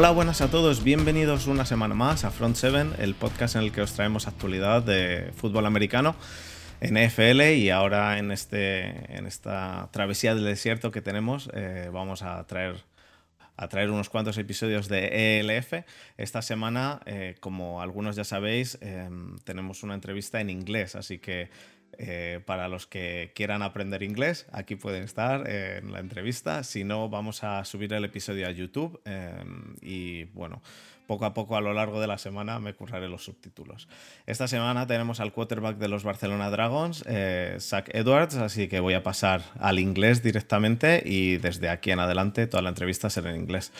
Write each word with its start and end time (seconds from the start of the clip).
Hola, 0.00 0.12
buenas 0.12 0.40
a 0.42 0.48
todos, 0.48 0.84
bienvenidos 0.84 1.48
una 1.48 1.64
semana 1.64 1.92
más 1.92 2.22
a 2.22 2.30
Front 2.30 2.54
7, 2.54 3.02
el 3.02 3.16
podcast 3.16 3.56
en 3.56 3.62
el 3.62 3.72
que 3.72 3.80
os 3.80 3.94
traemos 3.94 4.28
actualidad 4.28 4.80
de 4.80 5.32
fútbol 5.34 5.66
americano, 5.66 6.14
NFL 6.80 7.40
y 7.56 7.70
ahora 7.70 8.20
en, 8.20 8.30
este, 8.30 9.16
en 9.16 9.26
esta 9.26 9.88
travesía 9.90 10.36
del 10.36 10.44
desierto 10.44 10.92
que 10.92 11.02
tenemos 11.02 11.50
eh, 11.52 11.90
vamos 11.92 12.22
a 12.22 12.46
traer, 12.46 12.76
a 13.56 13.66
traer 13.66 13.90
unos 13.90 14.08
cuantos 14.08 14.38
episodios 14.38 14.86
de 14.86 15.40
ELF. 15.40 15.82
Esta 16.16 16.42
semana, 16.42 17.00
eh, 17.04 17.34
como 17.40 17.82
algunos 17.82 18.14
ya 18.14 18.22
sabéis, 18.22 18.78
em, 18.80 19.36
tenemos 19.40 19.82
una 19.82 19.94
entrevista 19.94 20.40
en 20.40 20.50
inglés, 20.50 20.94
así 20.94 21.18
que 21.18 21.50
eh, 22.00 22.40
para 22.46 22.68
los 22.68 22.86
que 22.86 23.32
quieran 23.34 23.60
aprender 23.60 24.04
inglés, 24.04 24.46
aquí 24.52 24.76
pueden 24.76 25.02
estar 25.02 25.42
eh, 25.48 25.78
en 25.78 25.92
la 25.92 25.98
entrevista. 25.98 26.62
Si 26.62 26.84
no, 26.84 27.08
vamos 27.08 27.42
a 27.42 27.64
subir 27.64 27.92
el 27.92 28.04
episodio 28.04 28.46
a 28.46 28.52
YouTube 28.52 29.00
eh, 29.04 29.34
y 29.82 30.22
bueno, 30.26 30.62
poco 31.08 31.24
a 31.24 31.34
poco 31.34 31.56
a 31.56 31.60
lo 31.60 31.74
largo 31.74 32.00
de 32.00 32.06
la 32.06 32.16
semana 32.16 32.60
me 32.60 32.72
curraré 32.72 33.08
los 33.08 33.24
subtítulos. 33.24 33.88
Esta 34.26 34.46
semana 34.46 34.86
tenemos 34.86 35.18
al 35.18 35.32
quarterback 35.32 35.78
de 35.78 35.88
los 35.88 36.04
Barcelona 36.04 36.50
Dragons, 36.50 37.02
Zach 37.58 37.88
Edwards, 37.92 38.36
así 38.36 38.68
que 38.68 38.78
voy 38.78 38.94
a 38.94 39.02
pasar 39.02 39.42
al 39.58 39.80
inglés 39.80 40.22
directamente 40.22 41.02
y 41.04 41.38
desde 41.38 41.68
aquí 41.68 41.90
en 41.90 41.98
adelante 41.98 42.46
toda 42.46 42.62
la 42.62 42.68
entrevista 42.68 43.10
será 43.10 43.30
en 43.30 43.40
inglés. 43.40 43.72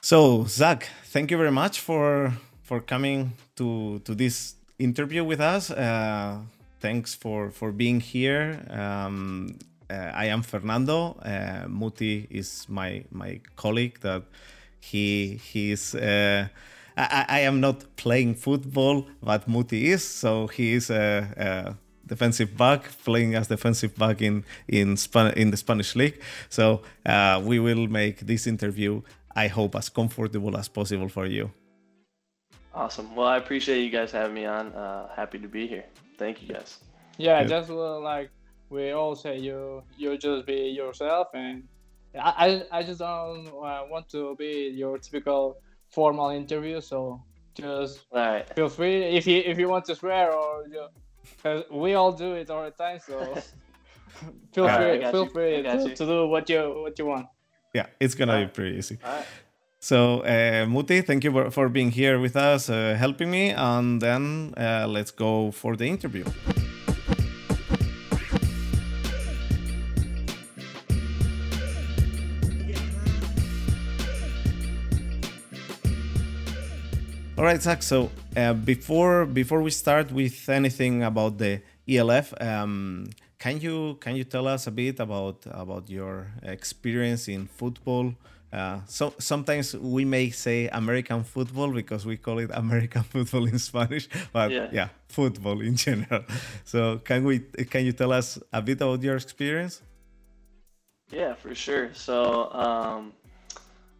So, 0.00 0.46
Zach, 0.48 0.86
thank 1.12 1.28
you 1.28 1.36
very 1.36 1.52
much 1.52 1.78
for, 1.78 2.32
for 2.62 2.82
coming 2.82 3.34
to, 3.56 4.00
to 4.04 4.14
this 4.14 4.56
interview 4.78 5.24
with 5.24 5.40
us. 5.40 5.70
Thanks 6.82 7.14
for 7.14 7.50
for 7.50 7.72
being 7.72 8.00
here. 8.00 8.60
Um, 8.68 9.58
uh, 9.88 10.10
I 10.14 10.26
am 10.26 10.42
Fernando. 10.42 11.16
Uh, 11.22 11.68
Muti 11.68 12.26
is 12.30 12.66
my 12.68 13.04
my 13.10 13.40
colleague. 13.56 14.00
That 14.00 14.22
he 14.80 15.40
he's. 15.52 15.94
Uh, 15.94 16.48
I, 16.96 17.24
I 17.28 17.40
am 17.40 17.60
not 17.60 17.96
playing 17.96 18.34
football, 18.34 19.06
but 19.22 19.48
Muti 19.48 19.90
is. 19.92 20.04
So 20.04 20.46
he 20.48 20.74
is 20.74 20.90
a, 20.90 21.26
a 21.36 21.74
defensive 22.06 22.54
back, 22.56 22.82
playing 23.04 23.34
as 23.34 23.48
defensive 23.48 23.96
back 23.96 24.20
in 24.20 24.44
in 24.68 24.96
Span- 24.96 25.34
in 25.36 25.50
the 25.50 25.56
Spanish 25.56 25.96
league. 25.96 26.20
So 26.48 26.82
uh, 27.06 27.40
we 27.42 27.60
will 27.60 27.88
make 27.88 28.26
this 28.26 28.46
interview. 28.46 29.02
I 29.34 29.48
hope 29.48 29.78
as 29.78 29.88
comfortable 29.88 30.56
as 30.58 30.68
possible 30.68 31.08
for 31.08 31.26
you. 31.26 31.50
Awesome. 32.74 33.14
Well, 33.16 33.28
I 33.28 33.36
appreciate 33.36 33.82
you 33.82 33.90
guys 33.90 34.12
having 34.12 34.34
me 34.34 34.46
on. 34.46 34.72
Uh, 34.72 35.08
happy 35.14 35.38
to 35.38 35.48
be 35.48 35.66
here. 35.66 35.84
Thank 36.18 36.42
you 36.42 36.54
guys. 36.54 36.78
Yeah, 37.18 37.44
just 37.44 37.70
uh, 37.70 38.00
like 38.00 38.30
we 38.70 38.90
all 38.92 39.14
say, 39.14 39.38
you 39.38 39.82
you 39.96 40.16
just 40.18 40.46
be 40.46 40.70
yourself, 40.70 41.28
and 41.34 41.64
I 42.18 42.64
I 42.70 42.82
just 42.82 43.00
don't 43.00 43.48
uh, 43.48 43.84
want 43.90 44.08
to 44.10 44.34
be 44.36 44.72
your 44.74 44.98
typical 44.98 45.58
formal 45.90 46.30
interview. 46.30 46.80
So 46.80 47.22
just 47.54 48.06
right. 48.12 48.48
feel 48.54 48.68
free 48.68 49.02
if 49.04 49.26
you 49.26 49.42
if 49.44 49.58
you 49.58 49.68
want 49.68 49.84
to 49.86 49.94
swear 49.94 50.32
or 50.32 50.64
because 51.36 51.64
we 51.70 51.94
all 51.94 52.12
do 52.12 52.34
it 52.34 52.50
all 52.50 52.64
the 52.64 52.70
time. 52.70 52.98
So 53.06 53.18
feel 54.52 54.68
free 54.68 54.98
right, 54.98 55.10
feel 55.10 55.24
you. 55.24 55.30
free 55.30 55.62
to, 55.62 55.94
to, 55.94 56.06
do 56.06 56.26
what 56.28 56.48
you 56.48 56.80
what 56.82 56.98
you 56.98 57.06
want. 57.06 57.26
Yeah, 57.74 57.86
it's 58.00 58.14
gonna 58.14 58.44
be 58.44 58.50
pretty 58.50 58.76
easy. 58.78 58.98
So, 59.84 60.20
uh, 60.20 60.64
Muti, 60.68 61.00
thank 61.00 61.24
you 61.24 61.50
for 61.50 61.68
being 61.68 61.90
here 61.90 62.20
with 62.20 62.36
us, 62.36 62.70
uh, 62.70 62.94
helping 62.96 63.32
me, 63.32 63.50
and 63.50 64.00
then 64.00 64.54
uh, 64.56 64.86
let's 64.88 65.10
go 65.10 65.50
for 65.50 65.74
the 65.74 65.86
interview. 65.86 66.24
All 77.38 77.44
right, 77.44 77.60
Zach. 77.60 77.82
So 77.82 78.10
uh, 78.36 78.52
before 78.54 79.26
before 79.26 79.62
we 79.62 79.70
start 79.70 80.12
with 80.12 80.48
anything 80.48 81.02
about 81.02 81.38
the 81.38 81.60
ELF, 81.88 82.34
um, 82.40 83.06
can 83.38 83.58
you 83.60 83.96
can 84.00 84.16
you 84.16 84.24
tell 84.24 84.46
us 84.46 84.66
a 84.66 84.70
bit 84.70 85.00
about 85.00 85.42
about 85.50 85.88
your 85.88 86.28
experience 86.42 87.28
in 87.28 87.46
football? 87.46 88.14
Uh, 88.52 88.80
so 88.86 89.14
sometimes 89.18 89.74
we 89.74 90.04
may 90.04 90.28
say 90.28 90.68
American 90.68 91.24
football 91.24 91.72
because 91.72 92.04
we 92.04 92.18
call 92.18 92.38
it 92.38 92.50
American 92.54 93.02
football 93.02 93.46
in 93.46 93.58
Spanish, 93.58 94.08
but 94.32 94.50
yeah, 94.50 94.68
yeah 94.70 94.88
football 95.08 95.60
in 95.60 95.74
general. 95.74 96.22
So 96.64 96.98
can 96.98 97.24
we 97.24 97.40
can 97.40 97.86
you 97.86 97.92
tell 97.92 98.12
us 98.12 98.38
a 98.52 98.60
bit 98.60 98.80
about 98.80 99.02
your 99.02 99.16
experience? 99.16 99.80
Yeah, 101.10 101.34
for 101.34 101.54
sure. 101.54 101.94
So 101.94 102.52
um, 102.52 103.12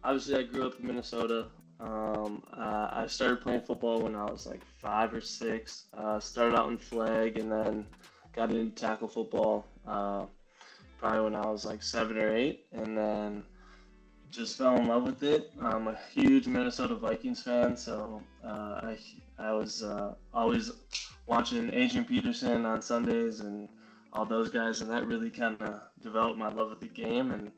obviously, 0.03 0.35
I 0.35 0.43
grew 0.43 0.67
up 0.67 0.79
in 0.79 0.87
Minnesota. 0.87 1.47
Um, 1.79 2.43
uh, 2.55 2.89
I 2.91 3.07
started 3.07 3.41
playing 3.41 3.61
football 3.61 4.01
when 4.01 4.15
I 4.15 4.25
was 4.25 4.45
like 4.45 4.61
five 4.79 5.13
or 5.13 5.21
six. 5.21 5.85
Uh, 5.97 6.19
started 6.19 6.55
out 6.55 6.69
in 6.69 6.77
flag 6.77 7.37
and 7.37 7.51
then 7.51 7.85
got 8.35 8.51
into 8.51 8.69
tackle 8.75 9.07
football 9.07 9.65
uh, 9.87 10.25
probably 10.99 11.21
when 11.21 11.35
I 11.35 11.45
was 11.47 11.65
like 11.65 11.83
seven 11.83 12.17
or 12.17 12.33
eight, 12.33 12.65
and 12.71 12.97
then 12.97 13.43
just 14.33 14.57
fell 14.57 14.75
in 14.77 14.87
love 14.87 15.03
with 15.03 15.21
it. 15.21 15.51
I'm 15.61 15.87
a 15.87 15.97
huge 16.11 16.47
Minnesota 16.47 16.95
Vikings 16.95 17.43
fan, 17.43 17.77
so 17.77 18.21
uh, 18.43 18.81
I 18.83 18.97
I 19.37 19.53
was 19.53 19.83
uh, 19.83 20.15
always 20.33 20.71
watching 21.27 21.71
Adrian 21.71 22.03
Peterson 22.03 22.65
on 22.65 22.81
Sundays 22.81 23.41
and 23.41 23.69
all 24.11 24.25
those 24.25 24.49
guys, 24.49 24.81
and 24.81 24.89
that 24.89 25.05
really 25.05 25.29
kind 25.29 25.61
of 25.61 25.81
developed 26.01 26.37
my 26.37 26.49
love 26.49 26.71
of 26.71 26.79
the 26.79 26.87
game 26.87 27.31
and 27.31 27.51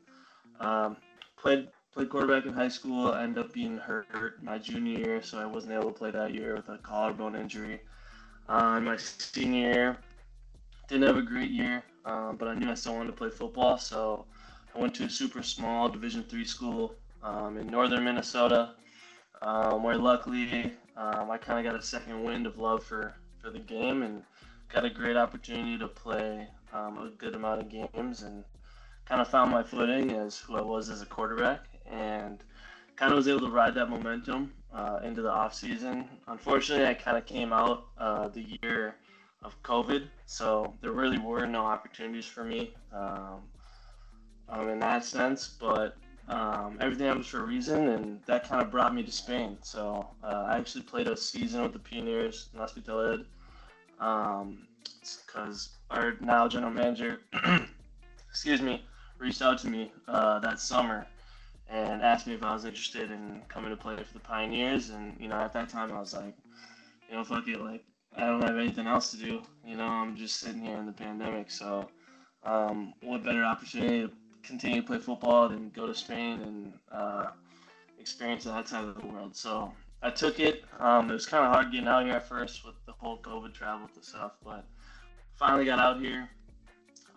um, 0.60 0.96
played 1.38 1.68
played 1.92 2.10
quarterback 2.10 2.44
in 2.44 2.52
high 2.52 2.68
school. 2.68 3.10
I 3.10 3.22
ended 3.22 3.44
up 3.44 3.54
being 3.54 3.78
hurt 3.78 4.42
my 4.42 4.58
junior 4.58 4.98
year, 4.98 5.22
so 5.22 5.38
I 5.38 5.46
wasn't 5.46 5.72
able 5.72 5.92
to 5.92 5.98
play 5.98 6.10
that 6.10 6.34
year 6.34 6.56
with 6.56 6.68
a 6.68 6.78
collarbone 6.78 7.36
injury. 7.36 7.80
Uh, 8.48 8.80
my 8.80 8.96
senior 8.98 9.72
year, 9.72 9.96
didn't 10.88 11.06
have 11.06 11.16
a 11.16 11.22
great 11.22 11.50
year, 11.50 11.82
um, 12.04 12.36
but 12.36 12.48
I 12.48 12.54
knew 12.54 12.70
I 12.70 12.74
still 12.74 12.94
wanted 12.94 13.08
to 13.08 13.16
play 13.16 13.30
football, 13.30 13.78
so 13.78 14.26
I 14.76 14.78
went 14.78 14.94
to 14.96 15.04
a 15.04 15.10
super 15.10 15.42
small 15.42 15.88
Division 15.88 16.22
three 16.24 16.44
school 16.44 16.94
um, 17.22 17.56
in 17.56 17.66
northern 17.66 18.04
Minnesota, 18.04 18.74
um, 19.40 19.82
where 19.82 19.96
luckily 19.96 20.74
um, 20.98 21.30
I 21.30 21.38
kind 21.38 21.58
of 21.58 21.72
got 21.72 21.80
a 21.80 21.84
second 21.84 22.22
wind 22.22 22.46
of 22.46 22.58
love 22.58 22.84
for, 22.84 23.14
for 23.40 23.48
the 23.48 23.58
game 23.58 24.02
and 24.02 24.22
got 24.70 24.84
a 24.84 24.90
great 24.90 25.16
opportunity 25.16 25.78
to 25.78 25.88
play 25.88 26.46
um, 26.74 26.98
a 26.98 27.10
good 27.16 27.34
amount 27.34 27.62
of 27.62 27.70
games 27.70 28.20
and 28.20 28.44
kind 29.06 29.22
of 29.22 29.28
found 29.28 29.50
my 29.50 29.62
footing 29.62 30.10
as 30.10 30.36
who 30.36 30.56
I 30.56 30.60
was 30.60 30.90
as 30.90 31.00
a 31.00 31.06
quarterback 31.06 31.60
and 31.90 32.44
kind 32.96 33.12
of 33.12 33.16
was 33.16 33.28
able 33.28 33.40
to 33.40 33.50
ride 33.50 33.74
that 33.76 33.88
momentum 33.88 34.52
uh, 34.74 34.98
into 35.02 35.22
the 35.22 35.30
off 35.30 35.54
season. 35.54 36.06
Unfortunately, 36.28 36.86
I 36.86 36.92
kind 36.92 37.16
of 37.16 37.24
came 37.24 37.50
out 37.50 37.86
uh, 37.96 38.28
the 38.28 38.58
year 38.62 38.96
of 39.42 39.60
COVID, 39.62 40.08
so 40.26 40.74
there 40.82 40.92
really 40.92 41.18
were 41.18 41.46
no 41.46 41.64
opportunities 41.64 42.26
for 42.26 42.44
me 42.44 42.74
um, 42.92 43.40
um, 44.48 44.68
in 44.68 44.78
that 44.80 45.04
sense. 45.04 45.56
But 45.60 45.96
um, 46.28 46.78
everything 46.80 47.06
happens 47.06 47.26
for 47.26 47.42
a 47.42 47.46
reason, 47.46 47.88
and 47.88 48.20
that 48.26 48.48
kind 48.48 48.62
of 48.62 48.70
brought 48.70 48.94
me 48.94 49.02
to 49.02 49.12
Spain. 49.12 49.58
So 49.62 50.08
uh, 50.22 50.46
I 50.48 50.58
actually 50.58 50.82
played 50.82 51.08
a 51.08 51.16
season 51.16 51.62
with 51.62 51.72
the 51.72 51.78
Pioneers 51.78 52.48
in 52.52 52.60
Hospitalet 52.60 53.24
because 55.26 55.70
our 55.90 56.14
now 56.20 56.48
general 56.48 56.72
manager, 56.72 57.20
excuse 58.28 58.60
me, 58.60 58.84
reached 59.18 59.42
out 59.42 59.58
to 59.58 59.68
me 59.68 59.92
uh, 60.08 60.38
that 60.40 60.60
summer 60.60 61.06
and 61.68 62.02
asked 62.02 62.26
me 62.26 62.34
if 62.34 62.42
I 62.42 62.52
was 62.52 62.64
interested 62.64 63.10
in 63.10 63.42
coming 63.48 63.70
to 63.70 63.76
play 63.76 63.96
for 63.96 64.12
the 64.12 64.20
Pioneers. 64.20 64.90
And 64.90 65.16
you 65.20 65.28
know, 65.28 65.36
at 65.36 65.52
that 65.52 65.68
time, 65.68 65.92
I 65.92 66.00
was 66.00 66.14
like, 66.14 66.34
you 67.08 67.16
know, 67.16 67.24
fuck 67.24 67.46
it, 67.48 67.60
like 67.60 67.84
I 68.16 68.26
don't 68.26 68.42
have 68.42 68.56
anything 68.56 68.86
else 68.86 69.10
to 69.12 69.16
do. 69.16 69.42
You 69.64 69.76
know, 69.76 69.86
I'm 69.86 70.16
just 70.16 70.40
sitting 70.40 70.62
here 70.62 70.76
in 70.76 70.86
the 70.86 70.92
pandemic, 70.92 71.50
so 71.50 71.88
um, 72.44 72.94
what 73.02 73.24
better 73.24 73.44
opportunity 73.44 74.02
to 74.02 74.10
continue 74.46 74.80
to 74.80 74.86
play 74.86 74.98
football 74.98 75.48
than 75.48 75.70
go 75.70 75.86
to 75.86 75.94
Spain 75.94 76.40
and 76.42 76.72
uh, 76.92 77.26
experience 77.98 78.44
that 78.44 78.68
side 78.68 78.84
of 78.84 79.00
the 79.00 79.06
world. 79.06 79.36
So 79.36 79.72
I 80.02 80.10
took 80.10 80.38
it. 80.38 80.64
Um, 80.78 81.10
it 81.10 81.14
was 81.14 81.26
kind 81.26 81.44
of 81.44 81.52
hard 81.52 81.72
getting 81.72 81.88
out 81.88 82.04
here 82.04 82.14
at 82.14 82.28
first 82.28 82.64
with 82.64 82.74
the 82.86 82.92
whole 82.92 83.18
COVID 83.18 83.52
travel 83.52 83.88
to 83.94 84.02
stuff, 84.02 84.32
but 84.44 84.64
finally 85.34 85.64
got 85.64 85.78
out 85.78 86.00
here. 86.00 86.28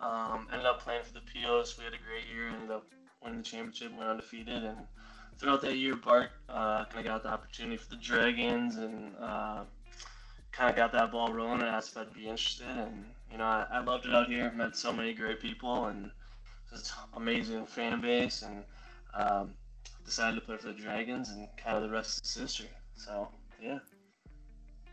Um, 0.00 0.48
ended 0.50 0.66
up 0.66 0.80
playing 0.80 1.02
for 1.04 1.12
the 1.12 1.20
POs. 1.20 1.76
We 1.78 1.84
had 1.84 1.92
a 1.92 1.98
great 1.98 2.26
year. 2.34 2.48
Ended 2.48 2.70
up 2.70 2.86
winning 3.22 3.38
the 3.38 3.44
championship, 3.44 3.96
went 3.96 4.08
undefeated, 4.08 4.64
and 4.64 4.78
throughout 5.38 5.60
that 5.62 5.76
year, 5.76 5.94
Bart 5.94 6.30
uh, 6.48 6.84
kind 6.86 7.00
of 7.00 7.04
got 7.04 7.22
the 7.22 7.28
opportunity 7.28 7.76
for 7.76 7.90
the 7.90 7.96
Dragons, 7.96 8.76
and 8.76 9.14
uh, 9.20 9.64
kind 10.52 10.70
of 10.70 10.76
got 10.76 10.92
that 10.92 11.12
ball 11.12 11.32
rolling, 11.32 11.60
and 11.60 11.68
asked 11.68 11.92
if 11.92 11.98
I'd 11.98 12.14
be 12.14 12.28
interested. 12.28 12.66
And 12.66 13.04
you 13.30 13.38
know, 13.38 13.44
I, 13.44 13.66
I 13.70 13.84
loved 13.84 14.06
it 14.06 14.14
out 14.14 14.28
here. 14.28 14.50
Met 14.52 14.74
so 14.74 14.92
many 14.92 15.12
great 15.12 15.38
people, 15.38 15.86
and 15.86 16.10
amazing 17.14 17.66
fan 17.66 18.00
base, 18.00 18.42
and 18.42 18.64
um, 19.14 19.54
decided 20.04 20.40
to 20.40 20.46
play 20.46 20.56
for 20.56 20.68
the 20.68 20.74
Dragons, 20.74 21.30
and 21.30 21.48
kind 21.56 21.76
of 21.76 21.82
the 21.82 21.90
rest 21.90 22.24
is 22.24 22.34
history. 22.34 22.70
So 22.96 23.28
yeah. 23.62 23.78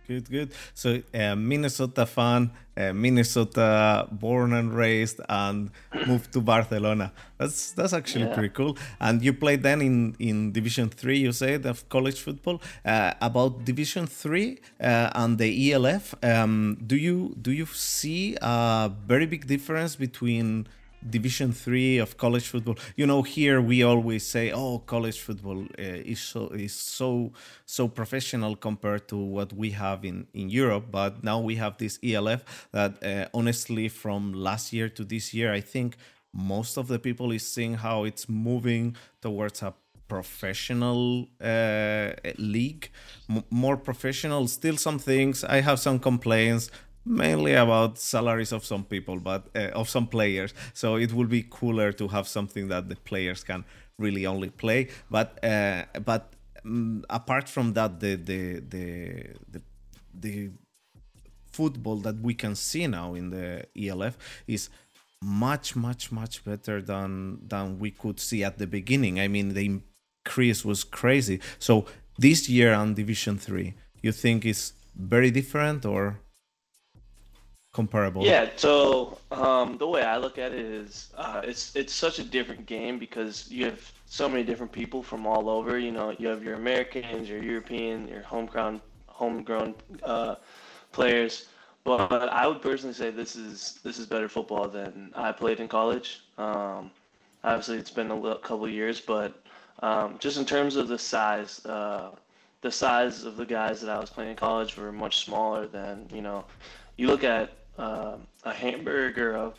Good, 0.07 0.29
good. 0.29 0.53
So, 0.74 1.01
uh, 1.13 1.35
Minnesota 1.35 2.06
fan, 2.06 2.51
uh, 2.77 2.94
Minnesota 2.94 4.07
born 4.09 4.53
and 4.53 4.74
raised, 4.74 5.19
and 5.27 5.69
moved 6.07 6.31
to 6.31 6.39
Barcelona. 6.39 7.12
That's 7.38 7.74
that's 7.74 7.91
actually 7.91 8.27
yeah. 8.27 8.33
pretty 8.33 8.53
cool. 8.53 8.77
And 9.01 9.21
you 9.21 9.33
played 9.33 9.63
then 9.63 9.81
in 9.81 10.15
in 10.18 10.53
Division 10.53 10.88
Three. 10.88 11.18
You 11.18 11.33
said 11.33 11.65
of 11.65 11.89
college 11.89 12.21
football. 12.21 12.62
Uh, 12.85 13.15
about 13.19 13.65
Division 13.65 14.07
Three 14.07 14.59
uh, 14.80 15.09
and 15.13 15.38
the 15.38 15.73
ELF, 15.73 16.15
um, 16.23 16.77
do 16.88 16.95
you 16.95 17.35
do 17.41 17.51
you 17.51 17.65
see 17.65 18.38
a 18.41 18.89
very 19.06 19.25
big 19.25 19.45
difference 19.45 19.97
between 19.97 20.68
division 21.09 21.51
3 21.51 21.98
of 22.00 22.18
college 22.18 22.48
football. 22.48 22.75
You 22.95 23.07
know 23.07 23.21
here 23.21 23.62
we 23.62 23.83
always 23.83 24.25
say 24.25 24.51
oh 24.51 24.80
college 24.80 25.19
football 25.19 25.62
uh, 25.80 26.12
is 26.13 26.19
so 26.19 26.48
is 26.50 26.74
so 26.74 27.31
so 27.65 27.88
professional 27.88 28.56
compared 28.56 29.07
to 29.07 29.18
what 29.18 29.54
we 29.54 29.71
have 29.71 30.06
in 30.06 30.27
in 30.33 30.50
Europe. 30.50 30.86
But 30.92 31.24
now 31.24 31.39
we 31.39 31.56
have 31.56 31.77
this 31.77 32.00
ELF 32.04 32.68
that 32.71 33.04
uh, 33.04 33.27
honestly 33.33 33.89
from 33.89 34.33
last 34.33 34.74
year 34.74 34.89
to 34.89 35.04
this 35.04 35.33
year 35.33 35.54
I 35.54 35.62
think 35.62 35.98
most 36.33 36.77
of 36.77 36.88
the 36.88 37.00
people 37.00 37.31
is 37.31 37.45
seeing 37.48 37.75
how 37.75 38.04
it's 38.04 38.30
moving 38.30 38.95
towards 39.21 39.62
a 39.62 39.74
professional 40.07 41.27
uh, 41.42 42.12
league. 42.38 42.89
M- 43.30 43.44
more 43.50 43.77
professional 43.77 44.48
still 44.48 44.77
some 44.77 45.00
things. 45.00 45.44
I 45.44 45.62
have 45.62 45.80
some 45.80 46.00
complaints 46.00 46.71
mainly 47.07 47.54
about 47.54 47.98
salaries 47.98 48.51
of 48.51 48.65
some 48.65 48.83
people, 48.83 49.19
but 49.19 49.48
uh, 49.56 49.69
of 49.74 49.89
some 49.89 50.07
players. 50.07 50.54
So 50.74 50.95
it 50.95 51.13
would 51.13 51.30
be 51.30 51.44
cooler 51.50 51.92
to 51.94 52.07
have 52.09 52.27
something 52.27 52.68
that 52.68 52.89
the 52.89 52.95
players 52.95 53.44
can 53.44 53.63
really 53.98 54.25
only 54.25 54.50
play. 54.50 54.89
But 55.09 55.44
uh, 55.44 55.83
but 56.06 56.33
um, 56.65 57.04
apart 57.09 57.50
from 57.50 57.74
that, 57.74 58.00
the 58.00 58.15
the 58.15 58.59
the 58.59 59.24
the, 59.51 59.62
the 60.13 60.50
football 61.51 61.98
that 61.98 62.19
we 62.21 62.33
can 62.33 62.56
see 62.56 62.88
now 62.88 63.13
in 63.15 63.30
the 63.30 63.65
ELF 63.75 64.18
is 64.48 64.69
much 65.21 65.75
much 65.75 66.12
much 66.12 66.45
better 66.45 66.81
than 66.81 67.39
than 67.48 67.80
we 67.80 67.92
could 67.92 68.19
see 68.19 68.44
at 68.44 68.57
the 68.57 68.68
beginning. 68.68 69.19
I 69.19 69.27
mean, 69.27 69.54
the 69.54 69.65
increase 69.65 70.63
was 70.63 70.83
crazy. 70.83 71.39
So 71.59 71.86
this 72.18 72.50
year 72.50 72.74
on 72.74 72.94
Division 72.94 73.38
Three, 73.38 73.74
you 74.01 74.12
think 74.12 74.45
is 74.45 74.74
very 74.95 75.31
different 75.31 75.86
or? 75.86 76.19
Comparable? 77.77 78.24
Yeah. 78.24 78.50
So 78.56 79.19
um, 79.31 79.77
the 79.77 79.88
way 79.88 80.01
I 80.13 80.18
look 80.18 80.38
at 80.45 80.51
it 80.51 80.65
is, 80.65 81.13
uh, 81.15 81.41
it's 81.51 81.63
it's 81.75 81.94
such 81.94 82.18
a 82.19 82.24
different 82.35 82.65
game 82.65 82.95
because 83.06 83.33
you 83.57 83.65
have 83.65 83.81
so 84.06 84.27
many 84.27 84.44
different 84.44 84.71
people 84.71 85.01
from 85.09 85.27
all 85.31 85.45
over. 85.57 85.77
You 85.88 85.91
know, 85.97 86.07
you 86.19 86.27
have 86.33 86.41
your 86.44 86.56
Americans, 86.56 87.29
your 87.29 87.44
European, 87.53 88.07
your 88.07 88.24
homegrown 88.24 88.81
homegrown 89.07 89.75
uh, 90.03 90.35
players. 90.91 91.33
But 91.83 92.29
I 92.41 92.47
would 92.47 92.62
personally 92.62 92.97
say 93.01 93.12
this 93.12 93.35
is 93.35 93.80
this 93.85 94.00
is 94.00 94.06
better 94.06 94.27
football 94.27 94.68
than 94.68 95.12
I 95.15 95.31
played 95.31 95.59
in 95.59 95.68
college. 95.80 96.09
Um, 96.38 96.91
obviously, 97.44 97.77
it's 97.77 97.95
been 98.00 98.12
a 98.12 98.19
little, 98.23 98.39
couple 98.50 98.68
years, 98.68 99.00
but 99.00 99.31
um, 99.89 100.18
just 100.19 100.38
in 100.41 100.45
terms 100.45 100.75
of 100.75 100.88
the 100.94 100.97
size, 100.97 101.65
uh, 101.65 102.09
the 102.62 102.71
size 102.71 103.23
of 103.23 103.38
the 103.38 103.45
guys 103.45 103.80
that 103.81 103.89
I 103.95 104.00
was 104.00 104.09
playing 104.09 104.31
in 104.31 104.35
college 104.35 104.75
were 104.77 104.91
much 104.91 105.15
smaller 105.25 105.68
than 105.77 106.09
you 106.18 106.23
know. 106.27 106.39
You 106.97 107.07
look 107.13 107.23
at 107.23 107.56
uh, 107.77 108.18
a 108.44 108.53
Hamburg 108.53 109.18
or 109.19 109.33
a 109.35 109.53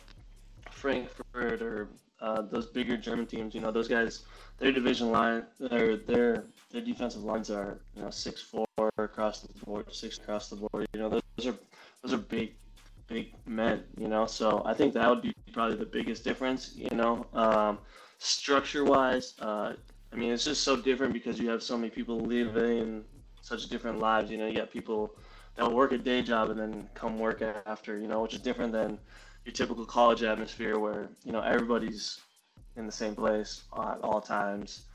Frankfurt 0.71 1.61
or 1.61 1.89
uh, 2.21 2.41
those 2.41 2.67
bigger 2.67 2.97
German 2.97 3.25
teams, 3.25 3.55
you 3.55 3.61
know, 3.61 3.71
those 3.71 3.87
guys, 3.87 4.23
their 4.57 4.71
division 4.71 5.11
line, 5.11 5.43
their 5.59 5.97
their 5.97 6.43
their 6.71 6.81
defensive 6.81 7.23
lines 7.23 7.49
are 7.49 7.79
you 7.95 8.01
know 8.01 8.09
six 8.09 8.41
four 8.41 8.65
across 8.97 9.41
the 9.41 9.53
board, 9.65 9.85
six 9.93 10.17
across 10.17 10.49
the 10.49 10.55
board. 10.57 10.85
You 10.93 10.99
know, 10.99 11.09
those 11.09 11.47
are 11.47 11.55
those 12.03 12.13
are 12.13 12.17
big 12.17 12.53
big 13.07 13.33
men. 13.47 13.83
You 13.97 14.07
know, 14.07 14.25
so 14.25 14.61
I 14.65 14.73
think 14.73 14.93
that 14.93 15.09
would 15.09 15.21
be 15.21 15.33
probably 15.53 15.77
the 15.77 15.85
biggest 15.85 16.23
difference. 16.23 16.75
You 16.75 16.95
know, 16.95 17.25
um, 17.33 17.79
structure 18.17 18.83
wise, 18.83 19.33
uh, 19.39 19.73
I 20.11 20.15
mean, 20.15 20.31
it's 20.31 20.45
just 20.45 20.63
so 20.63 20.75
different 20.75 21.13
because 21.13 21.39
you 21.39 21.49
have 21.49 21.63
so 21.63 21.77
many 21.77 21.89
people 21.89 22.19
living 22.19 23.03
such 23.41 23.67
different 23.69 23.99
lives. 23.99 24.29
You 24.29 24.37
know, 24.37 24.47
you 24.47 24.55
got 24.55 24.71
people 24.71 25.11
they'll 25.59 25.73
work 25.73 25.91
a 25.91 25.97
day 25.97 26.21
job 26.21 26.49
and 26.49 26.59
then 26.59 26.89
come 26.93 27.19
work 27.19 27.43
after, 27.65 27.97
you 27.99 28.07
know, 28.07 28.21
which 28.21 28.33
is 28.33 28.39
different 28.39 28.71
than 28.71 28.97
your 29.45 29.53
typical 29.53 29.85
college 29.85 30.23
atmosphere 30.23 30.79
where, 30.79 31.09
you 31.25 31.33
know, 31.33 31.41
everybody's 31.41 32.21
in 32.77 32.85
the 32.85 32.91
same 32.91 33.13
place 33.13 33.63
at 33.77 33.99
all 34.01 34.21
times. 34.21 34.85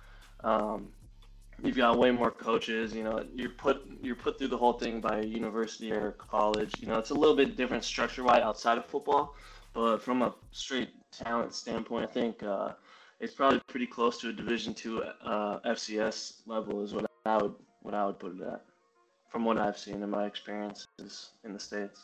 Um, 0.43 0.89
you've 1.63 1.77
got 1.77 1.99
way 1.99 2.11
more 2.11 2.31
coaches, 2.31 2.95
you 2.95 3.05
know, 3.05 3.25
you're 3.35 3.51
put 3.51 3.87
you're 4.03 4.17
put 4.17 4.39
through 4.39 4.49
the 4.49 4.57
whole 4.57 4.73
thing 4.73 5.01
by 5.01 5.19
a 5.19 5.25
university 5.25 5.93
or 5.93 6.13
college. 6.13 6.73
You 6.81 6.89
know, 6.89 6.99
it's 6.99 7.11
a 7.11 7.15
little 7.15 7.37
bit 7.37 7.57
different 7.57 7.85
structure 7.85 8.25
wise 8.25 8.43
outside 8.43 8.79
of 8.79 8.87
football, 8.87 9.35
but 9.75 9.99
from 9.99 10.23
a 10.23 10.35
straight 10.51 10.91
talent 11.13 11.55
standpoint, 11.55 12.05
I 12.09 12.13
think 12.13 12.43
uh, 12.43 12.73
it's 13.21 13.35
probably 13.35 13.61
pretty 13.69 13.87
close 13.87 14.19
to 14.21 14.31
a 14.31 14.33
Division 14.33 14.73
two 14.73 15.03
uh, 15.03 15.61
FCS 15.61 16.41
level 16.47 16.83
is 16.83 16.95
what 16.95 17.05
I 17.27 17.37
would 17.37 17.55
what 17.83 17.95
I 17.95 18.07
would 18.07 18.19
put 18.19 18.37
it 18.37 18.43
at 18.43 18.65
from 19.35 19.45
what 19.45 19.59
I've 19.59 19.77
seen 19.77 20.01
in 20.01 20.11
my 20.11 20.27
experiences 20.27 21.31
in 21.45 21.53
the 21.55 21.59
states. 21.59 21.99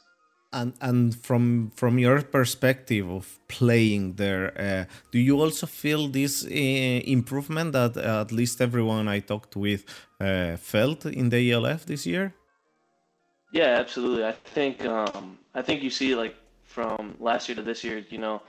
And 0.52 0.72
and 0.80 1.14
from 1.14 1.70
from 1.80 1.98
your 1.98 2.22
perspective 2.22 3.08
of 3.08 3.24
playing 3.46 4.16
there, 4.16 4.46
uh, 4.66 4.84
do 5.12 5.18
you 5.18 5.40
also 5.40 5.66
feel 5.66 6.08
this 6.08 6.44
uh, 6.44 6.48
improvement 7.16 7.72
that 7.72 7.96
uh, 7.96 8.24
at 8.24 8.32
least 8.32 8.60
everyone 8.60 9.06
I 9.16 9.20
talked 9.20 9.54
with 9.54 9.84
uh, 10.20 10.56
felt 10.56 11.06
in 11.06 11.28
the 11.30 11.52
ELF 11.52 11.86
this 11.86 12.04
year? 12.04 12.34
Yeah, 13.52 13.78
absolutely. 13.82 14.24
I 14.24 14.34
think 14.54 14.84
um, 14.84 15.38
I 15.54 15.62
think 15.62 15.82
you 15.84 15.90
see 15.90 16.16
like 16.16 16.34
from 16.64 17.14
last 17.20 17.48
year 17.48 17.56
to 17.56 17.62
this 17.62 17.84
year, 17.84 17.98
you 18.10 18.18
know, 18.18 18.42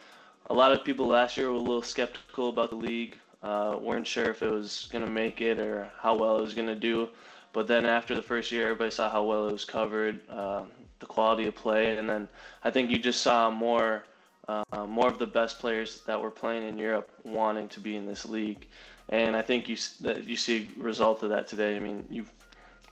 a 0.50 0.56
lot 0.62 0.72
of 0.72 0.84
people 0.84 1.06
last 1.06 1.38
year 1.38 1.48
were 1.52 1.62
a 1.66 1.68
little 1.70 1.84
skeptical 1.84 2.50
about 2.50 2.70
the 2.72 2.82
league, 2.90 3.16
uh, 3.44 3.78
weren't 3.80 4.08
sure 4.08 4.30
if 4.32 4.42
it 4.42 4.52
was 4.52 4.90
going 4.92 5.06
to 5.06 5.12
make 5.12 5.40
it 5.40 5.60
or 5.60 5.92
how 6.04 6.16
well 6.16 6.38
it 6.40 6.42
was 6.42 6.56
going 6.56 6.74
to 6.76 6.82
do. 6.92 7.10
But 7.54 7.68
then 7.68 7.86
after 7.86 8.16
the 8.16 8.22
first 8.22 8.52
year, 8.52 8.64
everybody 8.64 8.92
saw 8.92 9.10
how 9.10 9.24
well 9.24 9.48
it 9.48 9.52
was 9.52 9.66
covered, 9.66 10.20
uh, 10.30 10.64
the 11.00 11.06
quality 11.06 11.48
of 11.48 11.56
play, 11.56 11.98
and 11.98 12.08
then 12.08 12.28
I 12.64 12.72
think 12.72 12.90
you 12.90 12.98
just 12.98 13.22
saw 13.22 13.50
more 13.50 14.04
uh, 14.48 14.64
more 14.88 15.08
of 15.08 15.20
the 15.20 15.28
best 15.28 15.60
players 15.60 16.02
that 16.02 16.20
were 16.20 16.32
playing 16.32 16.68
in 16.68 16.78
Europe 16.78 17.10
wanting 17.24 17.68
to 17.70 17.80
be 17.80 17.96
in 17.96 18.06
this 18.06 18.26
league, 18.26 18.68
and 19.10 19.36
I 19.36 19.42
think 19.42 19.70
you 19.70 19.78
that 20.02 20.26
you 20.26 20.36
see 20.36 20.70
a 20.78 20.82
result 20.82 21.24
of 21.24 21.30
that 21.30 21.48
today. 21.48 21.76
I 21.76 21.80
mean, 21.80 22.06
you 22.10 22.26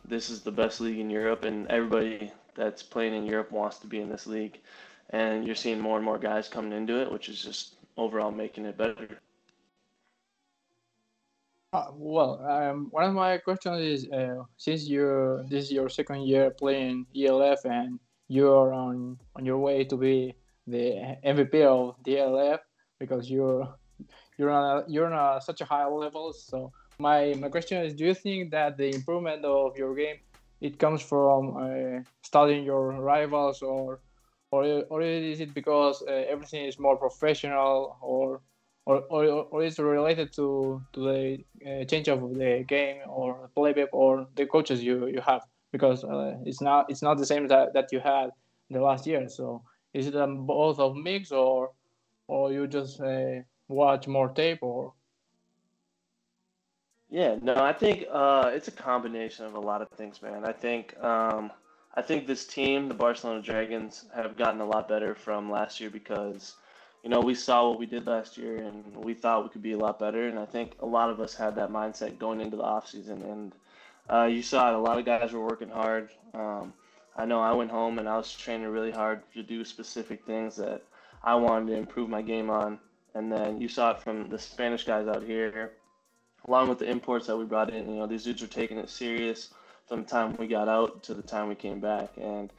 this 0.05 0.29
is 0.29 0.41
the 0.41 0.51
best 0.51 0.81
league 0.81 0.99
in 0.99 1.09
Europe, 1.09 1.43
and 1.45 1.67
everybody 1.67 2.31
that's 2.55 2.83
playing 2.83 3.13
in 3.13 3.25
Europe 3.25 3.51
wants 3.51 3.77
to 3.79 3.87
be 3.87 3.99
in 4.01 4.09
this 4.09 4.27
league, 4.27 4.59
and 5.11 5.45
you're 5.45 5.55
seeing 5.55 5.79
more 5.79 5.97
and 5.97 6.05
more 6.05 6.17
guys 6.17 6.49
coming 6.49 6.73
into 6.73 7.01
it, 7.01 7.11
which 7.11 7.29
is 7.29 7.41
just 7.41 7.75
overall 7.97 8.31
making 8.31 8.65
it 8.65 8.77
better. 8.77 9.19
Uh, 11.71 11.85
well, 11.93 12.43
um, 12.49 12.87
one 12.89 13.03
of 13.03 13.13
my 13.13 13.37
questions 13.37 13.79
is 13.79 14.11
uh, 14.11 14.41
since 14.57 14.87
you 14.87 15.45
this 15.47 15.65
is 15.65 15.71
your 15.71 15.87
second 15.87 16.23
year 16.23 16.49
playing 16.49 17.05
ELF 17.15 17.63
and 17.65 17.99
you're 18.27 18.73
on 18.73 19.19
on 19.35 19.45
your 19.45 19.59
way 19.59 19.83
to 19.83 19.95
be 19.95 20.33
the 20.65 21.15
MVP 21.23 21.61
of 21.61 21.95
ELF 22.07 22.59
because 22.99 23.29
you're 23.29 23.69
you're 24.39 24.49
on 24.49 24.77
a, 24.77 24.91
you're 24.91 25.13
on 25.13 25.37
a, 25.37 25.39
such 25.41 25.61
a 25.61 25.65
high 25.65 25.85
level. 25.85 26.33
So 26.33 26.71
my 26.97 27.35
my 27.37 27.49
question 27.49 27.85
is, 27.85 27.93
do 27.93 28.03
you 28.03 28.15
think 28.15 28.49
that 28.49 28.75
the 28.75 28.89
improvement 28.89 29.45
of 29.45 29.77
your 29.77 29.93
game 29.93 30.17
it 30.61 30.79
comes 30.79 31.03
from 31.03 31.55
uh, 31.55 32.01
studying 32.23 32.65
your 32.65 32.93
rivals 32.93 33.61
or 33.61 33.99
or 34.49 34.63
or 34.89 35.03
is 35.03 35.39
it 35.39 35.53
because 35.53 36.01
uh, 36.07 36.25
everything 36.27 36.65
is 36.65 36.79
more 36.79 36.97
professional 36.97 37.95
or 38.01 38.41
or, 38.85 39.03
or, 39.09 39.25
or 39.51 39.63
is 39.63 39.77
related 39.79 40.33
to, 40.33 40.81
to 40.93 40.99
the 40.99 41.37
uh, 41.65 41.85
change 41.85 42.07
of 42.07 42.21
the 42.21 42.63
game 42.67 43.01
or 43.07 43.39
the 43.43 43.47
playback 43.49 43.89
or 43.93 44.27
the 44.35 44.45
coaches 44.45 44.83
you, 44.83 45.07
you 45.07 45.21
have? 45.21 45.41
Because 45.71 46.03
uh, 46.03 46.35
it's 46.45 46.61
not 46.61 46.89
it's 46.89 47.03
not 47.03 47.17
the 47.17 47.25
same 47.25 47.47
that, 47.47 47.73
that 47.73 47.91
you 47.91 47.99
had 47.99 48.31
the 48.71 48.81
last 48.81 49.05
year. 49.05 49.29
So 49.29 49.63
is 49.93 50.07
it 50.07 50.15
um, 50.15 50.45
both 50.45 50.79
of 50.79 50.95
mix 50.95 51.31
or 51.31 51.71
or 52.27 52.51
you 52.51 52.67
just 52.67 52.99
uh, 53.01 53.41
watch 53.67 54.07
more 54.07 54.29
tape 54.29 54.59
or? 54.61 54.93
Yeah 57.09 57.37
no 57.41 57.55
i 57.55 57.73
think 57.73 58.05
uh, 58.11 58.51
it's 58.53 58.67
a 58.67 58.71
combination 58.71 59.45
of 59.45 59.55
a 59.55 59.59
lot 59.59 59.81
of 59.81 59.89
things 59.89 60.21
man. 60.21 60.45
I 60.45 60.51
think 60.51 60.95
um, 61.03 61.51
i 61.95 62.01
think 62.01 62.27
this 62.27 62.45
team 62.45 62.87
the 62.87 62.93
barcelona 62.93 63.41
dragons 63.41 64.05
have 64.15 64.37
gotten 64.37 64.61
a 64.61 64.65
lot 64.65 64.87
better 64.87 65.15
from 65.15 65.49
last 65.49 65.79
year 65.79 65.89
because 65.89 66.55
you 67.03 67.09
know, 67.09 67.21
we 67.21 67.33
saw 67.33 67.69
what 67.69 67.79
we 67.79 67.85
did 67.85 68.07
last 68.07 68.37
year 68.37 68.57
and 68.57 68.95
we 68.95 69.13
thought 69.13 69.43
we 69.43 69.49
could 69.49 69.61
be 69.61 69.71
a 69.71 69.77
lot 69.77 69.99
better. 69.99 70.27
And 70.27 70.37
I 70.37 70.45
think 70.45 70.73
a 70.79 70.85
lot 70.85 71.09
of 71.09 71.19
us 71.19 71.33
had 71.33 71.55
that 71.55 71.71
mindset 71.71 72.19
going 72.19 72.41
into 72.41 72.57
the 72.57 72.63
offseason. 72.63 73.23
And 73.23 73.53
uh, 74.09 74.25
you 74.25 74.41
saw 74.41 74.69
it, 74.69 74.75
a 74.75 74.79
lot 74.79 74.97
of 74.97 75.05
guys 75.05 75.31
were 75.31 75.45
working 75.45 75.69
hard. 75.69 76.09
Um, 76.33 76.73
I 77.15 77.25
know 77.25 77.39
I 77.41 77.53
went 77.53 77.71
home 77.71 77.99
and 77.99 78.07
I 78.07 78.17
was 78.17 78.33
training 78.33 78.67
really 78.67 78.91
hard 78.91 79.21
to 79.33 79.43
do 79.43 79.63
specific 79.63 80.25
things 80.25 80.55
that 80.57 80.83
I 81.23 81.35
wanted 81.35 81.71
to 81.71 81.77
improve 81.77 82.09
my 82.09 82.21
game 82.21 82.49
on. 82.49 82.79
And 83.15 83.31
then 83.31 83.59
you 83.59 83.67
saw 83.67 83.91
it 83.91 84.01
from 84.01 84.29
the 84.29 84.37
Spanish 84.37 84.83
guys 84.83 85.07
out 85.07 85.23
here, 85.23 85.71
along 86.47 86.69
with 86.69 86.79
the 86.79 86.89
imports 86.89 87.27
that 87.27 87.37
we 87.37 87.45
brought 87.45 87.73
in. 87.73 87.89
You 87.89 87.99
know, 87.99 88.07
these 88.07 88.23
dudes 88.23 88.41
were 88.41 88.47
taking 88.47 88.77
it 88.77 88.89
serious, 88.89 89.49
from 89.87 90.03
the 90.03 90.07
time 90.07 90.35
we 90.37 90.47
got 90.47 90.69
out 90.69 91.01
to 91.03 91.13
the 91.13 91.23
time 91.23 91.49
we 91.49 91.55
came 91.55 91.79
back. 91.79 92.11
And 92.17 92.51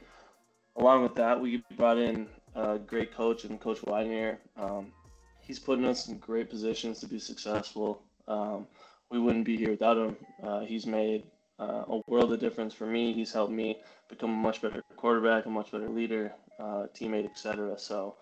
along 0.75 1.03
with 1.03 1.15
that, 1.15 1.39
we 1.39 1.63
brought 1.77 1.97
in 1.97 2.27
a 2.55 2.79
great 2.79 3.13
coach 3.13 3.43
and 3.43 3.59
Coach 3.59 3.81
Widener. 3.83 4.39
Um, 4.57 4.91
he's 5.39 5.59
putting 5.59 5.85
us 5.85 6.07
in 6.07 6.17
great 6.17 6.49
positions 6.49 6.99
to 6.99 7.07
be 7.07 7.19
successful. 7.19 8.01
Um, 8.27 8.67
we 9.09 9.19
wouldn't 9.19 9.45
be 9.45 9.57
here 9.57 9.71
without 9.71 9.97
him. 9.97 10.17
Uh, 10.41 10.61
he's 10.61 10.85
made 10.85 11.23
uh, 11.59 11.83
a 11.87 12.01
world 12.07 12.31
of 12.33 12.39
difference 12.39 12.73
for 12.73 12.85
me. 12.85 13.13
He's 13.13 13.31
helped 13.31 13.53
me 13.53 13.79
become 14.09 14.31
a 14.31 14.37
much 14.37 14.61
better 14.61 14.81
quarterback, 14.95 15.45
a 15.45 15.49
much 15.49 15.71
better 15.71 15.89
leader, 15.89 16.33
uh, 16.59 16.87
teammate, 16.95 17.25
etc. 17.25 17.77
So 17.77 18.15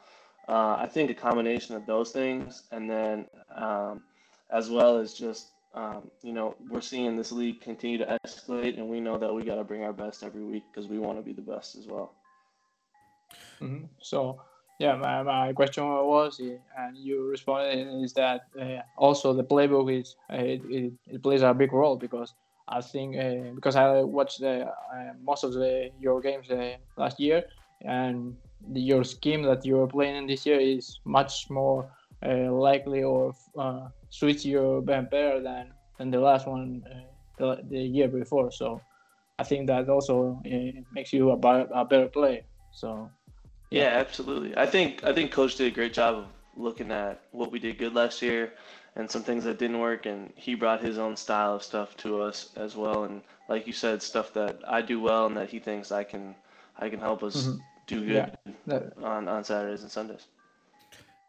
uh, 0.48 0.78
I 0.80 0.88
think 0.88 1.12
a 1.12 1.14
combination 1.14 1.76
of 1.76 1.86
those 1.86 2.12
things, 2.12 2.64
and 2.72 2.90
then 2.90 3.26
um, 3.56 4.02
as 4.50 4.70
well 4.70 4.98
as 4.98 5.14
just 5.14 5.50
um, 5.76 6.10
you 6.24 6.34
know 6.34 6.56
we're 6.70 6.82
seeing 6.82 7.16
this 7.16 7.32
league 7.32 7.62
continue 7.62 8.00
to 8.00 8.18
escalate, 8.26 8.78
and 8.78 8.90
we 8.90 9.00
know 9.00 9.18
that 9.18 9.34
we 9.34 9.44
got 9.44 9.56
to 9.56 9.64
bring 9.64 9.84
our 9.84 9.94
best 9.94 10.24
every 10.24 10.44
week 10.44 10.64
because 10.72 10.90
we 10.90 10.98
want 10.98 11.18
to 11.18 11.24
be 11.24 11.34
the 11.34 11.42
best 11.42 11.76
as 11.76 11.86
well. 11.86 12.16
Mm-hmm. 13.62 13.86
So 14.02 14.42
yeah, 14.80 14.96
my, 14.96 15.24
my 15.24 15.54
question 15.54 15.84
was, 15.86 16.40
and 16.40 16.98
you 16.98 17.28
responded, 17.28 17.88
is 18.02 18.14
that 18.14 18.42
uh, 18.60 18.82
also 18.98 19.34
the 19.34 19.44
playbook 19.44 20.00
is 20.00 20.16
uh, 20.32 20.38
it, 20.38 20.62
it, 20.70 20.94
it, 21.06 21.24
plays 21.24 21.42
a 21.42 21.54
big 21.54 21.74
role 21.74 21.98
because 21.98 22.34
I 22.70 22.80
think 22.82 23.18
uh, 23.18 23.52
because 23.56 23.76
I 23.76 24.02
watched 24.02 24.40
the, 24.40 24.68
uh, 24.68 25.14
most 25.22 25.44
of 25.44 25.54
the 25.54 25.90
your 26.00 26.22
games 26.22 26.50
uh, 26.50 26.78
last 26.98 27.20
year, 27.20 27.44
and 27.82 28.38
the, 28.72 28.80
your 28.80 29.04
scheme 29.04 29.44
that 29.44 29.66
you 29.66 29.82
are 29.82 29.88
playing 29.88 30.28
this 30.28 30.46
year 30.46 30.60
is 30.62 31.00
much 31.06 31.50
more 31.50 31.92
uh, 32.26 32.52
likely 32.52 33.04
or 33.04 33.34
suits 34.10 34.46
you 34.46 34.82
better 34.86 35.42
than 35.42 35.74
than 35.98 36.10
the 36.10 36.20
last 36.20 36.48
one 36.48 36.82
the, 37.38 37.58
the 37.70 37.80
year 37.80 38.08
before. 38.08 38.50
So 38.50 38.80
I 39.38 39.44
think 39.44 39.68
that 39.68 39.90
also 39.90 40.42
makes 40.94 41.12
you 41.12 41.32
a, 41.32 41.36
a 41.36 41.84
better 41.84 42.08
player. 42.08 42.44
So 42.72 43.10
yeah, 43.72 43.90
absolutely. 44.04 44.58
I 44.58 44.66
think 44.66 45.04
I 45.04 45.14
think 45.14 45.32
coach 45.32 45.56
did 45.56 45.68
a 45.68 45.76
great 45.76 45.94
job 45.94 46.16
of 46.16 46.26
looking 46.56 46.92
at 46.92 47.22
what 47.32 47.52
we 47.52 47.60
did 47.60 47.78
good 47.78 47.94
last 47.94 48.22
year 48.22 48.54
and 48.96 49.10
some 49.10 49.24
things 49.24 49.44
that 49.44 49.60
didn't 49.60 49.80
work 49.80 50.06
and 50.06 50.32
he 50.36 50.56
brought 50.56 50.82
his 50.82 50.98
own 50.98 51.16
style 51.16 51.56
of 51.56 51.64
stuff 51.64 51.96
to 51.98 52.22
us 52.22 52.50
as 52.58 52.76
well 52.76 53.04
and 53.06 53.22
like 53.48 53.66
you 53.66 53.74
said 53.74 54.02
stuff 54.02 54.34
that 54.34 54.60
I 54.68 54.82
do 54.82 55.00
well 55.00 55.28
and 55.28 55.38
that 55.38 55.50
he 55.50 55.60
thinks 55.60 55.92
I 55.92 56.04
can 56.04 56.36
I 56.78 56.90
can 56.90 57.00
help 57.00 57.24
us 57.24 57.44
mm-hmm. 57.44 57.58
do 57.88 58.06
good 58.06 58.38
yeah. 58.66 58.80
on 59.04 59.28
on 59.28 59.44
Saturdays 59.44 59.84
and 59.84 59.92
Sundays. 59.92 60.26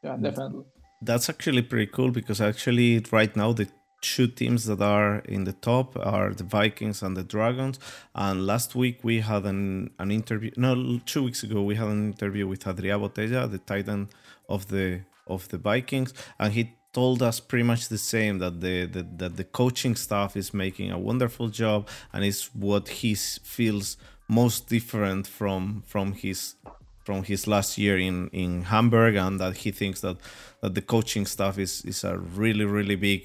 Yeah, 0.02 0.16
definitely. 0.16 0.64
That's 1.02 1.28
actually 1.28 1.62
pretty 1.62 1.86
cool 1.86 2.10
because 2.10 2.40
actually 2.40 3.04
right 3.10 3.34
now 3.36 3.52
the 3.52 3.68
two 4.00 4.26
teams 4.26 4.64
that 4.66 4.80
are 4.80 5.18
in 5.20 5.44
the 5.44 5.52
top 5.52 5.96
are 5.96 6.32
the 6.32 6.44
Vikings 6.44 7.02
and 7.02 7.16
the 7.16 7.22
Dragons. 7.22 7.78
And 8.14 8.46
last 8.46 8.74
week 8.74 9.00
we 9.02 9.20
had 9.20 9.44
an, 9.44 9.90
an 9.98 10.10
interview. 10.10 10.50
No, 10.56 11.00
two 11.06 11.22
weeks 11.24 11.42
ago 11.42 11.62
we 11.62 11.74
had 11.74 11.88
an 11.88 12.12
interview 12.12 12.46
with 12.46 12.64
Adrià 12.64 12.98
Botella, 12.98 13.50
the 13.50 13.58
titan 13.58 14.08
of 14.48 14.68
the 14.68 15.02
of 15.26 15.48
the 15.48 15.58
Vikings, 15.58 16.12
and 16.40 16.52
he 16.52 16.74
told 16.92 17.22
us 17.22 17.38
pretty 17.38 17.62
much 17.62 17.88
the 17.88 17.98
same 17.98 18.38
that 18.38 18.60
the, 18.60 18.86
the 18.86 19.06
that 19.16 19.36
the 19.36 19.44
coaching 19.44 19.94
staff 19.94 20.36
is 20.36 20.52
making 20.52 20.90
a 20.90 20.98
wonderful 20.98 21.48
job 21.48 21.88
and 22.12 22.24
is 22.24 22.50
what 22.54 22.88
he 22.88 23.14
feels 23.14 23.96
most 24.28 24.68
different 24.68 25.26
from 25.26 25.82
from 25.86 26.12
his 26.12 26.56
from 27.04 27.22
his 27.22 27.46
last 27.46 27.78
year 27.78 27.96
in 27.98 28.28
in 28.28 28.62
Hamburg 28.62 29.14
and 29.14 29.38
that 29.40 29.58
he 29.58 29.70
thinks 29.70 30.00
that 30.00 30.16
that 30.62 30.74
the 30.74 30.82
coaching 30.82 31.26
staff 31.26 31.58
is 31.58 31.84
is 31.84 32.02
a 32.04 32.18
really 32.18 32.64
really 32.64 32.96
big 32.96 33.24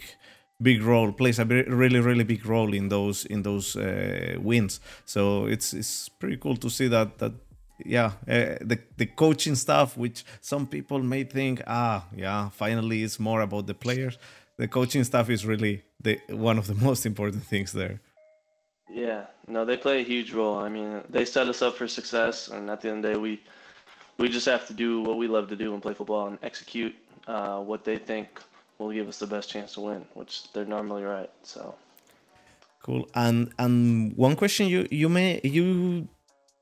big 0.62 0.82
role 0.82 1.12
plays 1.12 1.40
a 1.40 1.46
really 1.46 2.00
really 2.00 2.24
big 2.24 2.46
role 2.46 2.74
in 2.74 2.90
those 2.90 3.26
in 3.26 3.44
those 3.44 3.76
uh, 3.76 4.36
wins. 4.40 4.80
So 5.06 5.46
it's 5.46 5.74
it's 5.74 6.10
pretty 6.10 6.38
cool 6.38 6.58
to 6.58 6.70
see 6.70 6.88
that 6.88 7.18
that 7.18 7.34
yeah 7.86 8.12
uh, 8.28 8.58
the 8.62 8.80
the 8.98 9.06
coaching 9.06 9.56
stuff 9.56 9.98
which 9.98 10.24
some 10.42 10.66
people 10.66 11.00
may 11.00 11.24
think 11.24 11.62
ah 11.68 12.06
yeah 12.16 12.50
finally 12.50 13.04
it's 13.04 13.20
more 13.20 13.42
about 13.42 13.68
the 13.68 13.74
players. 13.74 14.18
The 14.58 14.68
coaching 14.68 15.04
stuff 15.04 15.30
is 15.30 15.46
really 15.46 15.84
the 16.02 16.20
one 16.30 16.58
of 16.58 16.68
the 16.68 16.76
most 16.88 17.06
important 17.06 17.44
things 17.44 17.72
there. 17.72 18.00
Yeah 18.90 19.26
no 19.48 19.66
they 19.66 19.78
play 19.78 20.00
a 20.00 20.04
huge 20.04 20.34
role. 20.34 20.58
I 20.58 20.70
mean 20.70 21.02
they 21.10 21.26
set 21.26 21.48
us 21.48 21.62
up 21.62 21.76
for 21.76 21.88
success 21.88 22.48
and 22.48 22.70
at 22.70 22.82
the 22.82 22.90
end 22.90 23.06
of 23.06 23.12
the 23.12 23.14
day 23.14 23.20
we 23.20 23.42
we 24.18 24.30
just 24.30 24.46
have 24.46 24.66
to 24.68 24.74
do 24.74 25.02
what 25.02 25.18
we 25.18 25.28
love 25.28 25.50
to 25.50 25.58
do 25.58 25.74
and 25.74 25.82
play 25.82 25.94
football 25.94 26.28
and 26.28 26.38
execute 26.42 26.96
uh, 27.28 27.60
what 27.60 27.84
they 27.84 27.98
think 27.98 28.42
will 28.78 28.92
give 28.92 29.08
us 29.08 29.20
the 29.20 29.28
best 29.28 29.50
chance 29.50 29.74
to 29.74 29.82
win, 29.82 30.06
which 30.14 30.52
they're 30.54 30.66
normally 30.66 31.04
right. 31.04 31.30
So 31.44 31.76
cool. 32.84 33.08
And 33.16 33.54
and 33.58 34.16
one 34.18 34.36
question 34.36 34.68
you 34.68 34.88
you 34.92 35.10
may 35.10 35.42
you 35.44 36.08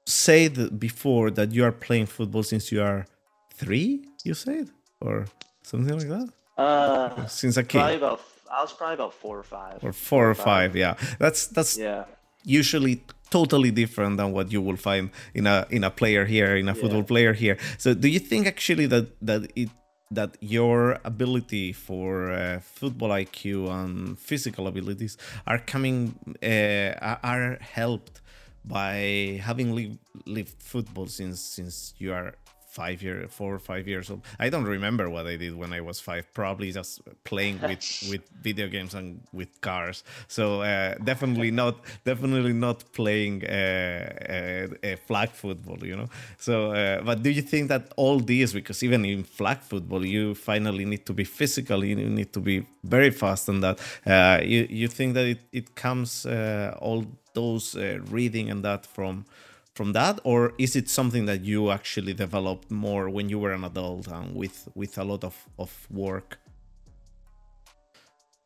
said 0.06 0.80
before 0.80 1.32
that 1.32 1.54
you 1.54 1.64
are 1.64 1.72
playing 1.72 2.08
football 2.08 2.44
since 2.44 2.72
you 2.72 2.82
are 2.82 3.06
three. 3.54 4.06
You 4.24 4.34
said 4.34 4.70
or 5.02 5.26
something 5.64 5.98
like 5.98 6.08
that. 6.08 6.30
Uh, 6.58 7.26
since 7.28 7.58
a 7.58 7.64
kid. 7.64 7.80
Probably 7.80 7.98
about. 7.98 8.22
I 8.52 8.62
was 8.62 8.72
probably 8.72 8.94
about 8.94 9.14
four 9.14 9.40
or 9.40 9.44
five. 9.44 9.84
Or 9.84 9.92
four, 9.92 10.30
or 10.30 10.36
five. 10.36 10.46
five. 10.46 10.76
Yeah, 10.76 10.96
that's 11.18 11.48
that's 11.48 11.78
yeah. 11.78 12.06
Usually 12.46 13.02
totally 13.30 13.72
different 13.72 14.18
than 14.18 14.32
what 14.32 14.52
you 14.52 14.62
will 14.62 14.78
find 14.78 15.10
in 15.34 15.48
a 15.48 15.66
in 15.70 15.84
a 15.84 15.90
player 15.90 16.26
here 16.26 16.56
in 16.56 16.70
a 16.70 16.76
football 16.76 17.00
yeah. 17.00 17.14
player 17.14 17.34
here. 17.34 17.58
So 17.78 17.94
do 17.94 18.08
you 18.08 18.20
think 18.20 18.46
actually 18.48 18.86
that 18.88 19.06
that 19.22 19.42
it 19.56 19.70
that 20.16 20.38
your 20.40 21.00
ability 21.04 21.74
for 21.74 22.32
uh, 22.32 22.60
football 22.60 23.10
IQ 23.10 23.70
and 23.70 24.18
physical 24.20 24.68
abilities 24.68 25.18
are 25.48 25.60
coming 25.60 26.16
uh, 26.44 27.16
are 27.24 27.58
helped 27.62 28.22
by 28.66 29.40
having 29.44 29.76
lived, 29.76 29.98
lived 30.26 30.56
football 30.62 31.08
since 31.08 31.42
since 31.42 31.94
you 31.98 32.14
are 32.14 32.36
five 32.74 33.04
year 33.04 33.28
four 33.30 33.54
or 33.54 33.60
five 33.60 33.88
years 33.88 34.10
old. 34.10 34.22
I 34.40 34.50
don't 34.50 34.70
remember 34.78 35.06
what 35.16 35.26
i 35.28 35.36
did 35.44 35.54
when 35.62 35.72
i 35.74 35.82
was 35.90 36.00
five 36.00 36.26
probably 36.34 36.72
just 36.72 37.02
playing 37.24 37.60
with 37.70 37.84
with 38.12 38.24
video 38.42 38.68
games 38.68 38.94
and 38.96 39.22
with 39.32 39.52
cars. 39.62 40.04
So 40.28 40.62
uh, 40.62 40.96
definitely 41.12 41.52
not 41.52 41.76
definitely 42.04 42.54
not 42.54 42.80
playing 43.00 43.36
uh, 43.46 44.68
uh, 44.84 44.96
flag 45.08 45.30
football 45.30 45.80
you 45.86 45.96
know? 45.96 46.10
So 46.38 46.72
uh, 46.72 47.02
but 47.08 47.22
do 47.22 47.30
you 47.30 47.44
think 47.44 47.70
that 47.70 47.84
all 47.96 48.20
these 48.20 48.54
because 48.54 48.82
even 48.84 49.06
in 49.06 49.24
flag 49.24 49.60
football 49.60 50.04
you 50.06 50.34
finally 50.34 50.86
need 50.86 51.06
to 51.06 51.14
be 51.14 51.26
physical 51.26 51.86
you 51.86 51.96
need 51.96 52.32
to 52.34 52.40
be 52.40 52.66
very 52.84 53.12
fast 53.12 53.50
and 53.50 53.62
that 53.64 53.80
uh, 54.06 54.40
you 54.44 54.68
you 54.70 54.88
think 54.88 55.14
that 55.14 55.28
it, 55.34 55.42
it 55.52 55.76
comes 55.76 56.26
uh, 56.26 56.76
all 56.82 57.06
those 57.34 57.76
reading 58.12 58.50
and 58.52 58.64
that 58.64 58.86
from 58.86 59.26
from 59.74 59.94
that 59.94 60.20
or 60.24 60.54
is 60.58 60.76
it 60.76 60.88
something 60.90 61.26
that 61.26 61.44
you 61.44 61.72
actually 61.72 62.14
developed 62.14 62.70
more 62.70 63.10
when 63.10 63.30
you 63.30 63.40
were 63.40 63.52
an 63.54 63.64
adult 63.64 64.08
and 64.08 64.36
with 64.36 64.70
with 64.76 64.98
a 64.98 65.04
lot 65.04 65.24
of 65.24 65.36
of 65.58 65.88
work? 65.90 66.40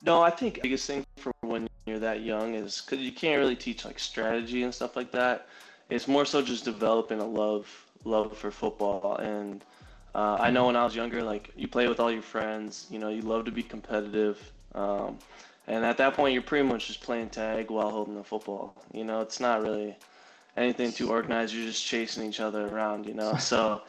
No 0.03 0.21
i 0.21 0.29
think 0.29 0.61
biggest 0.61 0.87
thing 0.87 1.05
for 1.17 1.31
when 1.41 1.67
you're 1.85 1.99
that 1.99 2.21
young 2.21 2.55
is 2.55 2.81
because 2.81 2.99
you 3.03 3.11
can't 3.11 3.39
really 3.39 3.55
teach 3.55 3.85
like 3.85 3.99
strategy 3.99 4.63
and 4.63 4.73
stuff 4.73 4.95
like 4.95 5.11
that. 5.11 5.47
It's 5.89 6.07
more 6.07 6.25
so 6.25 6.41
just 6.41 6.65
developing 6.65 7.19
a 7.19 7.25
love 7.25 7.67
love 8.03 8.37
for 8.37 8.51
football. 8.51 9.17
And 9.17 9.63
uh, 10.15 10.37
i 10.39 10.49
know 10.49 10.65
when 10.65 10.75
i 10.75 10.83
was 10.83 10.95
younger 10.95 11.21
like 11.21 11.51
you 11.55 11.67
play 11.67 11.87
with 11.87 11.99
all 11.99 12.11
your 12.11 12.23
friends 12.23 12.87
you 12.89 12.97
know 12.97 13.09
you 13.09 13.21
love 13.21 13.45
to 13.45 13.51
be 13.51 13.61
competitive 13.61 14.51
um, 14.73 15.19
and 15.67 15.83
at 15.85 15.97
that 15.97 16.13
point 16.13 16.33
you're 16.33 16.41
pretty 16.41 16.67
much 16.67 16.87
just 16.87 17.01
playing 17.01 17.29
tag 17.29 17.69
while 17.69 17.89
holding 17.89 18.15
the 18.15 18.23
football. 18.23 18.73
You 18.93 19.03
know 19.03 19.21
it's 19.21 19.39
not 19.39 19.61
really 19.61 19.95
anything 20.57 20.91
too 20.91 21.09
organized. 21.09 21.53
You're 21.53 21.67
just 21.67 21.85
chasing 21.85 22.27
each 22.27 22.39
other 22.39 22.67
around, 22.67 23.05
you 23.05 23.13
know. 23.13 23.37
So 23.37 23.83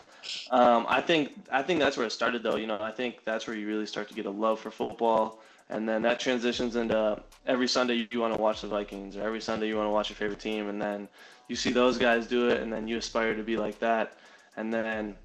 um, 0.50 0.86
I 0.88 1.00
think 1.00 1.32
I 1.50 1.62
think 1.62 1.80
that's 1.80 1.96
where 1.96 2.06
it 2.06 2.12
started, 2.12 2.42
though. 2.42 2.56
You 2.56 2.66
know, 2.66 2.78
I 2.80 2.92
think 2.92 3.24
that's 3.24 3.46
where 3.46 3.56
you 3.56 3.66
really 3.66 3.86
start 3.86 4.08
to 4.08 4.14
get 4.14 4.26
a 4.26 4.30
love 4.30 4.60
for 4.60 4.70
football, 4.70 5.40
and 5.70 5.88
then 5.88 6.02
that 6.02 6.20
transitions 6.20 6.76
into 6.76 7.20
every 7.46 7.68
Sunday 7.68 8.06
you 8.10 8.20
want 8.20 8.34
to 8.34 8.40
watch 8.40 8.60
the 8.60 8.68
Vikings, 8.68 9.16
or 9.16 9.22
every 9.22 9.40
Sunday 9.40 9.68
you 9.68 9.76
want 9.76 9.86
to 9.86 9.92
watch 9.92 10.10
your 10.10 10.16
favorite 10.16 10.40
team, 10.40 10.68
and 10.68 10.80
then 10.80 11.08
you 11.48 11.56
see 11.56 11.72
those 11.72 11.98
guys 11.98 12.26
do 12.26 12.48
it, 12.50 12.60
and 12.60 12.72
then 12.72 12.86
you 12.86 12.98
aspire 12.98 13.34
to 13.34 13.42
be 13.42 13.56
like 13.56 13.78
that, 13.78 14.18
and 14.56 14.72
then 14.72 15.16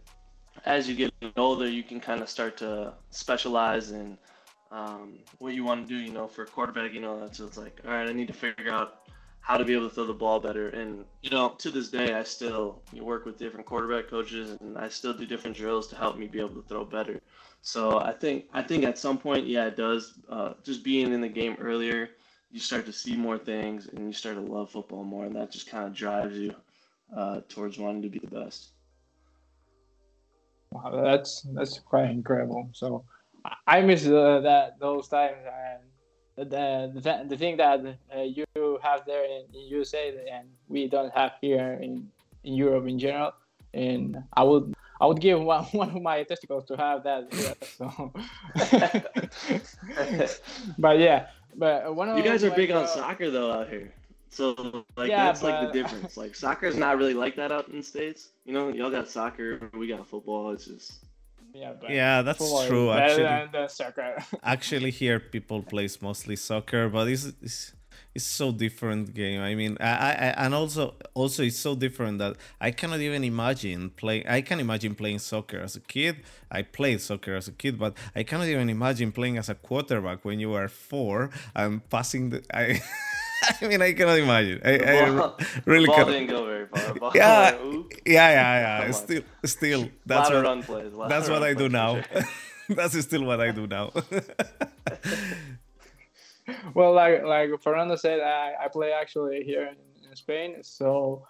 as 0.66 0.88
you 0.88 0.96
get 0.96 1.12
older, 1.36 1.68
you 1.68 1.84
can 1.84 2.00
kind 2.00 2.22
of 2.22 2.30
start 2.30 2.56
to 2.58 2.94
specialize 3.10 3.92
in 3.92 4.18
um, 4.72 5.20
what 5.40 5.54
you 5.54 5.64
want 5.64 5.86
to 5.86 5.94
do. 5.94 6.00
You 6.00 6.14
know, 6.14 6.28
for 6.28 6.46
quarterback, 6.46 6.94
you 6.94 7.02
know, 7.02 7.20
that's 7.20 7.40
just 7.40 7.58
like, 7.58 7.80
all 7.86 7.92
right, 7.92 8.08
I 8.08 8.14
need 8.14 8.28
to 8.28 8.34
figure 8.34 8.72
out 8.72 9.03
how 9.44 9.58
to 9.58 9.66
be 9.66 9.74
able 9.74 9.90
to 9.90 9.94
throw 9.94 10.06
the 10.06 10.14
ball 10.14 10.40
better. 10.40 10.70
And 10.70 11.04
you 11.22 11.30
know, 11.30 11.50
to 11.58 11.70
this 11.70 11.90
day, 11.90 12.14
I 12.14 12.24
still 12.24 12.82
work 12.94 13.26
with 13.26 13.38
different 13.38 13.66
quarterback 13.66 14.10
coaches, 14.10 14.58
and 14.62 14.78
I 14.78 14.88
still 14.88 15.14
do 15.14 15.26
different 15.26 15.58
drills 15.58 15.88
to 15.90 15.98
help 15.98 16.18
me 16.18 16.28
be 16.28 16.40
able 16.40 16.56
to 16.62 16.68
throw 16.68 16.86
better. 16.86 17.20
So 17.62 18.00
I 18.00 18.14
think 18.14 18.46
I 18.54 18.64
think 18.64 18.86
at 18.86 18.98
some 18.98 19.18
point, 19.18 19.46
yeah, 19.46 19.66
it 19.66 19.76
does. 19.76 20.14
Uh, 20.30 20.54
just 20.64 20.82
being 20.82 21.12
in 21.12 21.20
the 21.20 21.28
game 21.28 21.58
earlier, 21.60 22.10
you 22.52 22.60
start 22.60 22.86
to 22.86 22.94
see 22.94 23.18
more 23.18 23.38
things, 23.38 23.88
and 23.88 24.08
you 24.08 24.14
start 24.14 24.36
to 24.36 24.42
love 24.42 24.72
football 24.72 25.04
more, 25.04 25.26
and 25.26 25.36
that 25.36 25.52
just 25.52 25.70
kind 25.70 25.86
of 25.86 25.94
drives 25.94 26.38
you 26.38 26.56
uh, 27.16 27.42
towards 27.50 27.78
wanting 27.78 28.02
to 28.02 28.10
be 28.10 28.20
the 28.20 28.28
best. 28.28 28.72
Wow, 30.72 31.02
that's 31.04 31.46
that's 31.54 31.80
quite 31.80 32.10
incredible. 32.10 32.70
So 32.72 33.04
I 33.68 33.82
miss 33.82 34.08
uh, 34.08 34.40
that 34.40 34.80
those 34.80 35.10
times, 35.10 35.36
and 35.46 35.84
the 36.36 36.92
the, 36.94 37.26
the 37.30 37.38
thing 37.38 37.58
that 37.58 37.80
uh, 38.16 38.22
you 38.22 38.46
have 38.82 39.06
there 39.06 39.26
in, 39.26 39.46
in 39.54 39.68
USA 39.68 40.16
and 40.32 40.48
we 40.68 40.88
don't 40.88 41.14
have 41.14 41.34
here 41.42 41.80
in, 41.82 42.10
in 42.44 42.54
Europe 42.54 42.88
in 42.88 43.00
general. 43.00 43.34
And 43.74 44.24
I 44.34 44.44
would 44.44 44.74
I 45.02 45.06
would 45.06 45.20
give 45.20 45.42
one, 45.54 45.64
one 45.66 45.90
of 45.90 46.02
my 46.02 46.24
testicles 46.24 46.66
to 46.66 46.78
have 46.78 47.04
that. 47.04 47.28
Yeah, 47.32 47.54
so. 47.78 48.14
but 50.78 51.00
yeah, 51.00 51.28
but 51.56 51.96
one 51.96 52.10
of 52.10 52.18
you 52.18 52.24
guys 52.24 52.44
are 52.44 52.52
big 52.52 52.72
on 52.72 52.88
soccer 52.88 53.30
though 53.30 53.52
out 53.52 53.70
here. 53.70 53.94
So 54.30 54.86
like 54.98 55.10
Yeah, 55.10 55.26
that's 55.26 55.44
like 55.44 55.68
the 55.68 55.72
difference. 55.72 56.18
Like 56.18 56.34
soccer's 56.36 56.76
not 56.76 56.98
really 56.98 57.14
like 57.14 57.36
that 57.36 57.52
out 57.52 57.68
in 57.68 57.78
the 57.78 57.84
states. 57.84 58.30
You 58.46 58.54
know, 58.54 58.70
y'all 58.70 58.90
got 58.90 59.08
soccer, 59.08 59.70
we 59.74 59.88
got 59.88 60.08
football. 60.08 60.52
It's 60.52 60.66
just 60.66 61.06
Yeah, 61.54 61.74
but 61.80 61.90
Yeah, 61.92 62.22
that's 62.24 62.66
true. 62.66 62.92
Actually, 62.92 63.24
than 63.24 63.52
the 63.52 63.68
soccer. 63.68 64.18
actually 64.44 64.92
here 64.92 65.20
people 65.20 65.62
plays 65.62 66.02
mostly 66.02 66.36
soccer 66.36 66.90
but 66.90 67.08
it's, 67.08 67.26
it's 67.42 67.74
it's 68.16 68.26
so 68.26 68.52
different 68.52 69.14
game 69.14 69.42
i 69.42 69.56
mean 69.56 69.78
I, 69.80 69.86
I 69.86 70.46
and 70.46 70.54
also 70.54 70.96
also 71.14 71.44
it's 71.44 71.58
so 71.58 71.76
different 71.76 72.20
that 72.20 72.36
i 72.62 72.72
cannot 72.72 73.00
even 73.00 73.24
imagine 73.24 73.92
playing 73.92 74.28
i 74.28 74.42
can 74.42 74.60
imagine 74.60 74.96
playing 74.96 75.20
soccer 75.20 75.60
as 75.60 75.76
a 75.76 75.80
kid 75.80 76.18
i 76.52 76.62
played 76.62 77.02
soccer 77.02 77.36
as 77.36 77.48
a 77.48 77.52
kid 77.52 77.80
but 77.80 77.96
i 78.16 78.24
cannot 78.24 78.48
even 78.48 78.70
imagine 78.70 79.12
playing 79.12 79.38
as 79.38 79.50
a 79.50 79.56
quarterback 79.56 80.24
when 80.26 80.40
you 80.40 80.54
are 80.54 80.68
four 80.68 81.30
and 81.56 81.88
passing 81.90 82.30
the 82.30 82.44
i 82.54 82.82
i 83.62 83.68
mean 83.68 83.82
i 83.82 83.94
cannot 83.94 84.18
imagine 84.20 84.62
i, 84.64 84.78
the 84.78 85.06
I 85.06 85.10
ball, 85.12 85.38
really 85.66 85.86
the 85.86 85.88
ball 85.88 85.96
cannot 85.98 86.12
didn't 86.12 86.30
go 86.30 86.46
very 86.46 86.68
far. 86.68 86.94
Ball 87.00 87.12
yeah 87.16 87.58
yeah 88.06 88.30
yeah 88.32 88.86
yeah 88.86 88.92
still 88.92 89.24
still 89.46 89.90
that's 90.06 90.30
lot 90.30 90.36
what 90.36 90.44
run 90.44 90.64
plays. 90.64 90.94
that's 91.10 91.30
what 91.30 91.42
run 91.42 91.50
i 91.50 91.54
do 91.54 91.70
plays 91.70 91.72
now 91.72 92.02
sure. 92.02 92.22
that's 92.76 93.00
still 93.00 93.24
what 93.24 93.42
i 93.42 93.52
do 93.52 93.68
now 93.68 93.92
well, 96.76 96.94
like 96.94 97.24
like 97.24 97.50
Fernando 97.62 97.96
said, 97.96 98.20
I, 98.20 98.54
I 98.66 98.68
play 98.68 98.92
actually 98.92 99.44
here 99.44 99.64
in, 99.64 100.10
in 100.10 100.16
Spain. 100.16 100.58
So 100.62 101.26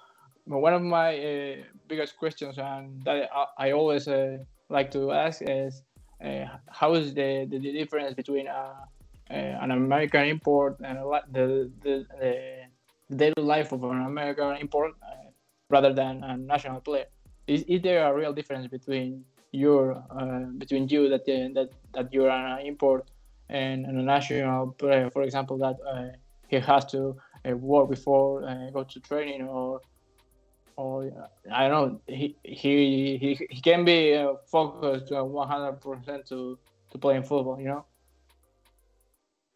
one 0.46 0.74
of 0.74 0.82
my 0.82 1.17
uh, 1.17 1.55
biggest 1.88 2.17
questions 2.17 2.58
and 2.58 3.03
that 3.05 3.29
I, 3.34 3.46
I 3.58 3.72
always 3.72 4.08
uh, 4.08 4.38
like 4.70 4.91
to 4.91 5.12
ask 5.12 5.41
is 5.41 5.84
uh, 6.24 6.46
how 6.70 6.93
is 6.93 7.13
the, 7.13 7.48
the, 7.50 7.60
the 7.60 7.72
difference 7.72 8.13
between 8.13 8.48
uh, 8.48 8.74
an 9.36 9.72
American 9.72 10.25
import 10.28 10.78
and 10.84 10.98
the, 11.32 11.72
the 11.84 12.06
the 13.10 13.16
daily 13.16 13.42
life 13.42 13.72
of 13.72 13.84
an 13.84 14.02
American 14.02 14.58
import 14.58 14.94
uh, 15.02 15.30
rather 15.70 15.94
than 15.94 16.24
a 16.24 16.38
national 16.38 16.82
player? 16.82 17.06
Is, 17.48 17.63
is 17.68 17.82
there 17.82 18.06
a 18.08 18.13
real 18.13 18.34
difference 18.34 18.68
between 18.68 19.25
your 19.52 20.04
uh, 20.10 20.46
between 20.58 20.88
you 20.88 21.10
that 21.10 21.25
that 21.25 21.70
that 21.94 22.13
you're 22.13 22.30
an 22.30 22.66
import 22.66 23.10
and, 23.50 23.86
and 23.86 24.00
a 24.00 24.04
national 24.04 24.72
player, 24.72 25.10
for 25.10 25.24
example, 25.24 25.58
that 25.58 25.78
he 26.48 26.60
has 26.60 26.86
to 26.86 27.16
uh, 27.46 27.56
work 27.58 27.90
before 27.90 28.44
uh, 28.44 28.70
go 28.72 28.84
to 28.84 29.00
training 29.00 29.44
or 29.48 29.82
or 30.75 31.06
uh, 31.06 31.28
I 31.52 31.68
don't 31.68 31.94
know 31.94 32.02
he 32.08 32.36
he 32.44 33.18
he, 33.18 33.48
he 33.50 33.62
can 33.62 33.86
be 33.86 34.16
uh, 34.16 34.34
focused 34.46 35.12
one 35.12 35.48
hundred 35.48 35.82
percent 35.82 36.25
to 36.28 36.58
to 36.92 36.98
playing 36.98 37.24
football, 37.24 37.60
you 37.60 37.68
know. 37.68 37.86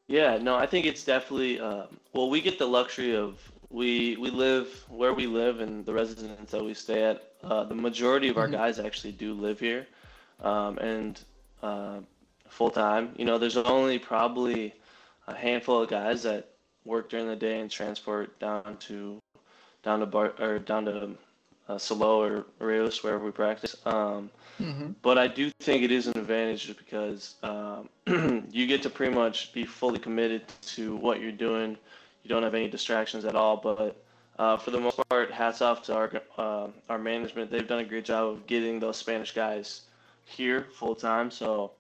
Yeah, 0.08 0.38
no, 0.38 0.56
I 0.56 0.66
think 0.68 0.86
it's 0.86 1.04
definitely. 1.04 1.60
Uh, 1.60 1.84
well, 2.14 2.30
we 2.30 2.42
get 2.42 2.58
the 2.60 2.66
luxury 2.68 3.16
of 3.16 3.40
we 3.70 4.18
we 4.18 4.30
live 4.30 4.68
where 4.90 5.14
we 5.14 5.28
live 5.28 5.60
and 5.62 5.86
the 5.86 5.94
residence 5.94 6.52
that 6.52 6.64
we 6.64 6.74
stay 6.74 7.04
at. 7.04 7.24
Uh, 7.44 7.64
the 7.64 7.76
majority 7.76 8.30
of 8.30 8.38
our 8.38 8.48
Mhm. 8.48 8.52
guys 8.52 8.80
actually 8.80 9.12
do 9.14 9.34
live 9.34 9.60
here, 9.60 9.88
um, 10.42 10.78
and 10.80 11.20
uh, 11.62 12.00
full 12.48 12.70
time. 12.72 13.14
You 13.18 13.26
know, 13.26 13.38
there's 13.38 13.58
only 13.58 14.00
probably 14.00 14.74
a 15.28 15.34
handful 15.36 15.82
of 15.84 15.90
guys 15.90 16.24
that 16.24 16.50
work 16.86 17.10
during 17.10 17.28
the 17.28 17.36
day 17.36 17.60
and 17.60 17.70
transport 17.70 18.40
down 18.40 18.78
to 18.88 19.20
down 19.84 20.00
to 20.00 20.06
Bar 20.06 20.34
or 20.40 20.60
down 20.60 20.86
to 20.86 21.16
uh, 21.68 21.78
Solo 21.78 22.22
or 22.22 22.46
Rios 22.60 23.04
wherever 23.04 23.24
we 23.24 23.32
practice. 23.32 23.76
Um, 23.86 24.30
Mm-hmm. 24.62 24.94
but 25.04 25.20
I 25.20 25.28
do 25.28 25.52
think 25.60 25.84
it 25.84 25.92
is 25.92 26.08
an 26.08 26.18
advantage 26.18 26.66
just 26.66 26.80
because 26.80 27.36
um, 27.44 27.90
you 28.52 28.66
get 28.66 28.82
to 28.84 28.90
pretty 28.90 29.14
much 29.14 29.54
be 29.54 29.66
fully 29.66 30.00
committed 30.00 30.44
to 30.64 30.96
what 30.96 31.22
you're 31.22 31.32
doing. 31.32 31.78
You 32.24 32.30
don't 32.30 32.42
have 32.42 32.56
any 32.56 32.68
distractions 32.68 33.24
at 33.24 33.36
all. 33.36 33.58
But 33.58 34.04
uh, 34.40 34.58
for 34.58 34.72
the 34.72 34.80
most 34.80 35.00
part, 35.10 35.32
hats 35.32 35.62
off 35.62 35.84
to 35.84 35.96
our 35.96 36.12
uh, 36.38 36.68
our 36.90 36.98
management. 36.98 37.52
They've 37.52 37.68
done 37.68 37.80
a 37.80 37.86
great 37.86 38.06
job 38.06 38.30
of 38.30 38.48
getting 38.48 38.80
those 38.80 38.98
Spanish 38.98 39.32
guys 39.32 39.82
here 40.26 40.68
full 40.74 40.96
time. 40.96 41.30
So, 41.30 41.74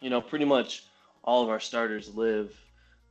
you 0.00 0.10
know, 0.10 0.20
pretty 0.20 0.44
much 0.44 0.86
all 1.22 1.44
of 1.44 1.50
our 1.50 1.60
starters 1.60 2.14
live 2.16 2.52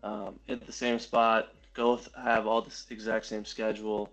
um, 0.04 0.38
at 0.50 0.66
the 0.66 0.74
same 0.74 1.00
spot. 1.00 1.54
Both 1.76 2.10
have 2.16 2.46
all 2.46 2.62
this 2.62 2.88
exact 2.90 3.26
same 3.26 3.46
schedule. 3.46 4.10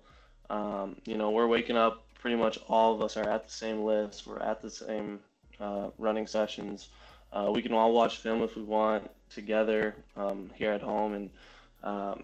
Um, 0.50 0.96
you 1.04 1.16
know, 1.16 1.30
we're 1.30 1.46
waking 1.46 1.76
up. 1.76 2.02
Pretty 2.20 2.36
much 2.36 2.58
all 2.68 2.94
of 2.94 3.02
us 3.02 3.16
are 3.16 3.28
at 3.28 3.44
the 3.44 3.52
same 3.52 3.82
lifts. 3.82 4.26
We're 4.26 4.40
at 4.40 4.62
the 4.62 4.70
same 4.70 5.20
uh, 5.60 5.88
running 5.98 6.26
sessions. 6.26 6.88
Uh, 7.32 7.50
we 7.52 7.60
can 7.60 7.72
all 7.72 7.92
watch 7.92 8.18
film 8.18 8.42
if 8.42 8.56
we 8.56 8.62
want 8.62 9.10
together 9.28 9.96
um, 10.16 10.50
here 10.54 10.72
at 10.72 10.80
home, 10.80 11.14
and 11.14 11.30
um, 11.82 12.22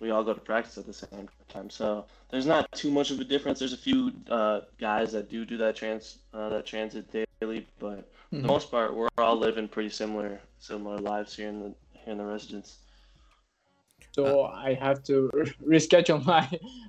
we 0.00 0.10
all 0.10 0.24
go 0.24 0.32
to 0.32 0.40
practice 0.40 0.78
at 0.78 0.86
the 0.86 0.92
same 0.92 1.28
time. 1.48 1.70
So 1.70 2.06
there's 2.30 2.46
not 2.46 2.70
too 2.72 2.90
much 2.90 3.10
of 3.10 3.20
a 3.20 3.24
difference. 3.24 3.58
There's 3.58 3.72
a 3.72 3.78
few 3.78 4.12
uh, 4.30 4.60
guys 4.80 5.12
that 5.12 5.30
do 5.30 5.44
do 5.44 5.56
that 5.58 5.76
trans 5.76 6.18
uh, 6.34 6.48
that 6.48 6.66
transit 6.66 7.06
daily, 7.40 7.66
but 7.78 8.10
for 8.30 8.36
the 8.36 8.48
most 8.48 8.70
part, 8.70 8.94
we're 8.94 9.08
all 9.18 9.36
living 9.36 9.68
pretty 9.68 9.90
similar 9.90 10.40
similar 10.58 10.98
lives 10.98 11.36
here 11.36 11.48
in 11.48 11.60
the 11.60 11.74
here 11.92 12.12
in 12.12 12.18
the 12.18 12.24
residence. 12.24 12.78
So 14.16 14.44
I 14.44 14.72
have 14.80 15.02
to 15.04 15.30
reschedule 15.72 16.24
my 16.24 16.48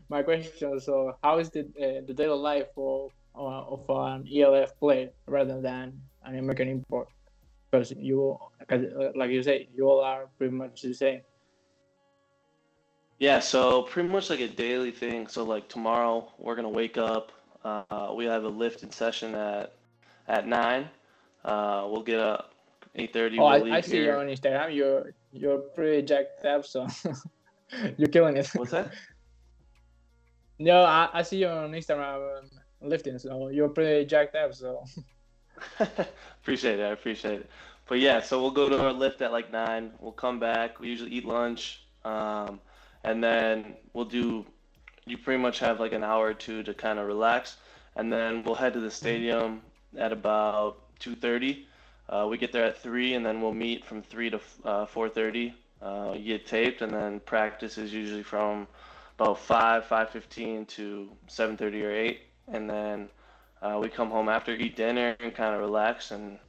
my 0.10 0.24
question. 0.24 0.80
So 0.80 1.14
how 1.22 1.40
is 1.40 1.50
the 1.50 1.62
uh, 1.76 2.06
the 2.08 2.14
daily 2.14 2.40
life 2.40 2.72
of 2.78 3.12
uh, 3.36 3.74
of 3.76 3.84
an 3.90 4.26
ELF 4.34 4.80
player 4.80 5.10
rather 5.28 5.60
than 5.62 6.02
an 6.24 6.38
American 6.40 6.70
import? 6.70 7.10
Because 7.70 7.92
you, 7.92 8.40
'cause, 8.70 8.84
uh, 8.86 9.12
like 9.20 9.30
you 9.30 9.44
say, 9.44 9.68
you 9.76 9.90
all 9.90 10.00
are 10.00 10.30
pretty 10.38 10.56
much 10.56 10.82
the 10.84 10.94
same. 10.94 11.22
Yeah, 13.20 13.40
so 13.40 13.82
pretty 13.84 14.08
much 14.08 14.30
like 14.30 14.40
a 14.40 14.48
daily 14.48 14.92
thing. 14.92 15.28
So 15.28 15.44
like 15.44 15.68
tomorrow, 15.68 16.32
we're 16.38 16.56
gonna 16.56 16.70
wake 16.70 16.98
up. 16.98 17.32
Uh, 17.66 18.14
we 18.16 18.24
have 18.26 18.46
a 18.46 18.50
lifting 18.64 18.92
session 18.92 19.36
at 19.36 19.74
at 20.30 20.48
nine. 20.48 20.88
Uh, 21.44 21.88
we'll 21.92 22.04
get 22.04 22.20
up 22.22 22.54
eight 22.96 23.12
thirty. 23.12 23.38
Oh, 23.38 23.60
we'll 23.60 23.74
I, 23.74 23.78
I 23.78 23.82
see 23.82 23.98
you 23.98 24.04
here. 24.04 24.18
on 24.18 24.28
Instagram. 24.28 24.74
You're 24.74 25.14
you're 25.32 25.60
pretty 25.60 26.02
jacked 26.04 26.46
up, 26.46 26.66
so 26.66 26.88
you're 27.98 28.10
killing 28.10 28.38
it. 28.38 28.50
What's 28.56 28.72
that? 28.72 28.92
No, 30.60 30.82
I, 30.82 31.08
I 31.14 31.22
see 31.22 31.38
you 31.38 31.48
on 31.48 31.72
Instagram 31.72 32.40
um, 32.40 32.50
lifting, 32.82 33.20
so 33.20 33.50
you're 33.50 33.70
pretty 33.70 34.06
jacked 34.06 34.36
up. 34.36 34.56
So 34.56 34.84
appreciate 36.42 36.80
it. 36.80 36.84
I 36.84 36.90
appreciate 36.90 37.42
it. 37.42 37.50
But 37.88 38.00
yeah, 38.00 38.22
so 38.22 38.42
we'll 38.42 38.52
go 38.52 38.68
to 38.68 38.82
our 38.84 38.92
lift 38.92 39.22
at 39.22 39.32
like 39.32 39.52
nine. 39.52 39.92
We'll 40.00 40.12
come 40.12 40.40
back. 40.40 40.80
We 40.80 40.88
usually 40.88 41.12
eat 41.12 41.26
lunch, 41.26 41.86
um, 42.04 42.60
and 43.04 43.24
then 43.24 43.76
we'll 43.94 44.06
do. 44.06 44.46
You 45.06 45.18
pretty 45.18 45.42
much 45.42 45.60
have 45.60 45.80
like 45.80 45.94
an 45.94 46.04
hour 46.04 46.26
or 46.26 46.34
two 46.34 46.64
to 46.64 46.74
kind 46.74 46.98
of 46.98 47.08
relax, 47.08 47.58
and 47.96 48.12
then 48.12 48.44
we'll 48.44 48.56
head 48.56 48.74
to 48.74 48.80
the 48.80 48.92
stadium 48.92 49.62
at 49.98 50.12
about 50.12 50.98
two 51.00 51.16
thirty. 51.16 51.68
Uh, 52.10 52.26
we 52.30 52.38
get 52.38 52.52
there 52.52 52.64
at 52.64 52.78
three, 52.82 53.16
and 53.16 53.26
then 53.26 53.42
we'll 53.42 53.54
meet 53.54 53.84
from 53.86 54.02
three 54.02 54.30
to 54.30 54.40
uh, 54.64 54.86
four 54.86 55.10
thirty. 55.10 55.54
Uh, 55.82 56.14
you 56.16 56.38
get 56.38 56.48
taped, 56.48 56.82
and 56.82 56.92
then 56.94 57.20
practice 57.22 57.78
is 57.78 57.94
usually 57.94 58.24
from 58.24 58.68
about 59.20 59.38
five, 59.40 59.86
five 59.86 60.10
fifteen 60.10 60.66
to 60.66 61.10
seven 61.28 61.58
thirty 61.58 61.84
or 61.84 61.92
eight, 61.92 62.22
and 62.48 62.70
then 62.70 63.10
uh, 63.62 63.78
we 63.82 63.90
come 63.90 64.10
home 64.10 64.30
after, 64.30 64.54
eat 64.56 64.76
dinner, 64.76 65.16
and 65.20 65.36
kind 65.36 65.54
of 65.54 65.60
relax 65.62 66.12
and 66.12 66.40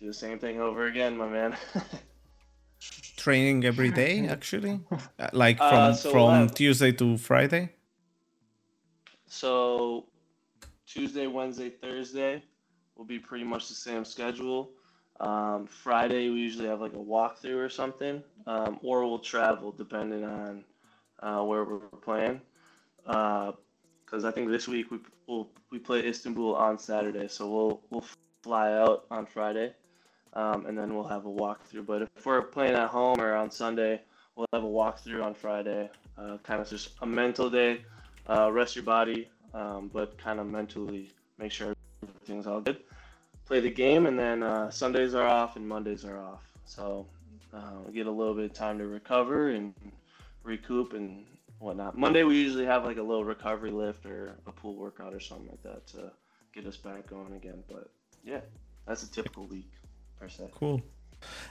do 0.00 0.06
the 0.06 0.14
same 0.14 0.38
thing 0.38 0.60
over 0.60 0.86
again, 0.86 1.16
my 1.16 1.28
man. 1.28 1.56
training 3.16 3.64
every 3.64 3.90
day 3.92 4.26
actually 4.26 4.80
Uh, 4.90 5.28
like 5.32 5.56
Uh, 5.60 5.70
from 5.70 5.94
so 5.94 6.10
from 6.10 6.20
we'll 6.22 6.30
have- 6.30 6.54
tuesday 6.54 6.90
to 6.90 7.16
friday 7.16 7.70
so 9.26 10.06
Tuesday, 10.86 11.26
Wednesday, 11.26 11.70
Thursday 11.70 12.42
will 13.02 13.08
be 13.08 13.18
pretty 13.18 13.44
much 13.44 13.68
the 13.68 13.74
same 13.74 14.04
schedule. 14.04 14.70
Um, 15.18 15.66
Friday 15.66 16.30
we 16.30 16.38
usually 16.38 16.68
have 16.68 16.80
like 16.80 16.92
a 16.92 17.04
walkthrough 17.14 17.56
or 17.56 17.68
something, 17.68 18.22
um, 18.46 18.78
or 18.80 19.04
we'll 19.04 19.18
travel 19.18 19.72
depending 19.72 20.24
on 20.24 20.64
uh, 21.20 21.42
where 21.42 21.64
we're 21.64 21.78
playing. 22.00 22.40
Because 23.04 24.24
I 24.24 24.30
think 24.30 24.50
this 24.50 24.68
week 24.68 24.92
we 24.92 25.00
we'll, 25.26 25.50
we 25.72 25.80
play 25.80 26.06
Istanbul 26.06 26.54
on 26.54 26.78
Saturday, 26.78 27.26
so 27.26 27.50
we'll 27.50 27.82
we'll 27.90 28.06
fly 28.44 28.72
out 28.72 29.06
on 29.10 29.26
Friday, 29.26 29.72
um, 30.34 30.66
and 30.66 30.78
then 30.78 30.94
we'll 30.94 31.08
have 31.08 31.26
a 31.26 31.34
walkthrough. 31.42 31.84
But 31.84 32.02
if 32.02 32.24
we're 32.24 32.42
playing 32.42 32.74
at 32.74 32.88
home 32.88 33.20
or 33.20 33.34
on 33.34 33.50
Sunday, 33.50 34.00
we'll 34.36 34.46
have 34.52 34.62
a 34.62 34.74
walkthrough 34.80 35.24
on 35.24 35.34
Friday. 35.34 35.90
Uh, 36.16 36.38
kind 36.44 36.60
of 36.60 36.68
just 36.68 36.90
a 37.02 37.06
mental 37.06 37.50
day, 37.50 37.84
uh, 38.28 38.52
rest 38.52 38.76
your 38.76 38.84
body, 38.84 39.28
um, 39.54 39.90
but 39.92 40.16
kind 40.18 40.38
of 40.38 40.46
mentally 40.46 41.10
make 41.38 41.50
sure 41.50 41.74
everything's 42.02 42.46
all 42.46 42.60
good. 42.60 42.78
Play 43.46 43.60
the 43.60 43.70
game, 43.70 44.06
and 44.06 44.18
then 44.18 44.42
uh, 44.42 44.70
Sundays 44.70 45.14
are 45.14 45.26
off 45.26 45.56
and 45.56 45.66
Mondays 45.68 46.04
are 46.04 46.18
off. 46.18 46.42
So 46.64 47.06
uh, 47.52 47.90
get 47.92 48.06
a 48.06 48.10
little 48.10 48.34
bit 48.34 48.44
of 48.44 48.52
time 48.54 48.78
to 48.78 48.86
recover 48.86 49.50
and 49.50 49.74
recoup 50.42 50.94
and 50.94 51.26
whatnot. 51.58 51.96
Monday 51.96 52.24
we 52.24 52.36
usually 52.36 52.64
have 52.64 52.84
like 52.84 52.96
a 52.96 53.02
little 53.02 53.24
recovery 53.24 53.70
lift 53.70 54.06
or 54.06 54.36
a 54.46 54.52
pool 54.52 54.76
workout 54.76 55.14
or 55.14 55.20
something 55.20 55.48
like 55.48 55.62
that 55.62 55.86
to 55.88 56.12
get 56.54 56.66
us 56.66 56.76
back 56.76 57.06
going 57.08 57.34
again. 57.34 57.62
But 57.68 57.90
yeah, 58.24 58.40
that's 58.86 59.02
a 59.02 59.10
typical 59.10 59.46
week 59.46 59.70
per 60.18 60.28
se. 60.28 60.48
Cool. 60.52 60.82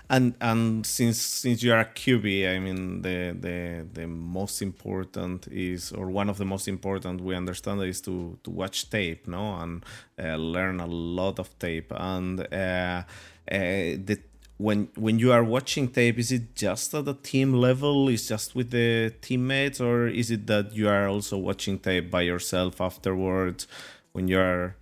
And 0.09 0.35
and 0.41 0.85
since 0.85 1.19
since 1.21 1.63
you 1.63 1.73
are 1.73 1.79
a 1.79 1.85
QB, 1.85 2.55
I 2.55 2.59
mean 2.59 3.01
the 3.01 3.35
the 3.39 3.85
the 3.93 4.07
most 4.07 4.61
important 4.61 5.47
is 5.47 5.91
or 5.91 6.09
one 6.09 6.29
of 6.29 6.37
the 6.37 6.45
most 6.45 6.67
important 6.67 7.21
we 7.21 7.35
understand 7.35 7.81
is 7.83 8.01
to 8.01 8.37
to 8.43 8.49
watch 8.49 8.89
tape, 8.89 9.27
no, 9.27 9.55
and 9.55 9.85
uh, 10.21 10.35
learn 10.35 10.79
a 10.79 10.87
lot 10.87 11.39
of 11.39 11.57
tape. 11.59 11.91
And 11.95 12.41
uh, 12.41 12.53
uh, 12.53 13.03
the 13.47 14.19
when 14.57 14.89
when 14.95 15.17
you 15.19 15.31
are 15.31 15.43
watching 15.43 15.87
tape, 15.89 16.19
is 16.19 16.31
it 16.31 16.55
just 16.55 16.93
at 16.93 17.05
the 17.05 17.13
team 17.15 17.53
level? 17.53 18.09
Is 18.09 18.27
just 18.27 18.55
with 18.55 18.71
the 18.71 19.13
teammates, 19.21 19.79
or 19.81 20.07
is 20.07 20.29
it 20.29 20.47
that 20.47 20.73
you 20.73 20.87
are 20.89 21.07
also 21.07 21.37
watching 21.37 21.79
tape 21.79 22.11
by 22.11 22.21
yourself 22.21 22.79
afterwards 22.81 23.67
when 24.11 24.27
you 24.27 24.39
are 24.39 24.75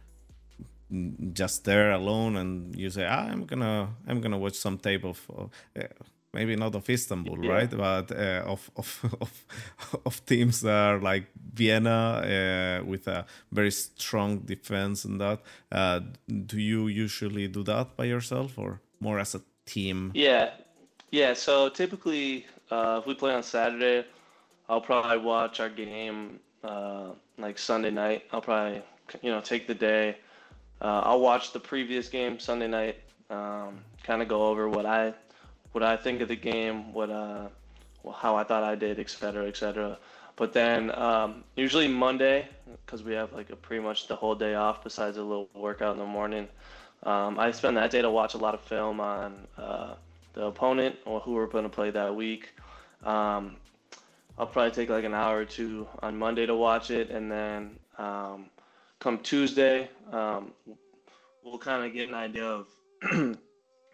just 1.33 1.65
there 1.65 1.91
alone 1.91 2.35
and 2.35 2.75
you 2.75 2.89
say 2.89 3.05
ah, 3.05 3.27
i'm 3.31 3.45
gonna 3.45 3.89
i'm 4.07 4.21
gonna 4.21 4.37
watch 4.37 4.55
some 4.55 4.77
tape 4.77 5.03
of 5.05 5.19
uh, 5.75 5.83
maybe 6.33 6.55
not 6.55 6.75
of 6.75 6.89
istanbul 6.89 7.43
yeah. 7.43 7.51
right? 7.51 7.69
But 7.71 8.11
uh, 8.11 8.43
of, 8.45 8.69
of, 8.75 9.15
of 9.21 9.45
of 10.05 10.25
teams 10.25 10.61
that 10.61 10.71
are 10.71 10.99
like 10.99 11.27
vienna 11.53 12.81
uh, 12.81 12.85
with 12.85 13.07
a 13.07 13.25
very 13.51 13.71
strong 13.71 14.39
defense 14.39 15.05
and 15.05 15.19
that. 15.19 15.39
Uh, 15.71 16.01
do 16.45 16.59
you 16.59 16.87
usually 16.87 17.47
do 17.47 17.63
that 17.63 17.95
by 17.95 18.05
yourself 18.05 18.57
or 18.57 18.81
more 18.99 19.19
as 19.19 19.35
a 19.35 19.41
team? 19.65 20.11
Yeah. 20.13 20.51
Yeah 21.11 21.33
so 21.33 21.69
typically 21.69 22.45
uh, 22.69 22.99
if 23.01 23.07
we 23.07 23.15
play 23.15 23.33
on 23.33 23.41
saturday 23.41 24.05
i'll 24.69 24.81
probably 24.81 25.17
watch 25.17 25.59
our 25.59 25.69
game 25.69 26.39
uh, 26.63 27.09
like 27.37 27.57
sunday 27.57 27.89
night. 27.89 28.23
I'll 28.31 28.41
probably 28.41 28.83
you 29.21 29.31
know 29.31 29.41
take 29.41 29.65
the 29.65 29.73
day 29.73 30.17
uh, 30.81 31.01
I'll 31.05 31.19
watch 31.19 31.51
the 31.53 31.59
previous 31.59 32.09
game 32.09 32.39
Sunday 32.39 32.67
night, 32.67 32.97
um, 33.29 33.79
kind 34.03 34.21
of 34.21 34.27
go 34.27 34.47
over 34.47 34.69
what 34.69 34.85
I 34.85 35.13
what 35.71 35.83
I 35.83 35.97
think 35.97 36.21
of 36.21 36.27
the 36.27 36.35
game, 36.35 36.93
what 36.93 37.09
uh, 37.09 37.47
how 38.15 38.35
I 38.35 38.43
thought 38.43 38.63
I 38.63 38.75
did, 38.75 38.99
et 38.99 39.09
cetera, 39.09 39.47
et 39.47 39.57
cetera. 39.57 39.97
But 40.35 40.53
then 40.53 40.97
um, 40.97 41.43
usually 41.55 41.87
Monday, 41.87 42.47
because 42.85 43.03
we 43.03 43.13
have 43.13 43.33
like 43.33 43.49
a 43.49 43.55
pretty 43.55 43.83
much 43.83 44.07
the 44.07 44.15
whole 44.15 44.35
day 44.35 44.55
off 44.55 44.83
besides 44.83 45.17
a 45.17 45.21
little 45.21 45.49
workout 45.53 45.93
in 45.93 45.99
the 45.99 46.05
morning. 46.05 46.47
Um, 47.03 47.39
I 47.39 47.51
spend 47.51 47.77
that 47.77 47.91
day 47.91 48.01
to 48.01 48.09
watch 48.09 48.33
a 48.33 48.37
lot 48.37 48.53
of 48.53 48.61
film 48.61 48.99
on 48.99 49.47
uh, 49.57 49.95
the 50.33 50.45
opponent 50.45 50.95
or 51.05 51.19
who 51.19 51.33
we're 51.33 51.47
going 51.47 51.63
to 51.65 51.69
play 51.69 51.91
that 51.91 52.15
week. 52.15 52.49
Um, 53.03 53.57
I'll 54.37 54.47
probably 54.47 54.71
take 54.71 54.89
like 54.89 55.03
an 55.03 55.13
hour 55.13 55.39
or 55.39 55.45
two 55.45 55.87
on 56.01 56.17
Monday 56.17 56.45
to 56.45 56.55
watch 56.55 56.91
it, 56.91 57.09
and 57.09 57.29
then 57.29 57.77
um, 57.97 58.45
come 58.99 59.17
Tuesday, 59.19 59.89
um, 60.11 60.51
we'll 61.43 61.57
kind 61.57 61.85
of 61.85 61.93
get 61.93 62.09
an 62.09 62.15
idea 62.15 62.45
of 62.45 62.67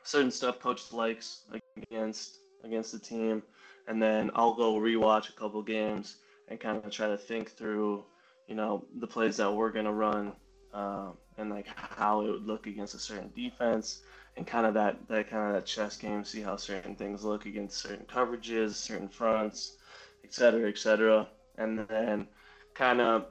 certain 0.03 0.31
stuff 0.31 0.59
coach 0.59 0.91
likes 0.91 1.41
against 1.77 2.39
against 2.63 2.91
the 2.91 2.99
team, 2.99 3.43
and 3.87 4.01
then 4.01 4.31
I'll 4.33 4.55
go 4.55 4.75
rewatch 4.75 5.29
a 5.29 5.33
couple 5.33 5.61
games 5.61 6.17
and 6.47 6.59
kind 6.59 6.83
of 6.83 6.91
try 6.91 7.07
to 7.07 7.17
think 7.17 7.51
through, 7.51 8.03
you 8.47 8.55
know, 8.55 8.85
the 8.99 9.07
plays 9.07 9.37
that 9.37 9.53
we're 9.53 9.71
gonna 9.71 9.93
run, 9.93 10.33
uh, 10.73 11.09
and 11.37 11.49
like 11.51 11.67
how 11.75 12.21
it 12.21 12.31
would 12.31 12.45
look 12.45 12.65
against 12.65 12.95
a 12.95 12.99
certain 12.99 13.31
defense, 13.35 14.01
and 14.37 14.47
kind 14.47 14.65
of 14.65 14.73
that 14.73 15.07
that 15.07 15.29
kind 15.29 15.47
of 15.47 15.53
that 15.53 15.65
chess 15.67 15.97
game, 15.97 16.23
see 16.23 16.41
how 16.41 16.55
certain 16.55 16.95
things 16.95 17.23
look 17.23 17.45
against 17.45 17.77
certain 17.77 18.05
coverages, 18.05 18.73
certain 18.73 19.09
fronts, 19.09 19.77
et 20.23 20.33
cetera, 20.33 20.67
et 20.67 20.77
cetera, 20.79 21.27
and 21.59 21.87
then 21.87 22.27
kind 22.73 22.99
of 22.99 23.27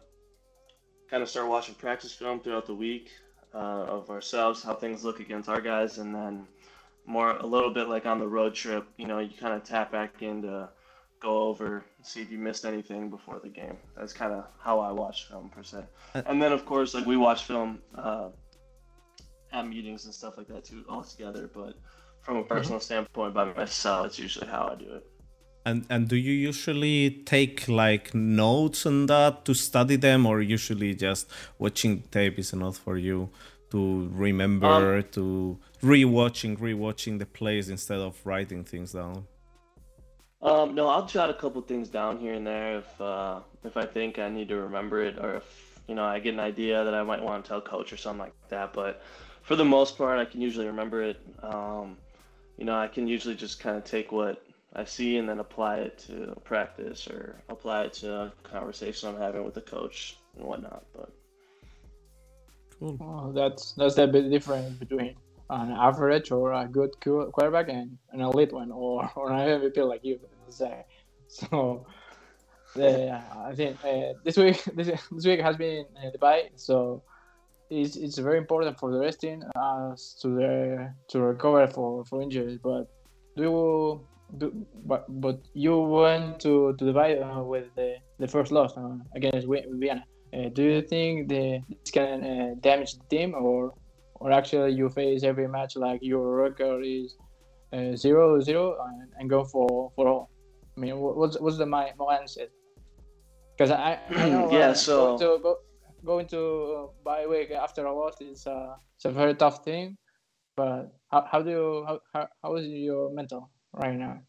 kind 1.11 1.23
of 1.23 1.29
start 1.29 1.49
watching 1.49 1.75
practice 1.75 2.13
film 2.13 2.41
throughout 2.41 2.67
the 2.67 2.75
week 2.75 3.11
uh, 3.55 3.85
of 3.85 4.11
ourselves, 4.11 4.63
how 4.63 4.75
things 4.75 5.05
look 5.05 5.21
against 5.21 5.49
our 5.49 5.61
guys, 5.61 5.99
and 5.99 6.15
then 6.15 6.47
more 7.07 7.37
a 7.37 7.47
little 7.47 7.73
bit 7.73 7.89
like 7.89 8.07
on 8.07 8.19
the 8.19 8.27
road 8.27 8.55
trip, 8.55 8.87
you 8.97 9.07
know, 9.07 9.19
you 9.19 9.37
kind 9.39 9.55
of 9.55 9.63
tap 9.63 9.93
back 9.93 10.23
in 10.23 10.43
to 10.43 10.69
go 11.21 11.43
over, 11.43 11.85
see 12.03 12.21
if 12.21 12.31
you 12.31 12.39
missed 12.39 12.65
anything 12.65 13.11
before 13.11 13.41
the 13.43 13.49
game. 13.49 13.77
That's 13.97 14.13
kind 14.13 14.33
of 14.33 14.45
how 14.59 14.81
I 14.81 14.93
watch 14.93 15.29
film 15.29 15.51
per 15.51 15.63
se. 15.63 15.85
Uh, 16.15 16.23
and 16.27 16.43
then 16.43 16.53
of 16.53 16.67
course, 16.67 16.95
like 16.95 17.07
we 17.07 17.17
watch 17.17 17.45
film 17.45 17.81
uh, 17.95 18.31
at 19.53 19.69
meetings 19.69 20.05
and 20.05 20.15
stuff 20.15 20.37
like 20.37 20.49
that 20.49 20.65
too, 20.65 20.85
all 20.89 21.03
together. 21.03 21.49
But 21.53 21.75
from 22.21 22.37
a 22.37 22.41
mm-hmm. 22.41 22.49
personal 22.49 22.81
standpoint, 22.81 23.35
by 23.35 23.45
myself, 23.45 24.07
it's 24.07 24.19
usually 24.19 24.47
how 24.47 24.69
I 24.73 24.75
do 24.77 24.95
it. 24.95 25.07
And 25.67 25.87
and 25.89 26.09
do 26.09 26.17
you 26.17 26.33
usually 26.33 27.23
take 27.25 27.69
like 27.69 28.15
notes 28.15 28.85
on 28.85 29.07
that 29.07 29.45
to 29.47 29.55
study 29.55 29.97
them, 29.97 30.27
or 30.27 30.43
usually 30.43 30.95
just 30.95 31.31
watching 31.59 32.03
tape 32.11 32.39
is 32.39 32.53
enough 32.53 32.77
for 32.77 32.99
you 32.99 33.31
to 33.71 34.09
remember, 34.13 34.97
um, 34.97 35.05
to 35.13 35.59
rewatching, 35.83 36.59
rewatching 36.59 37.19
the 37.19 37.27
plays 37.27 37.69
instead 37.71 37.99
of 37.99 38.21
writing 38.25 38.63
things 38.63 38.93
down? 38.93 39.27
Um, 40.43 40.75
no, 40.75 40.89
I'll 40.89 41.07
jot 41.07 41.31
a 41.31 41.35
couple 41.35 41.63
things 41.63 41.89
down 41.89 42.19
here 42.19 42.35
and 42.35 42.47
there 42.47 42.79
if 42.79 43.01
uh, 43.01 43.41
if 43.65 43.79
I 43.79 43.87
think 43.87 44.19
I 44.19 44.29
need 44.29 44.49
to 44.49 44.57
remember 44.57 45.03
it, 45.03 45.19
or 45.19 45.37
if 45.37 45.81
you 45.89 45.95
know 45.95 46.05
I 46.05 46.19
get 46.19 46.35
an 46.35 46.41
idea 46.41 46.85
that 46.85 46.95
I 46.95 47.03
might 47.03 47.23
want 47.23 47.43
to 47.43 47.49
tell 47.49 47.63
coach 47.63 47.91
or 47.91 47.97
something 47.97 48.21
like 48.21 48.35
that. 48.51 48.75
But 48.75 49.03
for 49.41 49.57
the 49.57 49.65
most 49.65 49.97
part, 49.97 50.19
I 50.19 50.27
can 50.27 50.43
usually 50.43 50.67
remember 50.67 51.03
it. 51.03 51.19
Um, 51.43 51.97
you 52.59 52.67
know, 52.67 52.77
I 52.77 52.89
can 52.89 53.09
usually 53.09 53.35
just 53.35 53.59
kind 53.59 53.79
of 53.79 53.85
take 53.85 54.13
what 54.13 54.44
I 54.77 54.85
see 54.85 55.19
and 55.19 55.29
then 55.29 55.39
apply 55.39 55.77
it 55.77 55.99
to 56.07 56.35
practice 56.43 57.07
or 57.07 57.37
apply 57.49 57.85
it 57.85 57.93
to 57.95 58.13
a 58.13 58.33
conversation 58.43 59.09
I'm 59.09 59.21
having 59.21 59.45
with 59.45 59.55
the 59.55 59.61
coach 59.61 60.17
and 60.37 60.45
whatnot. 60.45 60.85
But 60.93 61.11
cool. 62.79 62.99
Oh, 63.01 63.33
that's 63.33 63.73
that's 63.73 63.95
the 63.95 64.07
bit 64.07 64.31
difference 64.31 64.77
between 64.79 65.15
an 65.51 65.71
average 65.73 66.33
or 66.33 66.53
a 66.53 66.67
good 66.67 66.91
quarterback 67.01 67.69
and 67.69 67.97
an 68.13 68.21
elite 68.21 68.53
one 68.53 68.73
or, 68.73 69.11
or 69.15 69.31
an 69.31 69.61
MVP 69.61 69.89
like 69.89 70.05
you 70.05 70.19
say. 70.49 70.85
So 71.27 71.85
the, 72.77 73.21
I 73.37 73.55
think 73.55 73.83
uh, 73.85 74.13
this 74.23 74.37
week 74.37 74.63
this, 74.75 74.89
this 75.11 75.27
week 75.27 75.41
has 75.41 75.57
been 75.57 75.87
uh, 75.97 76.11
the 76.11 76.19
bye, 76.19 76.51
so 76.55 77.03
it's, 77.71 77.97
it's 77.97 78.19
very 78.19 78.39
important 78.39 78.79
for 78.79 78.93
the 78.93 78.99
resting 78.99 79.43
us 79.57 80.17
to 80.21 80.29
the 80.29 80.93
to 81.09 81.21
recover 81.21 81.67
for, 81.67 82.05
for 82.05 82.23
injuries. 82.23 82.59
But 82.63 82.89
do 83.37 83.43
you 83.45 84.07
but 84.85 85.05
but 85.21 85.41
you 85.55 85.79
went 85.79 86.41
to 86.41 86.75
to 86.79 86.85
Dubai 86.85 87.21
uh, 87.23 87.43
with 87.43 87.67
the, 87.77 87.97
the 88.19 88.29
first 88.29 88.53
loss 88.53 88.77
uh, 88.77 88.97
against 89.15 89.47
Vienna. 89.47 90.05
Uh, 90.33 90.49
do 90.53 90.63
you 90.63 90.83
think 90.83 91.29
the, 91.29 91.61
this 91.69 91.91
can 91.93 92.25
uh, 92.25 92.55
damage 92.61 92.95
the 92.95 93.05
team, 93.09 93.35
or 93.35 93.73
or 94.17 94.33
actually 94.33 94.73
you 94.73 94.89
face 94.89 95.23
every 95.23 95.47
match 95.47 95.77
like 95.77 96.01
your 96.03 96.35
record 96.35 96.85
is 96.85 97.17
uh, 97.73 97.95
zero 97.95 98.41
zero 98.41 98.77
and, 98.87 99.09
and 99.19 99.31
go 99.31 99.45
for 99.45 99.93
for 99.95 100.09
all? 100.09 100.31
I 100.77 100.81
mean, 100.81 100.99
what's 100.99 101.39
what's 101.39 101.59
the 101.59 101.67
my 101.67 101.93
mindset? 101.99 102.49
Because 103.57 103.71
I, 103.71 104.01
I 104.11 104.29
know, 104.31 104.51
yeah, 104.51 104.73
so 104.73 105.17
to 105.19 105.39
go, 105.41 105.59
going 106.05 106.27
to 106.29 106.91
bye 107.05 107.27
week 107.27 107.53
after 107.53 107.87
a 107.87 107.95
loss 107.95 108.21
is 108.21 108.47
uh, 108.47 108.75
it's 108.97 109.05
a 109.05 109.11
very 109.11 109.35
tough 109.35 109.65
thing. 109.65 109.97
But 110.57 110.93
how, 111.11 111.27
how 111.31 111.43
do 111.43 111.51
you 111.51 111.85
how, 111.87 112.01
how, 112.13 112.29
how 112.43 112.57
is 112.57 112.67
your 112.67 113.13
mental? 113.13 113.51
Right 113.75 113.97
now? 113.97 114.21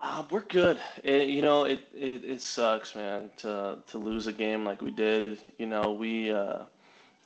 Uh, 0.00 0.22
we're 0.30 0.40
good. 0.42 0.78
It, 1.02 1.28
you 1.28 1.40
know, 1.42 1.64
it, 1.64 1.80
it, 1.94 2.24
it 2.24 2.42
sucks, 2.42 2.94
man, 2.94 3.30
to 3.38 3.78
to 3.86 3.98
lose 3.98 4.26
a 4.26 4.32
game 4.32 4.64
like 4.64 4.82
we 4.82 4.90
did. 4.90 5.38
You 5.58 5.66
know, 5.66 5.92
we 5.92 6.30
uh, 6.30 6.64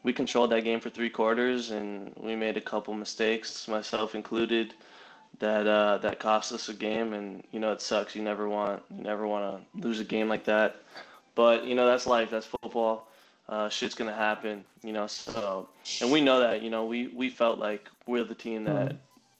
we 0.05 0.13
controlled 0.13 0.51
that 0.53 0.65
game 0.65 0.81
for 0.81 0.91
three 0.91 1.11
quarters, 1.11 1.71
and 1.71 2.13
we 2.17 2.37
made 2.37 2.57
a 2.57 2.61
couple 2.61 2.95
mistakes, 2.95 3.67
myself 3.67 4.15
included, 4.15 4.75
that 5.41 5.67
uh, 5.67 5.99
that 5.99 6.21
cost 6.21 6.53
us 6.53 6.69
a 6.69 6.75
game. 6.75 7.15
And 7.15 7.43
you 7.51 7.59
know, 7.59 7.73
it 7.73 7.81
sucks. 7.81 8.15
You 8.15 8.23
never 8.23 8.49
want 8.49 8.83
you 8.91 9.03
never 9.03 9.27
want 9.27 9.61
to 9.75 9.81
lose 9.87 9.99
a 10.01 10.05
game 10.05 10.29
like 10.29 10.45
that. 10.45 10.77
But 11.35 11.65
you 11.65 11.75
know, 11.75 11.87
that's 11.87 12.07
life. 12.07 12.31
That's 12.31 12.47
football. 12.47 13.09
Uh, 13.49 13.69
shit's 13.69 13.95
gonna 13.95 14.15
happen. 14.15 14.65
You 14.85 14.93
know, 14.93 15.09
so 15.09 15.69
and 16.01 16.13
we 16.13 16.21
know 16.21 16.39
that. 16.41 16.63
You 16.63 16.71
know, 16.71 16.85
we 16.85 17.09
we 17.09 17.29
felt 17.29 17.59
like 17.59 17.89
we're 18.07 18.25
the 18.25 18.37
team 18.37 18.65
that. 18.65 18.97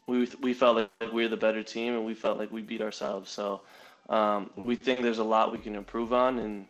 We 0.09 0.29
we 0.41 0.55
felt 0.55 0.77
like 0.77 1.13
we 1.13 1.23
were 1.23 1.29
the 1.29 1.37
better 1.37 1.63
team 1.63 1.95
and 1.95 2.05
we 2.05 2.15
felt 2.15 2.39
like 2.39 2.51
we 2.51 2.63
beat 2.63 2.83
ourselves. 2.83 3.31
So 3.31 3.61
um, 4.09 4.51
we 4.57 4.75
think 4.75 5.03
there's 5.03 5.19
a 5.19 5.25
lot 5.25 5.53
we 5.53 5.59
can 5.59 5.77
improve 5.77 6.13
on. 6.13 6.39
And 6.41 6.67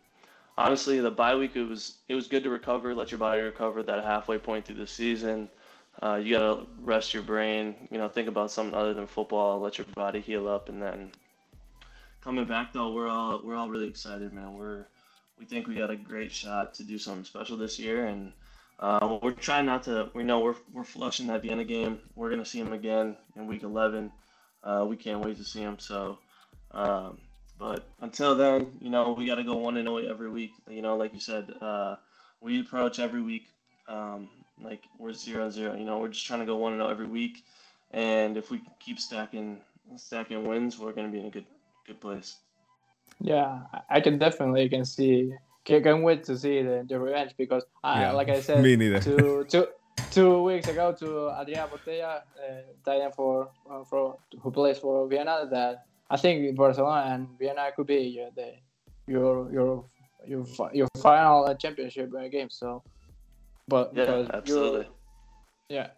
honestly, 0.59 1.01
the 1.01 1.11
bye 1.11 1.37
week 1.37 1.57
it 1.57 1.65
was 1.65 1.99
it 2.09 2.15
was 2.15 2.29
good 2.29 2.43
to 2.45 2.51
recover, 2.51 2.95
let 2.95 3.11
your 3.11 3.19
body 3.19 3.41
recover 3.41 3.83
that 3.85 4.05
halfway 4.05 4.39
point 4.39 4.67
through 4.67 4.77
the 4.77 4.87
season. 4.87 5.49
Uh, 6.03 6.21
you 6.23 6.35
gotta 6.35 6.67
rest 6.83 7.15
your 7.15 7.23
brain, 7.23 7.75
you 7.91 7.99
know, 7.99 8.09
think 8.09 8.29
about 8.29 8.51
something 8.51 8.75
other 8.75 8.95
than 8.95 9.07
football, 9.07 9.59
let 9.61 9.79
your 9.79 9.87
body 9.95 10.21
heal 10.21 10.47
up, 10.47 10.69
and 10.69 10.83
then 10.83 11.11
coming 12.21 12.45
back 12.45 12.73
though, 12.73 12.93
we're 12.93 13.09
all 13.09 13.41
we're 13.43 13.57
all 13.57 13.71
really 13.71 13.89
excited, 13.89 14.33
man. 14.33 14.55
We're 14.55 14.87
we 15.39 15.45
think 15.45 15.67
we 15.67 15.75
got 15.75 15.91
a 15.91 15.97
great 15.97 16.33
shot 16.33 16.75
to 16.75 16.85
do 16.85 16.99
something 16.99 17.25
special 17.25 17.57
this 17.57 17.79
year, 17.79 18.07
and 18.07 18.33
uh, 18.79 19.19
we're 19.23 19.33
trying 19.33 19.67
not 19.67 19.85
to. 19.85 20.11
We 20.15 20.23
know 20.25 20.41
we're 20.41 20.57
we're 20.73 20.85
flushing 20.85 21.27
that 21.29 21.43
Vienna 21.43 21.65
game. 21.65 22.01
We're 22.15 22.31
gonna 22.31 22.45
see 22.45 22.61
him 22.61 22.73
again 22.73 23.17
in 23.37 23.47
week 23.47 23.63
11. 23.63 24.13
uh, 24.63 24.87
we 24.89 24.97
can't 24.97 25.21
wait 25.25 25.37
to 25.39 25.45
see 25.45 25.61
him. 25.61 25.79
So, 25.79 26.19
um, 26.73 27.19
but 27.59 27.87
until 28.01 28.35
then, 28.37 28.73
you 28.81 28.91
know, 28.91 29.13
we 29.13 29.27
got 29.27 29.37
to 29.37 29.45
go 29.45 29.57
one 29.57 29.77
and 29.77 29.89
zero 29.89 29.99
every 29.99 30.31
week. 30.31 30.53
You 30.69 30.83
know, 30.83 30.97
like 30.97 31.13
you 31.15 31.21
said, 31.21 31.53
uh, 31.61 31.97
we 32.41 32.61
approach 32.61 32.99
every 33.01 33.23
week 33.23 33.49
um, 33.89 34.29
like 34.63 34.83
we're 34.99 35.13
zero 35.13 35.45
and 35.45 35.53
zero. 35.53 35.75
You 35.77 35.85
know, 35.85 35.99
we're 35.99 36.09
just 36.09 36.27
trying 36.27 36.41
to 36.41 36.47
go 36.47 36.57
one 36.57 36.73
and 36.73 36.81
zero 36.81 36.91
every 36.91 37.07
week, 37.07 37.45
and 37.93 38.37
if 38.37 38.51
we 38.51 38.63
keep 38.81 39.01
stacking 39.01 39.59
stacking 39.97 40.47
wins, 40.47 40.79
we're 40.79 40.93
gonna 40.93 41.09
be 41.09 41.21
in 41.21 41.27
a 41.27 41.31
good 41.31 41.47
good 41.87 42.01
place. 42.01 42.37
Yeah, 43.21 43.61
I 43.91 44.01
can 44.01 44.19
definitely 44.19 44.69
can 44.69 44.85
see 44.85 45.33
can't 45.69 46.03
wait 46.03 46.25
to 46.25 46.39
see 46.39 46.63
the, 46.63 46.85
the 46.89 46.99
revenge 46.99 47.33
because 47.37 47.65
I, 47.85 48.03
yeah, 48.03 48.13
like 48.13 48.29
I 48.29 48.41
said, 48.41 48.63
me 48.63 48.77
neither. 48.77 49.01
two, 49.01 49.45
two, 49.49 49.67
two 50.11 50.43
weeks 50.43 50.69
ago 50.69 50.95
to 50.99 51.31
Adrian 51.39 51.69
Botella, 51.69 52.23
uh, 52.87 53.11
for 53.11 53.51
uh, 53.71 53.85
for 53.85 54.17
who 54.41 54.51
plays 54.51 54.79
for 54.79 55.07
Vienna, 55.09 55.47
that 55.51 55.85
I 56.11 56.17
think 56.17 56.57
Barcelona 56.57 57.15
and 57.15 57.29
Vienna 57.39 57.71
could 57.77 57.87
be 57.87 58.21
uh, 58.25 58.31
the 58.35 58.55
your 59.07 59.51
your 59.53 59.85
your 60.27 60.47
your 60.73 60.89
final 60.97 61.55
championship 61.57 62.11
game. 62.31 62.51
So, 62.51 62.83
but 63.69 63.93
yeah, 63.95 64.27
absolutely, 64.33 64.89
yeah. 65.69 65.89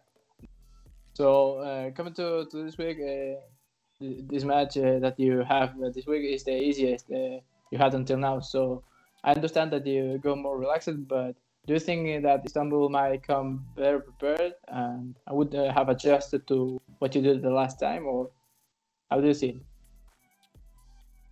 So 1.15 1.59
uh, 1.59 1.91
coming 1.91 2.15
to, 2.15 2.47
to 2.51 2.65
this 2.65 2.79
week, 2.79 2.99
uh, 2.99 3.41
this 4.01 4.45
match 4.45 4.77
uh, 4.79 4.99
that 5.01 5.19
you 5.19 5.45
have 5.47 5.75
this 5.95 6.07
week 6.07 6.25
is 6.25 6.45
the 6.45 6.57
easiest 6.57 7.09
you 7.09 7.79
had 7.79 7.95
until 7.95 8.17
now. 8.17 8.41
So 8.41 8.83
I 9.25 9.33
understand 9.33 9.73
that 9.73 9.87
you 9.87 10.19
go 10.19 10.35
more 10.35 10.59
relaxed, 10.59 11.09
but 11.09 11.37
do 11.67 11.75
you 11.75 11.81
think 11.81 12.23
that 12.23 12.45
Istanbul 12.45 12.89
might 12.89 13.23
come 13.23 13.65
better 13.77 14.01
prepared 14.01 14.55
and 14.69 15.17
I 15.27 15.33
would 15.33 15.55
uh, 15.55 15.73
have 15.73 15.89
adjusted 15.89 16.47
to 16.49 16.81
what 16.99 17.15
you 17.15 17.23
did 17.23 17.43
the 17.43 17.51
last 17.51 17.79
time, 17.79 18.07
or 18.07 18.31
how 19.11 19.21
do 19.21 19.27
you 19.27 19.35
see 19.35 19.49
it? 19.49 19.63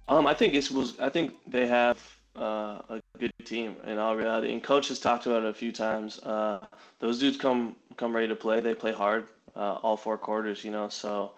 Um, 0.08 0.26
I 0.26 0.34
think 0.34 0.54
it 0.54 0.70
was. 0.70 0.98
I 0.98 1.08
think 1.08 1.34
they 1.46 1.66
have 1.66 1.98
uh, 2.36 2.80
a 2.88 3.02
good 3.18 3.32
team 3.44 3.76
in 3.86 3.98
all 3.98 4.16
reality, 4.16 4.52
and 4.52 4.62
coach 4.62 4.88
has 4.88 4.98
talked 4.98 5.26
about 5.26 5.44
it 5.44 5.48
a 5.48 5.54
few 5.54 5.72
times. 5.72 6.18
Uh, 6.20 6.60
those 6.98 7.18
dudes 7.18 7.36
come 7.36 7.76
come 7.96 8.14
ready 8.14 8.28
to 8.28 8.36
play. 8.36 8.60
They 8.60 8.74
play 8.74 8.92
hard 8.92 9.26
uh, 9.54 9.78
all 9.82 9.96
four 9.96 10.16
quarters, 10.16 10.64
you 10.64 10.70
know. 10.70 10.88
So 10.88 11.32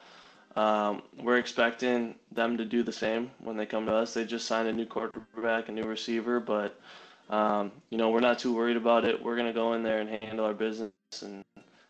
um, 0.57 1.03
we're 1.23 1.39
expecting 1.39 2.15
them 2.33 2.57
to 2.57 2.65
do 2.65 2.83
the 2.83 2.93
same 2.93 3.31
when 3.39 3.57
they 3.57 3.67
come 3.67 3.87
to 3.87 3.95
us. 3.95 4.15
They 4.15 4.25
just 4.25 4.47
signed 4.47 4.69
a 4.69 4.73
new 4.73 4.87
quarterback, 4.87 5.69
a 5.69 5.73
new 5.73 5.85
receiver, 5.85 6.41
but 6.41 6.81
um, 7.29 7.71
you 7.91 7.99
know 7.99 8.11
we're 8.11 8.21
not 8.21 8.39
too 8.39 8.55
worried 8.55 8.77
about 8.77 9.05
it. 9.05 9.23
We're 9.23 9.37
gonna 9.37 9.53
go 9.53 9.75
in 9.75 9.83
there 9.83 10.01
and 10.01 10.11
handle 10.23 10.45
our 10.45 10.55
business 10.55 10.93
and 11.23 11.45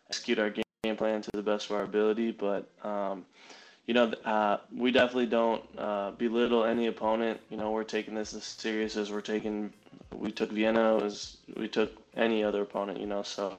execute 0.09 0.37
our 0.39 0.49
game 0.49 0.95
plan 0.95 1.21
to 1.21 1.29
the 1.33 1.41
best 1.41 1.69
of 1.69 1.75
our 1.75 1.83
ability. 1.83 2.31
But 2.31 2.69
um, 2.83 3.25
you 3.87 3.95
know, 3.95 4.13
uh, 4.25 4.57
we 4.75 4.91
definitely 4.91 5.25
don't 5.25 5.63
uh, 5.77 6.11
belittle 6.11 6.63
any 6.63 6.87
opponent. 6.87 7.39
You 7.49 7.57
know, 7.57 7.71
we're 7.71 7.83
taking 7.83 8.13
this 8.13 8.33
as 8.33 8.43
serious 8.43 8.95
as 8.95 9.11
we're 9.11 9.21
taking. 9.21 9.73
We 10.13 10.31
took 10.31 10.51
Vienna 10.51 11.03
as 11.03 11.37
we 11.57 11.67
took 11.67 11.91
any 12.15 12.43
other 12.43 12.61
opponent. 12.61 12.99
You 12.99 13.07
know, 13.07 13.23
so 13.23 13.57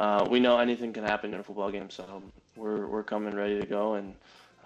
uh, 0.00 0.26
we 0.30 0.40
know 0.40 0.58
anything 0.58 0.94
can 0.94 1.04
happen 1.04 1.34
in 1.34 1.40
a 1.40 1.42
football 1.42 1.70
game. 1.70 1.90
So 1.90 2.22
we're 2.56 2.86
we're 2.86 3.02
coming 3.02 3.34
ready 3.34 3.60
to 3.60 3.66
go, 3.66 3.94
and 3.94 4.14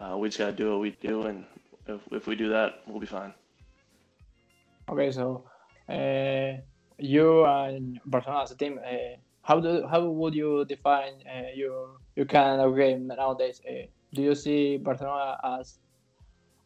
uh, 0.00 0.16
we 0.16 0.28
just 0.28 0.38
got 0.38 0.46
to 0.46 0.52
do 0.52 0.70
what 0.70 0.80
we 0.80 0.90
do, 1.00 1.22
and 1.22 1.44
if, 1.86 2.00
if 2.12 2.26
we 2.26 2.36
do 2.36 2.48
that, 2.50 2.82
we'll 2.86 3.00
be 3.00 3.06
fine. 3.06 3.32
Okay, 4.88 5.10
so 5.10 5.44
uh, 5.88 6.60
you 6.98 7.44
and 7.44 8.00
Barcelona 8.06 8.42
as 8.42 8.50
a 8.50 8.56
team, 8.56 8.78
uh, 8.84 9.16
how 9.42 9.60
do 9.60 9.86
how 9.86 10.04
would 10.04 10.34
you 10.34 10.64
define 10.64 11.14
uh, 11.26 11.48
your 11.54 11.96
your 12.16 12.26
kind 12.26 12.60
of 12.60 12.76
game 12.76 13.06
nowadays? 13.06 13.60
Uh, 13.68 13.86
do 14.14 14.22
you 14.22 14.34
see 14.34 14.76
Barcelona 14.76 15.38
as 15.44 15.78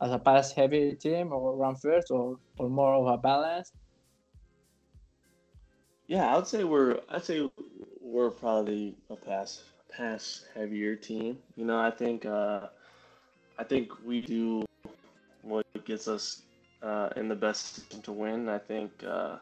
as 0.01 0.13
a 0.13 0.19
pass 0.19 0.53
heavy 0.53 0.95
team 0.95 1.33
or 1.33 1.57
run 1.57 1.77
first, 1.77 2.11
or, 2.11 2.39
or 2.59 2.69
more 2.69 2.95
of 2.95 3.07
a 3.07 3.17
balance? 3.17 3.73
Yeah, 6.07 6.37
I'd 6.37 6.47
say 6.47 6.65
we're 6.65 7.01
I'd 7.09 7.25
say 7.25 7.49
we're 8.01 8.31
probably 8.31 8.97
a 9.09 9.17
pass 9.17 9.63
pass 9.96 10.44
heavier 10.55 10.96
team. 10.96 11.38
You 11.57 11.64
know, 11.64 11.78
I 11.78 11.90
think 11.90 12.26
uh, 12.26 12.68
I 13.59 13.64
think 13.64 13.92
we 14.05 14.20
do 14.20 14.64
what 15.42 15.66
gets 15.85 16.09
us 16.09 16.42
uh, 16.83 17.11
in 17.16 17.28
the 17.28 17.35
best 17.35 17.74
position 17.74 18.02
to 18.02 18.12
win. 18.12 18.48
I 18.48 18.59
think 18.59 18.90
uh, 19.07 19.37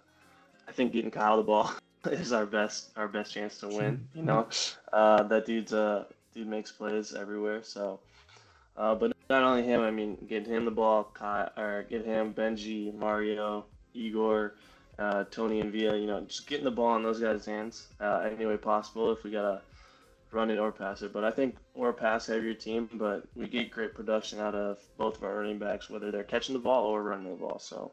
I 0.68 0.72
think 0.72 0.92
getting 0.92 1.10
Kyle 1.10 1.36
the 1.36 1.42
ball 1.42 1.72
is 2.10 2.32
our 2.32 2.46
best 2.46 2.90
our 2.96 3.08
best 3.08 3.32
chance 3.32 3.58
to 3.58 3.68
win. 3.68 4.06
You 4.14 4.22
know, 4.22 4.48
uh, 4.92 5.22
that 5.24 5.46
dude's 5.46 5.72
uh, 5.72 6.04
dude 6.34 6.48
makes 6.48 6.72
plays 6.72 7.14
everywhere. 7.14 7.62
So, 7.62 8.00
uh, 8.76 8.94
but 8.94 9.12
not 9.28 9.42
only 9.42 9.62
him. 9.62 9.80
I 9.80 9.90
mean, 9.90 10.16
get 10.28 10.46
him 10.46 10.64
the 10.64 10.70
ball, 10.70 11.10
Kyle, 11.14 11.50
or 11.56 11.86
get 11.88 12.04
him 12.04 12.34
Benji, 12.34 12.94
Mario, 12.94 13.66
Igor. 13.94 14.54
Uh, 14.98 15.24
Tony 15.30 15.60
and 15.62 15.72
Via, 15.72 15.96
you 15.96 16.06
know, 16.06 16.20
just 16.20 16.46
getting 16.46 16.66
the 16.66 16.70
ball 16.70 16.94
in 16.96 17.02
those 17.02 17.20
guys' 17.20 17.46
hands 17.46 17.86
uh, 18.02 18.28
any 18.30 18.44
way 18.44 18.58
possible. 18.58 19.10
If 19.10 19.24
we 19.24 19.30
gotta 19.30 19.62
run 20.33 20.51
it 20.51 20.59
or 20.59 20.73
pass 20.73 21.03
it. 21.03 21.12
But 21.12 21.25
I 21.25 21.31
think 21.31 21.57
we're 21.75 21.90
a 21.90 21.95
pass 21.95 22.27
heavier 22.27 22.55
team, 22.55 22.88
but 22.95 23.25
we 23.35 23.49
get 23.49 23.71
great 23.71 23.95
production 23.95 24.40
out 24.40 24.55
of 24.55 24.79
both 24.97 25.16
of 25.16 25.25
our 25.25 25.37
running 25.37 25.59
backs, 25.59 25.90
whether 25.90 26.11
they're 26.11 26.25
catching 26.25 26.55
the 26.55 26.61
ball 26.61 26.87
or 26.87 27.03
running 27.03 27.31
the 27.31 27.37
ball. 27.37 27.59
So, 27.59 27.93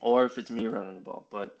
or 0.00 0.24
if 0.24 0.38
it's 0.38 0.50
me 0.50 0.66
running 0.66 0.94
the 0.94 1.00
ball. 1.00 1.26
But 1.30 1.56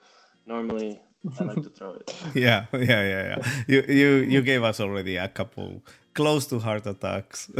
normally 0.46 1.00
I 1.38 1.44
like 1.44 1.62
to 1.62 1.70
throw 1.70 1.94
it. 1.94 2.14
yeah, 2.34 2.66
yeah, 2.72 2.80
yeah, 2.80 3.22
yeah. 3.30 3.38
You 3.66 3.82
you 3.88 4.08
you 4.34 4.42
gave 4.42 4.62
us 4.62 4.80
already 4.80 5.16
a 5.16 5.28
couple 5.28 5.82
close 6.14 6.46
to 6.46 6.58
heart 6.58 6.86
attacks. 6.86 7.50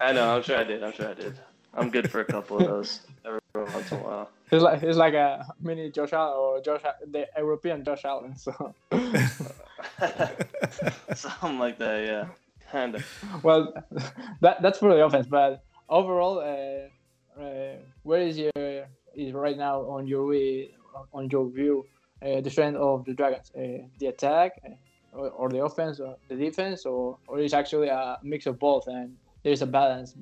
I 0.00 0.12
know. 0.12 0.36
I'm 0.36 0.42
sure 0.42 0.58
I 0.58 0.64
did. 0.64 0.82
I'm 0.82 0.92
sure 0.92 1.08
I 1.08 1.14
did. 1.14 1.38
I'm 1.76 1.90
good 1.90 2.10
for 2.10 2.20
a 2.20 2.24
couple 2.24 2.58
of 2.58 2.66
those 2.66 3.00
every 3.24 3.40
once 3.54 3.90
in 3.90 3.98
a 3.98 4.02
while. 4.02 4.30
He's 4.50 4.62
like 4.62 4.80
he's 4.80 4.96
like 4.96 5.14
a 5.14 5.46
mini 5.60 5.90
Josh 5.90 6.12
Allen 6.12 6.36
or 6.36 6.60
Josh 6.60 6.82
the 7.10 7.26
European 7.36 7.84
Josh 7.84 8.04
Allen. 8.04 8.36
So 8.36 8.74
something 11.14 11.58
like 11.58 11.78
that, 11.78 12.04
yeah, 12.04 12.26
kind 12.70 12.94
of. 12.94 13.04
Well, 13.42 13.72
that 14.40 14.62
that's 14.62 14.78
for 14.78 14.94
the 14.94 15.04
offense, 15.04 15.26
but 15.26 15.64
overall, 15.88 16.38
uh, 16.38 17.40
uh, 17.40 17.76
where 18.02 18.20
is 18.20 18.38
your 18.38 18.86
is 19.14 19.32
right 19.32 19.56
now 19.56 19.80
on 19.82 20.06
your 20.06 20.26
way 20.26 20.70
on 21.12 21.28
your 21.30 21.48
view 21.50 21.86
uh, 22.22 22.40
the 22.40 22.50
strength 22.50 22.76
of 22.76 23.04
the 23.04 23.14
Dragons? 23.14 23.50
Uh, 23.56 23.86
the 23.98 24.06
attack, 24.06 24.60
uh, 24.64 24.70
or, 25.16 25.30
or, 25.30 25.48
the 25.48 25.62
offense, 25.62 26.00
or 26.00 26.16
the 26.28 26.36
defense, 26.36 26.86
or 26.86 27.18
or 27.26 27.40
is 27.40 27.54
actually 27.54 27.88
a 27.88 28.18
mix 28.22 28.46
of 28.46 28.58
both, 28.58 28.86
and 28.88 29.16
there's 29.42 29.62
a 29.62 29.66
balance 29.66 30.14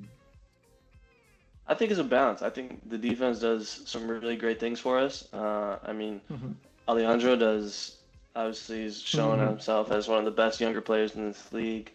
I 1.66 1.74
think 1.74 1.90
it's 1.90 2.00
a 2.00 2.04
balance. 2.04 2.42
I 2.42 2.50
think 2.50 2.88
the 2.88 2.98
defense 2.98 3.38
does 3.38 3.82
some 3.86 4.08
really 4.08 4.36
great 4.36 4.58
things 4.58 4.80
for 4.80 4.98
us. 4.98 5.32
Uh, 5.32 5.78
I 5.82 5.92
mean, 5.92 6.20
mm-hmm. 6.30 6.52
Alejandro 6.88 7.36
does 7.36 7.98
obviously 8.34 8.82
he's 8.82 9.00
showing 9.00 9.38
mm-hmm. 9.38 9.50
himself 9.50 9.90
as 9.90 10.08
one 10.08 10.18
of 10.18 10.24
the 10.24 10.30
best 10.30 10.60
younger 10.60 10.80
players 10.80 11.14
in 11.14 11.26
this 11.26 11.52
league. 11.52 11.92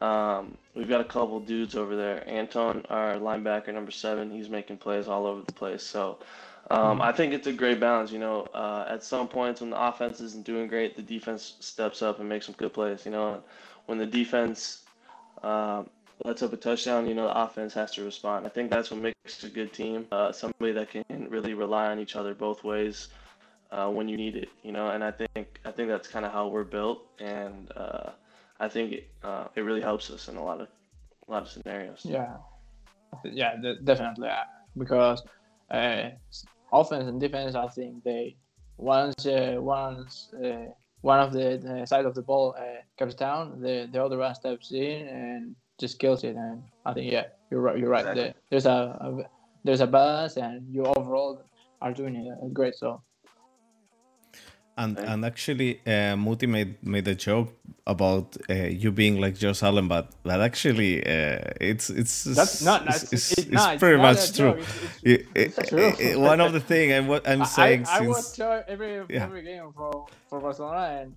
Um, 0.00 0.56
we've 0.74 0.88
got 0.88 1.00
a 1.00 1.04
couple 1.04 1.40
dudes 1.40 1.76
over 1.76 1.96
there. 1.96 2.28
Anton, 2.28 2.84
our 2.90 3.14
linebacker 3.14 3.72
number 3.72 3.90
seven, 3.90 4.30
he's 4.30 4.48
making 4.48 4.78
plays 4.78 5.08
all 5.08 5.26
over 5.26 5.42
the 5.42 5.52
place. 5.52 5.82
So 5.82 6.18
um, 6.70 6.98
mm-hmm. 6.98 7.02
I 7.02 7.12
think 7.12 7.32
it's 7.32 7.46
a 7.46 7.52
great 7.52 7.80
balance. 7.80 8.10
You 8.10 8.18
know, 8.18 8.42
uh, 8.54 8.86
at 8.88 9.04
some 9.04 9.28
points 9.28 9.60
when 9.60 9.70
the 9.70 9.80
offense 9.80 10.20
isn't 10.20 10.44
doing 10.44 10.66
great, 10.68 10.96
the 10.96 11.02
defense 11.02 11.54
steps 11.60 12.02
up 12.02 12.20
and 12.20 12.28
makes 12.28 12.46
some 12.46 12.54
good 12.58 12.72
plays. 12.72 13.04
You 13.04 13.12
know, 13.12 13.42
when 13.86 13.98
the 13.98 14.06
defense 14.06 14.82
uh, 15.42 15.84
lets 16.24 16.42
up 16.42 16.52
a 16.52 16.56
touchdown, 16.56 17.06
you 17.06 17.14
know, 17.14 17.26
the 17.26 17.38
offense 17.38 17.74
has 17.74 17.92
to 17.92 18.04
respond. 18.04 18.46
I 18.46 18.48
think 18.48 18.70
that's 18.70 18.90
what 18.90 19.00
makes 19.00 19.44
a 19.44 19.48
good 19.48 19.72
team. 19.72 20.06
Uh, 20.10 20.32
somebody 20.32 20.72
that 20.72 20.90
can 20.90 21.04
really 21.30 21.54
rely 21.54 21.86
on 21.86 21.98
each 21.98 22.16
other 22.16 22.34
both 22.34 22.64
ways 22.64 23.08
uh, 23.70 23.88
when 23.90 24.08
you 24.08 24.16
need 24.16 24.36
it, 24.36 24.48
you 24.62 24.72
know. 24.72 24.88
And 24.88 25.02
I 25.02 25.10
think 25.10 25.60
I 25.64 25.70
think 25.70 25.88
that's 25.88 26.08
kind 26.08 26.24
of 26.24 26.32
how 26.32 26.48
we're 26.48 26.64
built, 26.64 27.02
and 27.18 27.70
uh, 27.76 28.10
I 28.60 28.68
think 28.68 28.92
it, 28.92 29.10
uh, 29.22 29.48
it 29.54 29.62
really 29.62 29.80
helps 29.80 30.10
us 30.10 30.28
in 30.28 30.36
a 30.36 30.44
lot 30.44 30.60
of 30.60 30.68
a 31.28 31.32
lot 31.32 31.42
of 31.42 31.48
scenarios. 31.48 32.00
Yeah, 32.04 32.36
yeah, 33.24 33.56
definitely. 33.82 34.30
Because 34.76 35.22
uh, 35.70 36.10
offense 36.72 37.08
and 37.08 37.20
defense, 37.20 37.54
I 37.54 37.68
think 37.68 38.04
they 38.04 38.36
once 38.76 39.26
uh, 39.26 39.56
once 39.58 40.32
one 41.00 41.20
of 41.20 41.32
the, 41.32 41.84
side 41.86 42.06
of 42.06 42.14
the 42.14 42.22
ball 42.22 42.56
comes 42.98 43.14
down, 43.14 43.60
the 43.60 43.88
the 43.90 44.02
other 44.02 44.18
one 44.18 44.34
steps 44.34 44.72
in 44.72 45.08
and 45.08 45.56
just 45.78 45.98
kills 45.98 46.22
it. 46.24 46.36
And 46.36 46.62
I 46.86 46.92
think 46.92 47.10
yeah, 47.10 47.24
you're 47.50 47.60
right. 47.60 47.78
You're 47.78 47.90
right. 47.90 48.06
Exactly. 48.06 48.34
There's 48.50 48.66
a, 48.66 48.70
a, 48.70 49.28
there's 49.64 49.80
a 49.80 49.86
balance, 49.86 50.36
and 50.36 50.72
you 50.72 50.84
overall 50.84 51.42
are 51.80 51.92
doing 51.92 52.14
it 52.16 52.54
great. 52.54 52.76
So. 52.76 53.02
And 54.76 54.98
and 54.98 55.24
actually, 55.24 55.80
uh, 55.86 56.16
Muti 56.16 56.46
made 56.46 56.82
made 56.82 57.06
a 57.06 57.14
joke 57.14 57.52
about 57.86 58.36
uh, 58.50 58.54
you 58.54 58.90
being 58.90 59.20
like 59.20 59.36
Josh 59.36 59.62
Allen, 59.62 59.86
but 59.86 60.10
but 60.24 60.40
actually, 60.40 61.00
uh, 61.06 61.38
it's 61.60 61.90
it's 61.90 62.24
that's 62.24 62.60
not 62.62 62.84
it's, 62.88 63.12
it's, 63.12 63.32
it's, 63.32 63.46
it's 63.52 63.78
pretty 63.78 63.98
much 63.98 64.32
true. 64.36 64.60
It, 65.04 65.26
it, 65.34 65.68
true. 65.68 66.18
one 66.18 66.40
of 66.40 66.52
the 66.52 66.58
thing 66.58 67.06
what 67.06 67.28
I'm 67.28 67.44
saying 67.58 67.86
I, 67.86 67.98
since 67.98 68.38
watch 68.38 68.64
every 68.66 69.04
yeah. 69.08 69.22
every 69.22 69.42
game 69.42 69.70
for 69.76 70.06
for 70.28 70.40
Barcelona, 70.40 71.02
and 71.02 71.16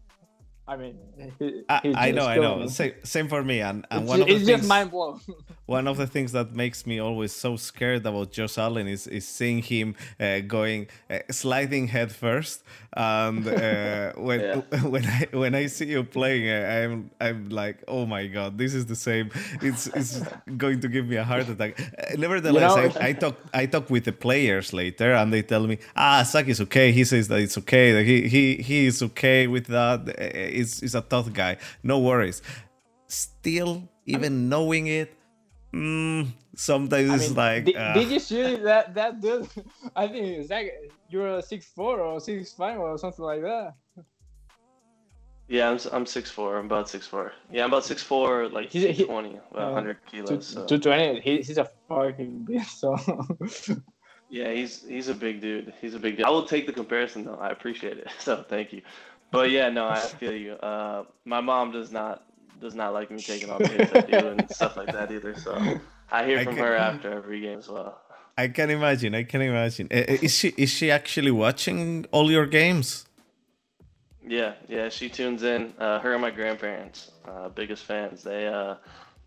I 0.70 0.76
mean, 0.76 0.98
he, 1.40 1.64
I, 1.70 1.94
I 1.96 2.12
know, 2.12 2.26
I 2.26 2.38
know. 2.38 2.68
Same, 2.68 2.92
same 3.04 3.30
for 3.30 3.42
me. 3.42 3.62
And, 3.62 3.88
and 3.90 4.02
it's, 4.02 4.10
one 4.10 4.22
of 4.22 4.28
the 4.28 4.34
it's 4.34 4.46
things, 4.46 4.60
just 4.60 4.68
mind 4.68 4.92
blown. 4.92 5.22
one 5.66 5.88
of 5.88 5.96
the 5.96 6.08
things 6.08 6.34
that 6.34 6.54
makes 6.54 6.86
me 6.86 7.00
always 7.00 7.32
so 7.32 7.56
scared 7.56 8.06
about 8.06 8.32
Josh 8.34 8.58
Allen 8.58 8.86
is 8.88 9.08
is 9.08 9.26
seeing 9.26 9.62
him 9.62 9.96
uh, 10.20 10.40
going 10.42 10.88
uh, 11.10 11.20
sliding 11.32 11.88
head 11.88 12.12
first. 12.12 12.64
And 12.94 13.48
uh, 13.48 14.12
when 14.18 14.40
yeah. 14.42 14.82
when 14.94 15.06
I 15.06 15.28
when 15.32 15.56
I 15.56 15.68
see 15.68 15.86
you 15.86 16.04
playing, 16.04 16.50
I'm 16.52 17.12
I'm 17.22 17.48
like, 17.48 17.84
oh 17.88 18.06
my 18.06 18.28
god, 18.28 18.58
this 18.58 18.74
is 18.74 18.86
the 18.88 18.96
same. 18.96 19.32
It's 19.62 19.88
it's 19.88 20.22
going 20.58 20.82
to 20.82 20.90
give 20.90 21.08
me 21.08 21.16
a 21.16 21.24
heart 21.24 21.48
attack. 21.48 21.80
Nevertheless, 22.18 22.76
you 22.76 22.90
know, 22.90 23.00
I, 23.00 23.08
I 23.10 23.14
talk 23.14 23.36
I 23.54 23.66
talk 23.68 23.90
with 23.90 24.04
the 24.04 24.12
players 24.12 24.74
later, 24.74 25.14
and 25.14 25.32
they 25.32 25.44
tell 25.44 25.66
me, 25.66 25.78
ah, 25.96 26.24
Zach 26.26 26.50
is 26.50 26.60
okay. 26.60 26.92
He 26.92 27.06
says 27.06 27.30
that 27.30 27.40
it's 27.40 27.58
okay. 27.58 27.94
That 27.94 28.04
he 28.04 28.28
he 28.28 28.56
he 28.58 28.86
is 28.86 29.02
okay 29.02 29.48
with 29.48 29.68
that 29.68 30.08
is 30.58 30.82
is 30.82 30.96
a 30.96 31.02
tough 31.02 31.32
guy. 31.34 31.58
No 31.84 32.00
worries. 32.00 32.42
Still, 33.08 33.88
even 34.06 34.50
knowing 34.50 34.88
it, 34.88 35.14
mm, 35.74 36.28
sometimes 36.56 37.10
I 37.10 37.14
mean, 37.14 37.22
it's 37.22 37.38
like. 37.38 37.66
Did, 37.66 37.76
uh, 37.78 37.94
did, 37.94 38.10
you 38.10 38.20
see 38.20 38.56
that 38.70 38.94
that 38.96 39.22
dude? 39.22 39.48
I 39.96 40.08
think 40.08 40.26
it's 40.42 40.50
like 40.50 40.92
you're 41.10 41.42
six 41.42 41.68
four 41.68 42.00
or 42.00 42.20
six 42.20 42.54
five 42.54 42.80
or 42.80 42.98
something 42.98 43.24
like 43.24 43.42
that. 43.42 43.76
Yeah, 45.48 45.70
I'm 45.70 45.80
I'm 45.94 46.06
six 46.06 46.30
four. 46.30 46.58
I'm 46.58 46.66
about 46.66 46.90
six 46.90 47.08
four. 47.08 47.32
Yeah, 47.52 47.64
I'm 47.64 47.70
about 47.70 47.86
six 47.86 48.04
four, 48.04 48.50
like 48.50 48.70
he's, 48.70 48.98
he, 48.98 49.06
twenty, 49.06 49.40
about 49.52 49.72
uh, 49.72 49.74
hundred 49.74 49.98
kilos. 50.06 50.30
Two, 50.30 50.42
so. 50.42 50.66
Two 50.66 50.78
twenty. 50.78 51.22
He, 51.22 51.38
he's 51.38 51.58
a 51.58 51.70
fucking 51.88 52.44
beast. 52.44 52.82
So. 52.82 52.98
yeah, 54.30 54.52
he's 54.52 54.86
he's 54.86 55.08
a 55.08 55.14
big 55.14 55.40
dude. 55.40 55.74
He's 55.80 55.94
a 55.94 56.00
big 56.00 56.18
dude. 56.18 56.26
I 56.26 56.30
will 56.30 56.46
take 56.46 56.68
the 56.68 56.74
comparison 56.74 57.24
though. 57.24 57.36
I 57.40 57.50
appreciate 57.50 57.98
it. 57.98 58.08
So 58.20 58.44
thank 58.50 58.74
you. 58.74 58.82
But 59.32 59.52
yeah, 59.52 59.70
no, 59.70 59.88
I 59.88 60.00
feel 60.00 60.34
you. 60.34 60.54
Uh, 60.54 61.04
my 61.26 61.42
mom 61.42 61.72
does 61.72 61.92
not 61.92 62.24
does 62.60 62.76
not 62.76 62.94
like 62.94 63.12
me 63.12 63.18
taking 63.18 63.50
all 63.50 63.60
the 63.60 63.68
hits 63.68 63.94
I 63.94 64.02
do 64.02 64.28
and 64.30 64.50
stuff 64.50 64.78
like 64.78 64.92
that 64.92 65.12
either. 65.12 65.36
So 65.36 65.80
I 66.12 66.26
hear 66.26 66.44
from 66.44 66.56
I 66.56 66.62
her 66.62 66.76
after 66.76 67.12
every 67.12 67.42
game 67.42 67.60
as 67.60 67.70
well. 67.70 68.02
I 68.38 68.48
can 68.48 68.70
imagine. 68.70 69.16
I 69.16 69.24
can 69.24 69.42
imagine. 69.42 69.88
Is 69.90 70.36
she 70.36 70.54
is 70.58 70.70
she 70.70 70.92
actually 70.92 71.32
watching 71.32 72.06
all 72.12 72.32
your 72.32 72.46
games? 72.46 73.06
Yeah, 74.26 74.54
yeah, 74.68 74.90
she 74.90 75.10
tunes 75.10 75.44
in. 75.44 75.74
Uh, 75.80 76.00
her 76.00 76.14
and 76.14 76.22
my 76.22 76.32
grandparents, 76.32 77.12
uh, 77.26 77.50
biggest 77.50 77.84
fans. 77.84 78.24
They 78.24 78.48
uh, 78.48 78.76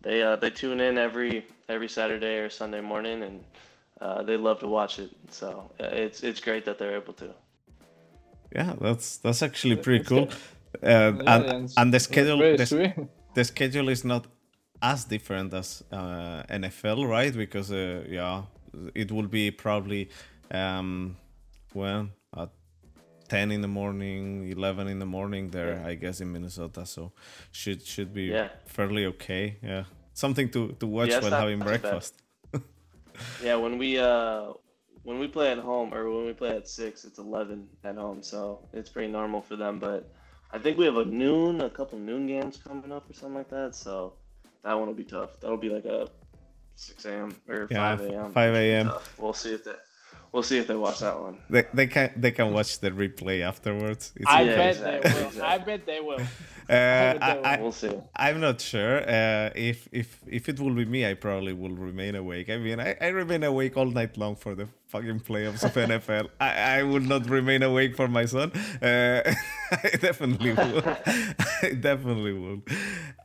they 0.01 0.21
uh, 0.23 0.35
they 0.35 0.49
tune 0.49 0.79
in 0.79 0.97
every 0.97 1.45
every 1.67 1.89
Saturday 1.89 2.37
or 2.37 2.49
Sunday 2.49 2.81
morning, 2.81 3.23
and 3.23 3.43
uh, 3.99 4.23
they 4.23 4.37
love 4.37 4.59
to 4.59 4.67
watch 4.67 4.99
it. 4.99 5.11
So 5.29 5.71
uh, 5.79 5.85
it's 5.85 6.23
it's 6.23 6.39
great 6.39 6.65
that 6.65 6.77
they're 6.77 6.95
able 6.95 7.13
to 7.13 7.33
yeah, 8.55 8.73
that's 8.79 9.17
that's 9.17 9.41
actually 9.41 9.77
pretty 9.77 10.03
cool. 10.03 10.29
Uh, 10.83 11.13
and, 11.27 11.71
and 11.77 11.93
the 11.93 11.99
schedule 11.99 12.37
the, 12.37 13.07
the, 13.33 13.43
schedule 13.43 13.89
is 13.89 14.05
not 14.05 14.25
as 14.81 15.03
different 15.03 15.53
as 15.53 15.83
uh, 15.91 16.43
NFL, 16.49 17.07
right? 17.09 17.33
Because 17.33 17.71
uh, 17.71 18.03
yeah, 18.07 18.43
it 18.95 19.11
will 19.11 19.27
be 19.27 19.51
probably 19.51 20.09
um, 20.49 21.17
well 21.73 22.07
at 22.37 22.49
ten 23.27 23.51
in 23.51 23.61
the 23.61 23.67
morning, 23.67 24.49
eleven 24.49 24.87
in 24.87 24.99
the 24.99 25.05
morning 25.05 25.49
there, 25.49 25.75
yeah. 25.75 25.87
I 25.87 25.95
guess 25.95 26.21
in 26.21 26.31
Minnesota. 26.31 26.85
So 26.85 27.11
should 27.51 27.85
should 27.85 28.13
be 28.13 28.25
yeah. 28.25 28.49
fairly 28.65 29.05
okay. 29.07 29.57
Yeah, 29.61 29.83
something 30.13 30.49
to 30.49 30.75
to 30.79 30.87
watch 30.87 31.11
when 31.21 31.31
having 31.31 31.59
breakfast. 31.59 32.21
yeah, 33.43 33.55
when 33.55 33.77
we 33.77 33.99
uh 33.99 34.53
when 35.03 35.19
we 35.19 35.27
play 35.27 35.51
at 35.51 35.57
home 35.59 35.93
or 35.93 36.09
when 36.09 36.25
we 36.25 36.33
play 36.33 36.55
at 36.55 36.67
six, 36.67 37.05
it's 37.05 37.19
eleven 37.19 37.67
at 37.83 37.95
home, 37.95 38.21
so 38.21 38.59
it's 38.73 38.89
pretty 38.89 39.11
normal 39.11 39.41
for 39.41 39.55
them. 39.55 39.79
But 39.79 40.11
I 40.51 40.59
think 40.59 40.77
we 40.77 40.85
have 40.85 40.97
a 40.97 41.05
noon, 41.05 41.61
a 41.61 41.69
couple 41.69 41.97
noon 41.97 42.27
games 42.27 42.57
coming 42.57 42.91
up 42.91 43.09
or 43.09 43.13
something 43.13 43.35
like 43.35 43.49
that. 43.49 43.75
So 43.75 44.13
that 44.63 44.73
one 44.73 44.87
will 44.87 44.93
be 44.93 45.03
tough. 45.03 45.39
That'll 45.39 45.57
be 45.57 45.69
like 45.69 45.85
a 45.85 46.09
six 46.75 47.05
a.m. 47.05 47.35
or 47.47 47.67
yeah, 47.69 47.95
five 47.95 48.01
a.m. 48.01 48.31
Five 48.31 48.55
a.m. 48.55 48.91
We'll 49.17 49.33
see 49.33 49.53
if 49.53 49.63
that 49.65 49.79
we'll 50.31 50.43
see 50.43 50.57
if 50.57 50.67
they 50.67 50.75
watch 50.75 50.99
that 50.99 51.19
one. 51.19 51.37
They, 51.49 51.65
they 51.73 51.87
can 51.87 52.11
they 52.15 52.31
can 52.31 52.53
watch 52.53 52.79
the 52.79 52.91
replay 52.91 53.41
afterwards. 53.41 54.13
It's 54.15 54.29
I 54.29 54.45
bet 54.45 54.75
exactly. 54.75 55.11
they 55.11 55.23
will. 55.23 55.43
I 55.43 55.57
bet 55.57 55.85
they 55.85 55.99
will. 55.99 56.21
Uh, 56.69 57.39
I, 57.43 57.57
we'll 57.59 57.71
see. 57.71 57.91
I'm 58.15 58.39
not 58.39 58.61
sure. 58.61 58.99
Uh, 59.01 59.49
if 59.55 59.89
if 59.91 60.19
if 60.25 60.47
it 60.47 60.59
will 60.59 60.73
be 60.73 60.85
me, 60.85 61.05
I 61.05 61.15
probably 61.15 61.53
will 61.53 61.75
remain 61.75 62.15
awake. 62.15 62.49
I 62.49 62.57
mean, 62.57 62.79
I, 62.79 62.95
I 63.01 63.07
remain 63.07 63.43
awake 63.43 63.75
all 63.75 63.87
night 63.87 64.17
long 64.17 64.35
for 64.35 64.55
the 64.55 64.67
fucking 64.87 65.21
playoffs 65.21 65.63
of 65.63 65.73
NFL. 65.73 66.29
I, 66.39 66.79
I 66.79 66.83
would 66.83 67.07
not 67.07 67.29
remain 67.29 67.63
awake 67.63 67.95
for 67.95 68.07
my 68.07 68.25
son. 68.25 68.51
Uh, 68.81 69.21
I 69.71 69.97
definitely 69.99 70.53
will. 70.53 70.83
I 71.05 71.77
definitely 71.79 72.33
will. 72.33 72.61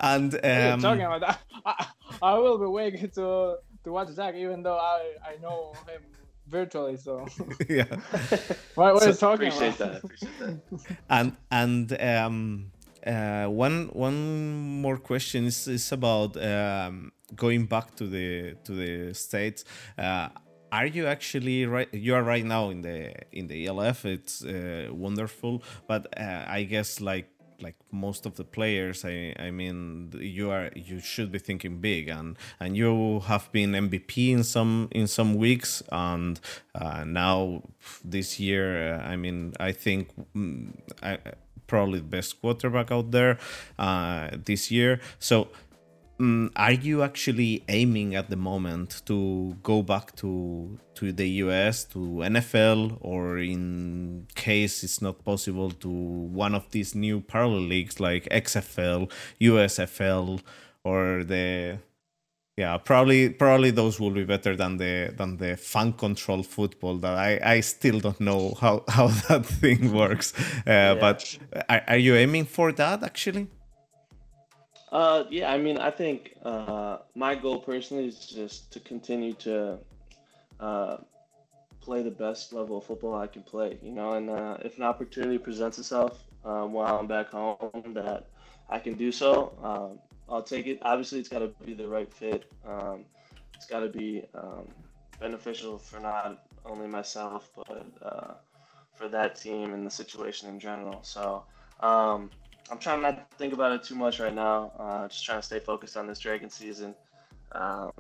And 0.01 0.35
um, 0.35 0.81
talking 0.81 1.03
about 1.03 1.21
that, 1.21 1.41
I, 1.65 1.87
I 2.23 2.39
will 2.39 2.59
be 2.59 2.65
awake 2.65 3.01
to 3.15 3.59
to 3.85 3.93
watch 3.93 4.09
Zach, 4.09 4.35
even 4.35 4.65
though 4.65 4.79
I 4.79 5.15
I 5.25 5.37
know 5.41 5.73
him 5.87 6.03
virtually. 6.47 6.97
So 6.97 7.27
yeah, 7.69 7.85
what, 8.75 8.95
what 8.95 9.03
so, 9.03 9.11
is 9.11 9.19
talking 9.19 9.49
appreciate 9.49 9.77
about? 9.77 9.79
That, 9.79 10.05
appreciate 10.05 10.39
that. 10.39 10.61
And 11.11 11.37
and 11.51 12.01
um, 12.01 12.73
uh, 13.07 13.47
one 13.47 13.89
one 13.93 14.81
more 14.81 14.99
question 14.99 15.45
is, 15.47 15.69
is 15.69 15.93
about 15.93 16.37
um, 16.37 17.13
going 17.35 17.67
back 17.67 17.95
to 17.97 18.07
the 18.07 18.57
to 18.65 18.73
the 18.73 19.15
states. 19.15 19.65
Uh, 19.99 20.29
are 20.73 20.87
you 20.87 21.07
actually 21.07 21.65
right? 21.67 21.93
You 21.93 22.15
are 22.15 22.23
right 22.23 22.45
now 22.45 22.71
in 22.71 22.83
the 22.83 23.13
in 23.33 23.47
the 23.47 23.67
ELF. 23.67 24.05
It's 24.05 24.45
uh, 24.45 24.89
wonderful, 24.91 25.63
but 25.87 26.07
uh, 26.19 26.45
I 26.47 26.65
guess 26.65 27.01
like 27.01 27.29
like 27.61 27.77
most 27.91 28.27
of 28.27 28.37
the 28.37 28.45
players 28.45 29.05
i 29.05 29.35
i 29.39 29.51
mean 29.51 30.11
you 30.19 30.51
are 30.51 30.71
you 30.75 31.01
should 31.01 31.33
be 31.33 31.39
thinking 31.39 31.79
big 31.79 32.09
and 32.09 32.37
and 32.61 32.77
you 32.77 33.21
have 33.27 33.51
been 33.53 33.73
mvp 33.73 34.31
in 34.31 34.45
some 34.45 34.89
in 34.93 35.07
some 35.07 35.35
weeks 35.35 35.83
and 35.91 36.41
uh, 36.75 37.05
now 37.05 37.63
this 38.05 38.39
year 38.39 38.95
uh, 38.95 38.99
i 39.03 39.17
mean 39.17 39.53
i 39.59 39.73
think 39.73 40.09
mm, 40.35 40.71
I, 41.03 41.19
probably 41.67 41.99
the 41.99 42.05
best 42.05 42.41
quarterback 42.41 42.91
out 42.91 43.11
there 43.11 43.39
uh, 43.79 44.31
this 44.33 44.71
year. 44.71 45.01
So 45.19 45.49
Mm, 46.19 46.51
are 46.57 46.73
you 46.73 47.03
actually 47.03 47.63
aiming 47.69 48.15
at 48.15 48.31
the 48.31 48.37
moment 48.37 49.03
to 49.05 49.55
go 49.63 49.83
back 49.83 50.17
to 50.17 50.79
to 50.95 51.13
the 51.13 51.29
US 51.45 51.85
to 51.85 51.99
NFL 51.99 52.97
or 53.03 53.39
in 53.39 54.27
case 54.35 54.83
it's 54.83 55.03
not 55.03 55.23
possible 55.27 55.71
to 55.73 55.91
one 55.91 56.55
of 56.55 56.71
these 56.71 56.95
new 56.95 57.21
parallel 57.21 57.61
leagues 57.69 58.01
like 58.01 58.25
XFL, 58.31 59.11
USFL 59.43 60.41
or 60.85 61.23
the 61.23 61.81
yeah 62.57 62.79
probably 62.79 63.29
probably 63.29 63.71
those 63.71 64.01
will 64.01 64.13
be 64.13 64.25
better 64.25 64.57
than 64.57 64.79
the 64.79 65.13
than 65.15 65.37
the 65.37 65.55
fan 65.59 65.93
control 65.93 66.43
football 66.43 66.97
that 66.97 67.15
I, 67.15 67.57
I 67.57 67.61
still 67.61 68.01
don't 68.01 68.21
know 68.21 68.55
how 68.59 68.85
how 68.89 69.09
that 69.29 69.45
thing 69.45 69.93
works 69.93 70.33
uh, 70.39 70.63
yeah. 70.67 70.95
but 70.95 71.39
are, 71.69 71.83
are 71.89 71.99
you 71.99 72.15
aiming 72.15 72.47
for 72.47 72.73
that 72.73 73.03
actually 73.03 73.49
uh, 74.97 75.25
yeah, 75.29 75.53
I 75.53 75.59
mean, 75.59 75.77
I 75.77 75.91
think 75.91 76.37
uh, 76.43 76.99
my 77.15 77.35
goal 77.35 77.59
personally 77.59 78.07
is 78.07 78.27
just 78.27 78.73
to 78.73 78.81
continue 78.81 79.35
to 79.35 79.79
uh, 80.59 80.97
play 81.83 82.03
the 82.03 82.11
best 82.11 82.55
level 82.55 82.79
of 82.79 82.85
football 82.85 83.15
I 83.15 83.27
can 83.27 83.43
play, 83.43 83.79
you 83.83 83.93
know, 83.93 84.15
and 84.15 84.31
uh, 84.31 84.57
if 84.65 84.79
an 84.79 84.85
opportunity 84.85 85.37
presents 85.37 85.79
itself 85.79 86.25
um, 86.47 86.73
while 86.73 86.99
I'm 86.99 87.07
back 87.07 87.29
home 87.29 87.93
that 87.93 88.31
I 88.71 88.79
can 88.79 88.95
do 88.95 89.13
so, 89.13 89.53
um, 89.63 89.99
I'll 90.31 90.43
take 90.43 90.67
it. 90.67 90.79
Obviously, 90.81 91.21
it's 91.21 91.29
got 91.29 91.41
to 91.41 91.53
be 91.67 91.75
the 91.75 91.87
right 91.87 92.11
fit. 92.11 92.51
Um, 92.67 93.05
it's 93.55 93.67
got 93.67 93.81
to 93.81 93.89
be 93.89 94.25
um, 94.35 94.67
beneficial 95.21 95.77
for 95.77 96.01
not 96.01 96.43
only 96.65 96.87
myself, 96.87 97.51
but 97.55 97.87
uh, 98.01 98.33
for 98.95 99.09
that 99.09 99.37
team 99.37 99.75
and 99.75 99.87
the 99.87 99.91
situation 99.91 100.49
in 100.49 100.59
general. 100.59 101.01
So, 101.03 101.45
um, 101.81 102.31
I'm 102.71 102.79
trying 102.79 103.03
not 103.03 103.31
to 103.31 103.37
think 103.37 103.53
about 103.53 103.73
it 103.73 103.83
too 103.85 103.95
much 103.95 104.19
right 104.19 104.35
now. 104.35 104.73
Uh, 104.79 105.09
just 105.09 105.25
trying 105.25 105.39
to 105.39 105.47
stay 105.47 105.61
focused 105.61 105.97
on 105.97 106.07
this 106.07 106.19
Dragon 106.19 106.51
season. 106.51 106.95
Um, 107.53 107.93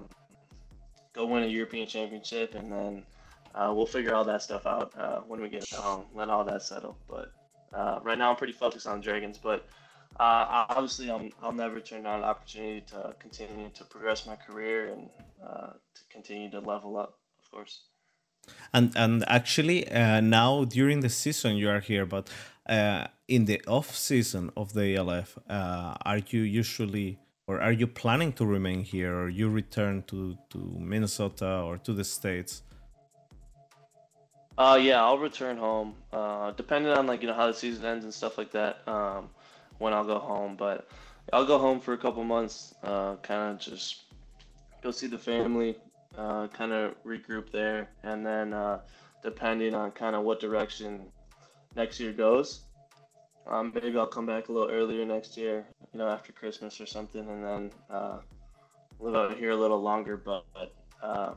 go 1.12 1.26
win 1.26 1.44
a 1.44 1.46
European 1.46 1.86
Championship, 1.86 2.54
and 2.54 2.70
then 2.72 3.02
uh, 3.54 3.72
we'll 3.74 3.86
figure 3.86 4.14
all 4.14 4.24
that 4.24 4.42
stuff 4.42 4.66
out 4.66 4.92
uh, 4.98 5.20
when 5.20 5.40
we 5.40 5.48
get 5.48 5.68
home. 5.70 6.04
Let 6.14 6.28
all 6.30 6.44
that 6.44 6.62
settle. 6.62 6.98
But 7.08 7.32
uh, 7.72 8.00
right 8.02 8.18
now, 8.18 8.30
I'm 8.30 8.36
pretty 8.36 8.52
focused 8.52 8.86
on 8.88 9.00
Dragons. 9.00 9.38
But 9.38 9.66
uh, 10.18 10.66
obviously, 10.68 11.10
i 11.10 11.30
will 11.42 11.52
never 11.52 11.78
turn 11.78 12.02
down 12.02 12.20
an 12.20 12.24
opportunity 12.24 12.80
to 12.88 13.14
continue 13.20 13.70
to 13.70 13.84
progress 13.84 14.26
my 14.26 14.34
career 14.34 14.92
and 14.92 15.08
uh, 15.46 15.72
to 15.94 16.02
continue 16.10 16.50
to 16.50 16.58
level 16.58 16.96
up, 16.96 17.18
of 17.38 17.50
course. 17.52 17.82
And 18.72 18.92
and 18.96 19.24
actually, 19.28 19.86
now 19.90 20.64
during 20.64 21.00
the 21.00 21.08
season 21.08 21.56
you 21.56 21.68
are 21.68 21.80
here, 21.80 22.06
but 22.06 22.30
in 23.28 23.44
the 23.44 23.60
off 23.66 23.94
season 23.94 24.50
of 24.56 24.72
the 24.72 24.96
ELF, 24.96 25.38
uh, 25.48 25.94
are 26.04 26.18
you 26.18 26.42
usually 26.42 27.18
or 27.48 27.60
are 27.60 27.72
you 27.72 27.86
planning 27.86 28.32
to 28.32 28.44
remain 28.44 28.82
here 28.82 29.14
or 29.14 29.28
you 29.28 29.48
return 29.48 30.02
to, 30.08 30.36
to 30.50 30.58
Minnesota 30.58 31.60
or 31.60 31.78
to 31.78 31.92
the 31.92 32.02
States? 32.02 32.62
Uh, 34.58 34.78
yeah, 34.80 35.04
I'll 35.04 35.18
return 35.18 35.56
home. 35.56 35.94
Uh, 36.12 36.50
depending 36.52 36.90
on 36.92 37.06
like 37.06 37.22
you 37.22 37.28
know 37.28 37.34
how 37.34 37.46
the 37.46 37.54
season 37.54 37.84
ends 37.84 38.04
and 38.04 38.12
stuff 38.12 38.38
like 38.38 38.50
that. 38.52 38.86
Um, 38.88 39.28
when 39.78 39.92
I'll 39.92 40.04
go 40.06 40.18
home, 40.18 40.56
but 40.56 40.88
I'll 41.32 41.44
go 41.44 41.58
home 41.58 41.80
for 41.80 41.92
a 41.92 41.98
couple 41.98 42.24
months, 42.24 42.74
uh, 42.82 43.16
kind 43.16 43.52
of 43.52 43.58
just 43.58 44.04
go 44.82 44.90
see 44.90 45.06
the 45.06 45.18
family, 45.18 45.76
uh, 46.16 46.48
kind 46.48 46.72
of 46.72 46.94
regroup 47.04 47.50
there, 47.50 47.90
and 48.02 48.24
then 48.24 48.54
uh, 48.54 48.80
depending 49.22 49.74
on 49.74 49.90
kind 49.90 50.16
of 50.16 50.24
what 50.24 50.40
direction 50.40 51.02
next 51.74 52.00
year 52.00 52.12
goes, 52.12 52.62
um, 53.48 53.72
maybe 53.74 53.96
I'll 53.98 54.06
come 54.06 54.26
back 54.26 54.48
a 54.48 54.52
little 54.52 54.70
earlier 54.70 55.04
next 55.04 55.36
year, 55.36 55.66
you 55.92 55.98
know, 55.98 56.08
after 56.08 56.32
Christmas 56.32 56.80
or 56.80 56.86
something, 56.86 57.28
and 57.28 57.44
then 57.44 57.72
uh, 57.90 58.18
live 58.98 59.14
out 59.14 59.36
here 59.36 59.50
a 59.50 59.56
little 59.56 59.80
longer. 59.80 60.16
But, 60.16 60.44
but 60.52 60.74
uh, 61.02 61.34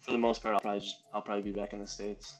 for 0.00 0.12
the 0.12 0.18
most 0.18 0.42
part, 0.42 0.54
I'll 0.54 0.60
probably 0.60 0.80
just, 0.80 1.02
I'll 1.12 1.22
probably 1.22 1.42
be 1.42 1.52
back 1.52 1.72
in 1.72 1.80
the 1.80 1.86
states. 1.86 2.38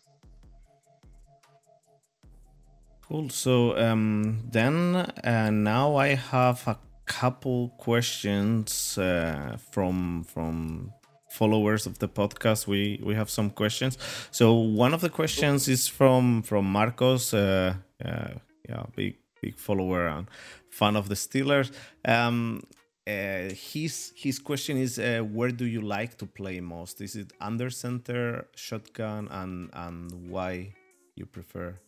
Cool. 3.08 3.30
So 3.30 3.76
um, 3.78 4.42
then 4.50 4.94
uh, 5.24 5.50
now 5.50 5.96
I 5.96 6.08
have 6.14 6.66
a 6.68 6.78
couple 7.06 7.70
questions 7.78 8.98
uh, 8.98 9.56
from 9.72 10.24
from 10.24 10.92
followers 11.30 11.86
of 11.86 11.98
the 11.98 12.08
podcast. 12.08 12.66
We 12.66 13.00
we 13.02 13.14
have 13.14 13.30
some 13.30 13.50
questions. 13.50 13.96
So 14.30 14.52
one 14.52 14.92
of 14.92 15.00
the 15.00 15.08
questions 15.08 15.68
is 15.68 15.88
from 15.88 16.42
from 16.42 16.66
Marcos. 16.70 17.32
Uh, 17.32 17.74
uh, 18.04 18.34
yeah, 18.68 18.84
big 18.94 19.16
big 19.40 19.58
follower 19.58 20.06
and 20.06 20.26
fan 20.70 20.96
of 20.96 21.08
the 21.08 21.14
Steelers. 21.14 21.70
Um, 22.04 22.62
uh, 23.06 23.48
his 23.72 24.12
his 24.16 24.38
question 24.38 24.76
is 24.76 24.98
uh, 24.98 25.20
where 25.20 25.50
do 25.50 25.64
you 25.64 25.80
like 25.80 26.18
to 26.18 26.26
play 26.26 26.60
most? 26.60 27.00
Is 27.00 27.16
it 27.16 27.32
under 27.40 27.70
center, 27.70 28.46
shotgun, 28.54 29.28
and 29.30 29.70
and 29.72 30.30
why 30.30 30.74
you 31.14 31.26
prefer 31.26 31.78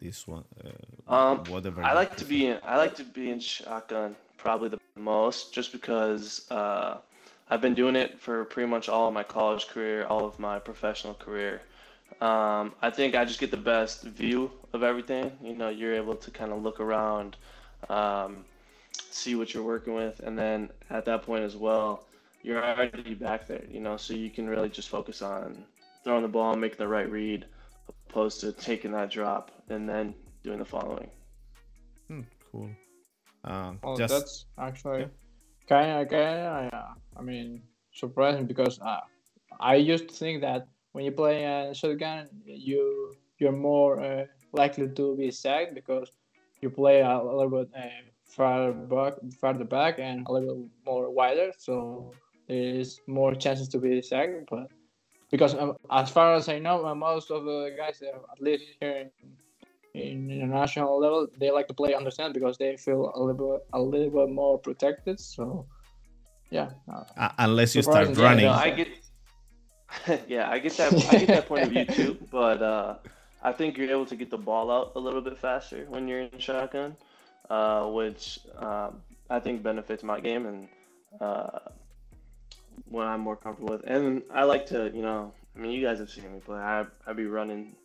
this 0.00 0.26
one? 0.26 0.44
Uh, 0.64 1.14
Um, 1.14 1.44
whatever. 1.44 1.82
I 1.82 1.92
like 1.92 2.16
to 2.16 2.24
be 2.24 2.46
in, 2.46 2.58
I 2.64 2.76
like 2.76 2.94
to 2.96 3.04
be 3.04 3.30
in 3.30 3.40
shotgun 3.40 4.16
probably 4.38 4.68
the 4.70 4.78
most, 4.96 5.52
just 5.52 5.72
because 5.72 6.50
uh, 6.50 6.98
I've 7.50 7.60
been 7.60 7.74
doing 7.74 7.96
it 7.96 8.18
for 8.18 8.44
pretty 8.46 8.68
much 8.68 8.88
all 8.88 9.08
of 9.08 9.14
my 9.14 9.22
college 9.22 9.68
career, 9.68 10.06
all 10.06 10.24
of 10.24 10.38
my 10.38 10.58
professional 10.58 11.14
career. 11.14 11.60
Um, 12.20 12.74
I 12.82 12.90
think 12.90 13.14
I 13.14 13.24
just 13.24 13.40
get 13.40 13.50
the 13.50 13.56
best 13.56 14.02
view 14.02 14.50
of 14.72 14.82
everything. 14.82 15.32
You 15.42 15.54
know, 15.54 15.68
you're 15.68 15.94
able 15.94 16.14
to 16.16 16.30
kind 16.30 16.52
of 16.52 16.62
look 16.62 16.80
around, 16.80 17.36
um, 17.88 18.44
see 19.10 19.34
what 19.34 19.54
you're 19.54 19.62
working 19.62 19.94
with, 19.94 20.20
and 20.20 20.38
then 20.38 20.70
at 20.90 21.04
that 21.06 21.22
point 21.22 21.44
as 21.44 21.56
well, 21.56 22.06
you're 22.42 22.62
already 22.64 23.14
back 23.14 23.46
there. 23.46 23.64
You 23.70 23.80
know, 23.80 23.96
so 23.96 24.14
you 24.14 24.30
can 24.30 24.48
really 24.48 24.68
just 24.68 24.88
focus 24.88 25.22
on 25.22 25.64
throwing 26.04 26.22
the 26.22 26.28
ball, 26.28 26.54
making 26.56 26.78
the 26.78 26.88
right 26.88 27.10
read, 27.10 27.46
opposed 28.08 28.40
to 28.40 28.52
taking 28.52 28.92
that 28.92 29.10
drop 29.10 29.50
and 29.68 29.88
then 29.88 30.14
doing 30.42 30.58
the 30.58 30.64
following. 30.64 31.10
Hmm, 32.08 32.20
cool. 32.50 32.70
Uh, 33.44 33.74
Well, 33.82 33.96
just 33.96 34.14
that's 34.14 34.44
actually 34.58 35.06
kind 35.68 36.02
of, 36.02 36.08
kind 36.08 36.70
of, 36.72 36.84
I 37.16 37.22
mean, 37.22 37.62
surprising 37.92 38.46
because 38.46 38.80
uh, 38.80 39.00
I 39.60 39.76
used 39.76 40.08
to 40.08 40.14
think 40.14 40.42
that 40.42 40.68
when 40.92 41.04
you 41.04 41.12
play 41.12 41.44
a 41.44 41.74
shotgun, 41.74 42.28
you 42.44 43.14
you're 43.38 43.52
more 43.52 44.00
uh, 44.00 44.24
likely 44.52 44.88
to 44.88 45.16
be 45.16 45.30
sacked 45.30 45.74
because 45.74 46.12
you 46.60 46.70
play 46.70 47.00
a, 47.00 47.16
a 47.18 47.34
little 47.36 47.50
bit 47.50 47.70
uh, 47.76 47.88
far 48.24 48.72
back, 48.72 49.14
farther 49.40 49.64
back 49.64 49.98
and 49.98 50.26
a 50.28 50.32
little 50.32 50.68
more 50.86 51.10
wider, 51.10 51.50
so 51.58 52.12
there 52.46 52.56
is 52.56 53.00
more 53.06 53.34
chances 53.34 53.68
to 53.68 53.78
be 53.78 54.00
sacked. 54.00 54.48
But 54.48 54.68
because 55.30 55.54
um, 55.54 55.76
as 55.90 56.10
far 56.10 56.34
as 56.34 56.48
I 56.48 56.58
know, 56.58 56.86
uh, 56.86 56.94
most 56.94 57.30
of 57.30 57.44
the 57.44 57.74
guys, 57.76 58.02
uh, 58.02 58.18
at 58.30 58.40
least 58.40 58.64
here 58.80 58.92
in 59.02 59.10
in 59.94 60.30
international 60.30 60.98
level, 60.98 61.26
they 61.38 61.50
like 61.50 61.68
to 61.68 61.74
play 61.74 61.92
under 61.94 62.10
center 62.10 62.32
because 62.32 62.56
they 62.56 62.76
feel 62.76 63.12
a 63.14 63.20
little 63.20 63.52
bit, 63.52 63.66
a 63.74 63.80
little 63.80 64.10
bit 64.10 64.34
more 64.34 64.58
protected. 64.58 65.20
So, 65.20 65.66
yeah, 66.50 66.70
uh, 66.90 67.04
uh, 67.16 67.28
unless 67.38 67.74
you 67.74 67.82
start 67.82 68.16
running. 68.16 68.46
I 68.46 68.70
get. 68.70 68.88
yeah, 70.28 70.50
I 70.50 70.58
get 70.58 70.76
that. 70.76 70.92
I 71.12 71.18
get 71.18 71.28
that 71.28 71.46
point 71.46 71.64
of 71.64 71.70
view 71.70 71.84
too, 71.84 72.18
but 72.30 72.62
uh, 72.62 72.96
I 73.42 73.52
think 73.52 73.76
you're 73.76 73.90
able 73.90 74.06
to 74.06 74.16
get 74.16 74.30
the 74.30 74.38
ball 74.38 74.70
out 74.70 74.92
a 74.96 74.98
little 74.98 75.20
bit 75.20 75.38
faster 75.38 75.84
when 75.88 76.08
you're 76.08 76.20
in 76.20 76.38
shotgun, 76.38 76.96
uh, 77.50 77.86
which 77.86 78.40
um, 78.56 79.00
I 79.30 79.40
think 79.40 79.62
benefits 79.62 80.02
my 80.02 80.20
game 80.20 80.46
and 80.46 80.68
uh, 81.20 81.58
what 82.88 83.06
I'm 83.06 83.20
more 83.20 83.36
comfortable 83.36 83.74
with. 83.74 83.84
And 83.84 84.22
I 84.32 84.44
like 84.44 84.66
to, 84.66 84.90
you 84.94 85.02
know, 85.02 85.32
I 85.56 85.58
mean, 85.58 85.72
you 85.72 85.84
guys 85.84 85.98
have 85.98 86.10
seen 86.10 86.32
me 86.32 86.40
play. 86.40 86.58
I 86.58 86.86
I 87.06 87.12
be 87.12 87.26
running 87.26 87.76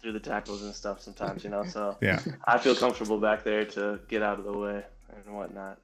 through 0.00 0.12
the 0.12 0.20
tackles 0.20 0.62
and 0.62 0.74
stuff 0.74 1.00
sometimes, 1.00 1.44
you 1.44 1.50
know. 1.50 1.64
So 1.64 1.96
yeah. 2.00 2.20
I 2.46 2.58
feel 2.58 2.74
comfortable 2.74 3.18
back 3.18 3.44
there 3.44 3.64
to 3.64 4.00
get 4.08 4.22
out 4.22 4.38
of 4.38 4.44
the 4.44 4.52
way 4.52 4.84
and 5.14 5.34
whatnot. 5.34 5.78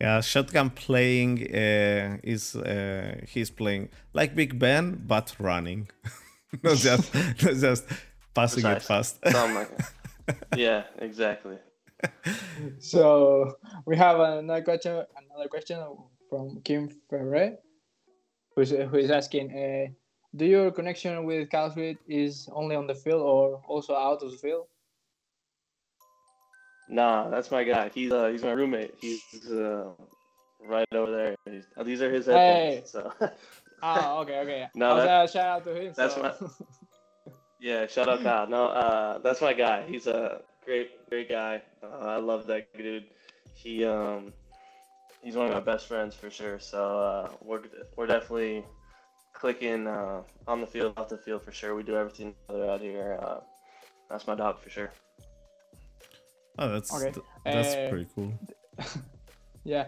Yeah, 0.00 0.20
shotgun 0.20 0.70
playing 0.70 1.42
uh, 1.52 2.18
is 2.22 2.54
uh, 2.54 3.20
he's 3.26 3.50
playing 3.50 3.88
like 4.12 4.36
Big 4.36 4.58
Ben 4.58 5.02
but 5.06 5.34
running, 5.40 5.88
not 6.62 6.76
just 6.76 7.12
not 7.42 7.54
just 7.54 7.84
passing 8.32 8.64
it 8.66 8.82
fast. 8.82 9.18
Something 9.26 9.54
like 9.54 9.76
that. 9.76 9.92
Yeah, 10.56 10.82
exactly. 10.98 11.56
so 12.78 13.56
we 13.86 13.96
have 13.96 14.20
another 14.20 14.62
question. 14.62 14.92
Another 15.16 15.48
question 15.48 15.78
from 16.28 16.60
Kim 16.62 16.90
Ferre, 17.08 17.56
who's 18.54 18.70
who 18.70 18.96
is 18.96 19.10
asking, 19.10 19.50
uh, 19.50 19.90
do 20.36 20.44
your 20.44 20.70
connection 20.70 21.24
with 21.24 21.50
Kyle 21.50 21.70
Sweet 21.70 21.98
is 22.06 22.48
only 22.52 22.76
on 22.76 22.86
the 22.86 22.94
field 22.94 23.22
or 23.22 23.62
also 23.66 23.94
out 23.96 24.22
of 24.22 24.30
the 24.30 24.36
field? 24.36 24.66
Nah, 26.88 27.28
that's 27.28 27.50
my 27.50 27.64
guy. 27.64 27.90
He's 27.94 28.12
uh, 28.12 28.28
he's 28.28 28.42
my 28.42 28.52
roommate. 28.52 28.94
He's 29.00 29.22
uh, 29.50 29.90
right 30.60 30.86
over 30.92 31.10
there. 31.10 31.36
He's, 31.50 31.64
uh, 31.76 31.82
these 31.82 32.00
are 32.02 32.10
his 32.10 32.26
Hey. 32.26 32.82
headphones. 32.84 32.90
So 32.90 33.12
Ah, 33.82 34.18
okay, 34.20 34.38
okay. 34.40 34.68
No, 34.74 34.96
that- 34.96 35.24
a 35.24 35.28
shout 35.30 35.46
out 35.46 35.64
to 35.64 35.74
him. 35.74 35.92
that's 35.96 36.14
so. 36.14 36.22
my- 36.22 36.34
yeah, 37.60 37.86
shout 37.86 38.08
out 38.08 38.22
Kyle. 38.22 38.46
No, 38.48 38.66
uh, 38.66 39.18
that's 39.18 39.40
my 39.40 39.52
guy. 39.52 39.84
He's 39.86 40.06
a 40.06 40.40
great 40.64 41.08
great 41.10 41.28
guy. 41.28 41.62
Uh, 41.82 41.98
I 41.98 42.16
love 42.16 42.46
that 42.46 42.66
dude. 42.76 43.04
He 43.54 43.84
um 43.84 44.32
he's 45.22 45.36
one 45.36 45.46
of 45.48 45.52
my 45.52 45.60
best 45.60 45.86
friends 45.86 46.14
for 46.14 46.30
sure. 46.30 46.58
So 46.58 46.98
uh, 47.00 47.30
we're 47.44 47.62
we're 47.96 48.06
definitely 48.06 48.64
clicking 49.34 49.86
uh, 49.86 50.22
on 50.46 50.60
the 50.60 50.66
field, 50.66 50.94
off 50.96 51.08
the 51.08 51.18
field 51.18 51.42
for 51.42 51.52
sure. 51.52 51.74
We 51.74 51.82
do 51.82 51.96
everything 51.96 52.34
together 52.48 52.70
out 52.70 52.80
here. 52.80 53.18
Uh, 53.22 53.40
that's 54.10 54.26
my 54.26 54.34
dog 54.34 54.58
for 54.58 54.70
sure. 54.70 54.90
Oh, 56.58 56.68
that's 56.68 56.92
Okay. 56.94 57.12
th- 57.12 57.26
that's 57.44 57.74
Uh, 57.74 57.88
pretty 57.90 58.08
cool. 58.14 58.32
yeah. 59.64 59.86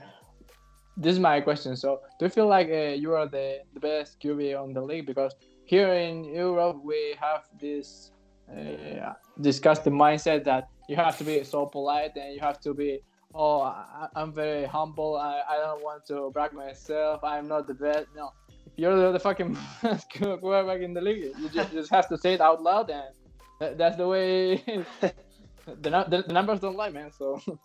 This 0.96 1.12
is 1.14 1.18
my 1.20 1.40
question. 1.40 1.76
So, 1.76 2.00
do 2.18 2.26
you 2.26 2.30
feel 2.30 2.46
like 2.46 2.68
uh, 2.68 2.94
you 3.02 3.14
are 3.14 3.26
the, 3.26 3.60
the 3.74 3.80
best 3.80 4.20
QB 4.20 4.60
on 4.62 4.72
the 4.72 4.82
league? 4.82 5.06
Because 5.06 5.34
here 5.64 5.92
in 5.94 6.24
Europe, 6.24 6.78
we 6.84 7.14
have 7.18 7.44
this 7.60 8.12
uh, 8.50 9.14
discussed 9.40 9.84
the 9.84 9.90
mindset 9.90 10.44
that 10.44 10.68
you 10.88 10.96
have 10.96 11.16
to 11.18 11.24
be 11.24 11.42
so 11.44 11.66
polite 11.66 12.16
and 12.16 12.34
you 12.34 12.40
have 12.40 12.60
to 12.60 12.74
be, 12.74 13.00
oh, 13.34 13.62
I, 13.62 14.08
I'm 14.16 14.32
very 14.32 14.66
humble. 14.66 15.16
I, 15.16 15.40
I 15.48 15.56
don't 15.58 15.82
want 15.82 16.04
to 16.08 16.30
brag 16.32 16.52
myself. 16.52 17.22
I'm 17.24 17.46
not 17.48 17.66
the 17.66 17.74
best. 17.74 18.06
No, 18.16 18.32
if 18.66 18.72
you're 18.76 18.96
the, 18.96 19.12
the 19.12 19.20
fucking 19.20 19.56
best 19.82 20.12
quarterback 20.12 20.80
in 20.82 20.92
the 20.92 21.00
league, 21.00 21.32
you 21.38 21.48
just, 21.48 21.72
just 21.72 21.90
have 21.90 22.08
to 22.08 22.18
say 22.18 22.34
it 22.34 22.40
out 22.40 22.62
loud, 22.62 22.90
and 22.90 23.14
that, 23.60 23.78
that's 23.78 23.96
the 23.96 24.06
way. 24.06 24.62
the, 25.80 25.90
the, 26.08 26.24
the 26.26 26.32
numbers 26.32 26.60
don't 26.60 26.76
lie, 26.76 26.90
man. 26.90 27.12
So. 27.12 27.40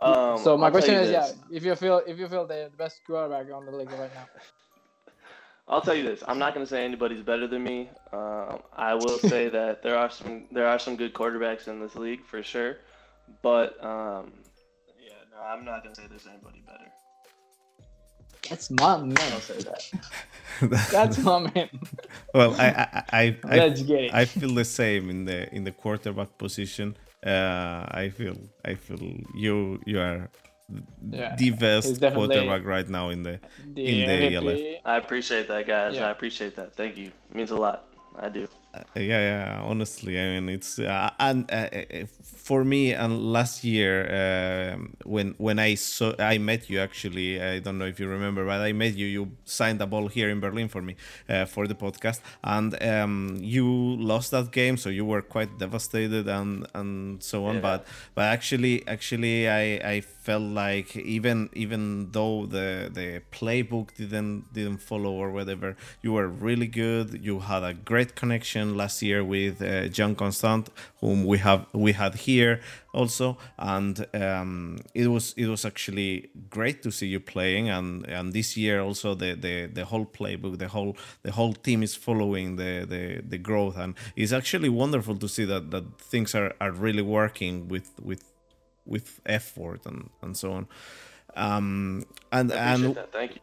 Um, 0.00 0.38
so 0.38 0.58
my 0.58 0.66
I'll 0.66 0.72
question 0.72 0.96
is, 0.96 1.10
yeah, 1.10 1.30
if 1.50 1.64
you 1.64 1.74
feel 1.76 2.02
if 2.06 2.18
you 2.18 2.28
feel 2.28 2.46
the, 2.46 2.68
the 2.70 2.76
best 2.76 3.00
quarterback 3.06 3.50
on 3.50 3.64
the 3.64 3.72
league 3.72 3.90
right 3.92 4.12
now, 4.14 4.26
I'll 5.68 5.80
tell 5.80 5.94
you 5.94 6.02
this. 6.02 6.22
I'm 6.28 6.38
not 6.38 6.52
going 6.52 6.66
to 6.66 6.68
say 6.68 6.84
anybody's 6.84 7.22
better 7.22 7.46
than 7.46 7.62
me. 7.62 7.88
Um, 8.12 8.60
I 8.76 8.94
will 8.94 9.18
say 9.18 9.48
that 9.58 9.82
there 9.82 9.96
are 9.96 10.10
some 10.10 10.44
there 10.52 10.66
are 10.66 10.78
some 10.78 10.96
good 10.96 11.14
quarterbacks 11.14 11.68
in 11.68 11.80
this 11.80 11.94
league 11.94 12.24
for 12.26 12.42
sure, 12.42 12.78
but 13.40 13.82
um, 13.82 14.32
yeah, 15.00 15.14
no, 15.32 15.40
I'm 15.42 15.64
not 15.64 15.82
going 15.82 15.94
to 15.94 16.00
say 16.02 16.06
there's 16.08 16.26
anybody 16.26 16.62
better. 16.66 16.90
That's 18.48 18.70
my 18.70 18.98
man. 18.98 19.32
I'll 19.32 19.40
say 19.40 19.58
that. 19.68 20.90
That's 20.90 21.18
my 21.18 21.38
man. 21.54 21.68
well, 22.34 22.54
I 22.58 22.66
I 22.68 23.02
I, 23.12 23.38
I, 23.44 23.56
Let's 23.56 23.82
get 23.82 24.00
it. 24.04 24.14
I 24.14 24.24
feel 24.26 24.54
the 24.54 24.64
same 24.64 25.10
in 25.10 25.24
the 25.24 25.52
in 25.54 25.64
the 25.64 25.72
quarterback 25.72 26.38
position. 26.38 26.96
Uh, 27.24 27.86
I 27.90 28.10
feel 28.10 28.36
I 28.64 28.74
feel 28.74 29.00
you 29.34 29.80
you 29.86 29.98
are 30.00 30.30
Yeah, 31.10 31.34
the 31.36 31.50
best 31.50 32.00
quarterback 32.00 32.64
right 32.64 32.88
now 32.88 33.10
in 33.10 33.22
the 33.22 33.40
The 33.74 33.82
in 33.86 34.06
the 34.06 34.16
MVP. 34.36 34.80
I 34.84 34.96
appreciate 34.98 35.48
that, 35.48 35.66
guys. 35.66 35.94
Yeah. 35.96 36.08
I 36.08 36.10
appreciate 36.10 36.56
that. 36.56 36.74
Thank 36.76 36.96
you. 36.96 37.06
It 37.30 37.34
means 37.36 37.50
a 37.50 37.56
lot. 37.56 37.86
I 38.16 38.28
do. 38.28 38.48
Yeah, 38.96 39.02
yeah. 39.02 39.60
Honestly, 39.62 40.18
I 40.18 40.40
mean, 40.40 40.48
it's 40.48 40.78
uh, 40.78 41.10
and 41.18 41.50
uh, 41.50 41.54
uh 41.54 42.06
for 42.22 42.64
me, 42.64 42.92
and 42.92 43.32
last 43.32 43.64
year 43.64 43.94
uh, 44.10 44.76
when 45.04 45.34
when 45.38 45.58
I 45.58 45.74
saw 45.74 46.12
I 46.18 46.38
met 46.38 46.68
you 46.70 46.80
actually, 46.80 47.40
I 47.40 47.58
don't 47.60 47.78
know 47.78 47.86
if 47.86 47.98
you 48.00 48.08
remember, 48.08 48.44
but 48.44 48.60
I 48.60 48.72
met 48.72 48.94
you. 48.96 49.06
You 49.06 49.32
signed 49.44 49.80
a 49.80 49.86
ball 49.86 50.08
here 50.08 50.28
in 50.30 50.40
Berlin 50.40 50.68
for 50.68 50.82
me 50.82 50.96
uh, 51.28 51.44
for 51.44 51.66
the 51.66 51.74
podcast, 51.74 52.20
and 52.42 52.80
um, 52.82 53.36
you 53.40 53.66
lost 53.96 54.30
that 54.32 54.50
game, 54.50 54.76
so 54.76 54.88
you 54.88 55.04
were 55.04 55.22
quite 55.22 55.58
devastated 55.58 56.28
and 56.28 56.66
and 56.74 57.22
so 57.22 57.46
on. 57.46 57.56
Yeah. 57.56 57.60
But 57.60 57.86
but 58.14 58.24
actually, 58.24 58.86
actually, 58.86 59.48
I 59.48 59.94
I 59.94 60.00
felt 60.00 60.42
like 60.42 60.96
even 60.96 61.50
even 61.52 62.10
though 62.12 62.46
the 62.46 62.90
the 62.92 63.22
playbook 63.30 63.94
didn't 63.96 64.52
didn't 64.52 64.78
follow 64.78 65.12
or 65.12 65.30
whatever, 65.30 65.76
you 66.02 66.12
were 66.12 66.28
really 66.28 66.66
good. 66.66 67.24
You 67.24 67.40
had 67.40 67.62
a 67.62 67.74
great 67.74 68.14
connection 68.14 68.63
last 68.72 69.02
year 69.02 69.22
with 69.22 69.60
uh, 69.60 69.88
John 69.88 70.14
Constant, 70.14 70.70
whom 71.00 71.24
we 71.24 71.38
have 71.38 71.66
we 71.72 71.92
had 71.92 72.14
here 72.14 72.60
also, 72.92 73.36
and 73.58 74.06
um, 74.14 74.78
it 74.94 75.08
was 75.08 75.34
it 75.36 75.46
was 75.46 75.64
actually 75.64 76.30
great 76.48 76.82
to 76.82 76.90
see 76.90 77.08
you 77.08 77.20
playing. 77.20 77.68
And 77.68 78.06
and 78.06 78.32
this 78.32 78.56
year 78.56 78.80
also 78.80 79.14
the 79.14 79.34
the, 79.34 79.66
the 79.66 79.84
whole 79.84 80.06
playbook, 80.06 80.58
the 80.58 80.68
whole 80.68 80.96
the 81.22 81.32
whole 81.32 81.52
team 81.52 81.82
is 81.82 81.94
following 81.94 82.56
the 82.56 82.86
the, 82.88 83.22
the 83.28 83.38
growth, 83.38 83.76
and 83.76 83.94
it's 84.16 84.32
actually 84.32 84.68
wonderful 84.68 85.16
to 85.16 85.28
see 85.28 85.44
that 85.44 85.70
that 85.70 86.00
things 86.00 86.34
are, 86.34 86.54
are 86.60 86.72
really 86.72 87.02
working 87.02 87.68
with 87.68 87.90
with 88.02 88.24
with 88.86 89.20
effort 89.26 89.86
and 89.86 90.10
and 90.22 90.36
so 90.36 90.52
on. 90.52 90.66
Um, 91.36 92.04
and 92.32 92.52
and 92.52 92.94
that. 92.94 93.12
thank 93.12 93.34
you. 93.34 93.40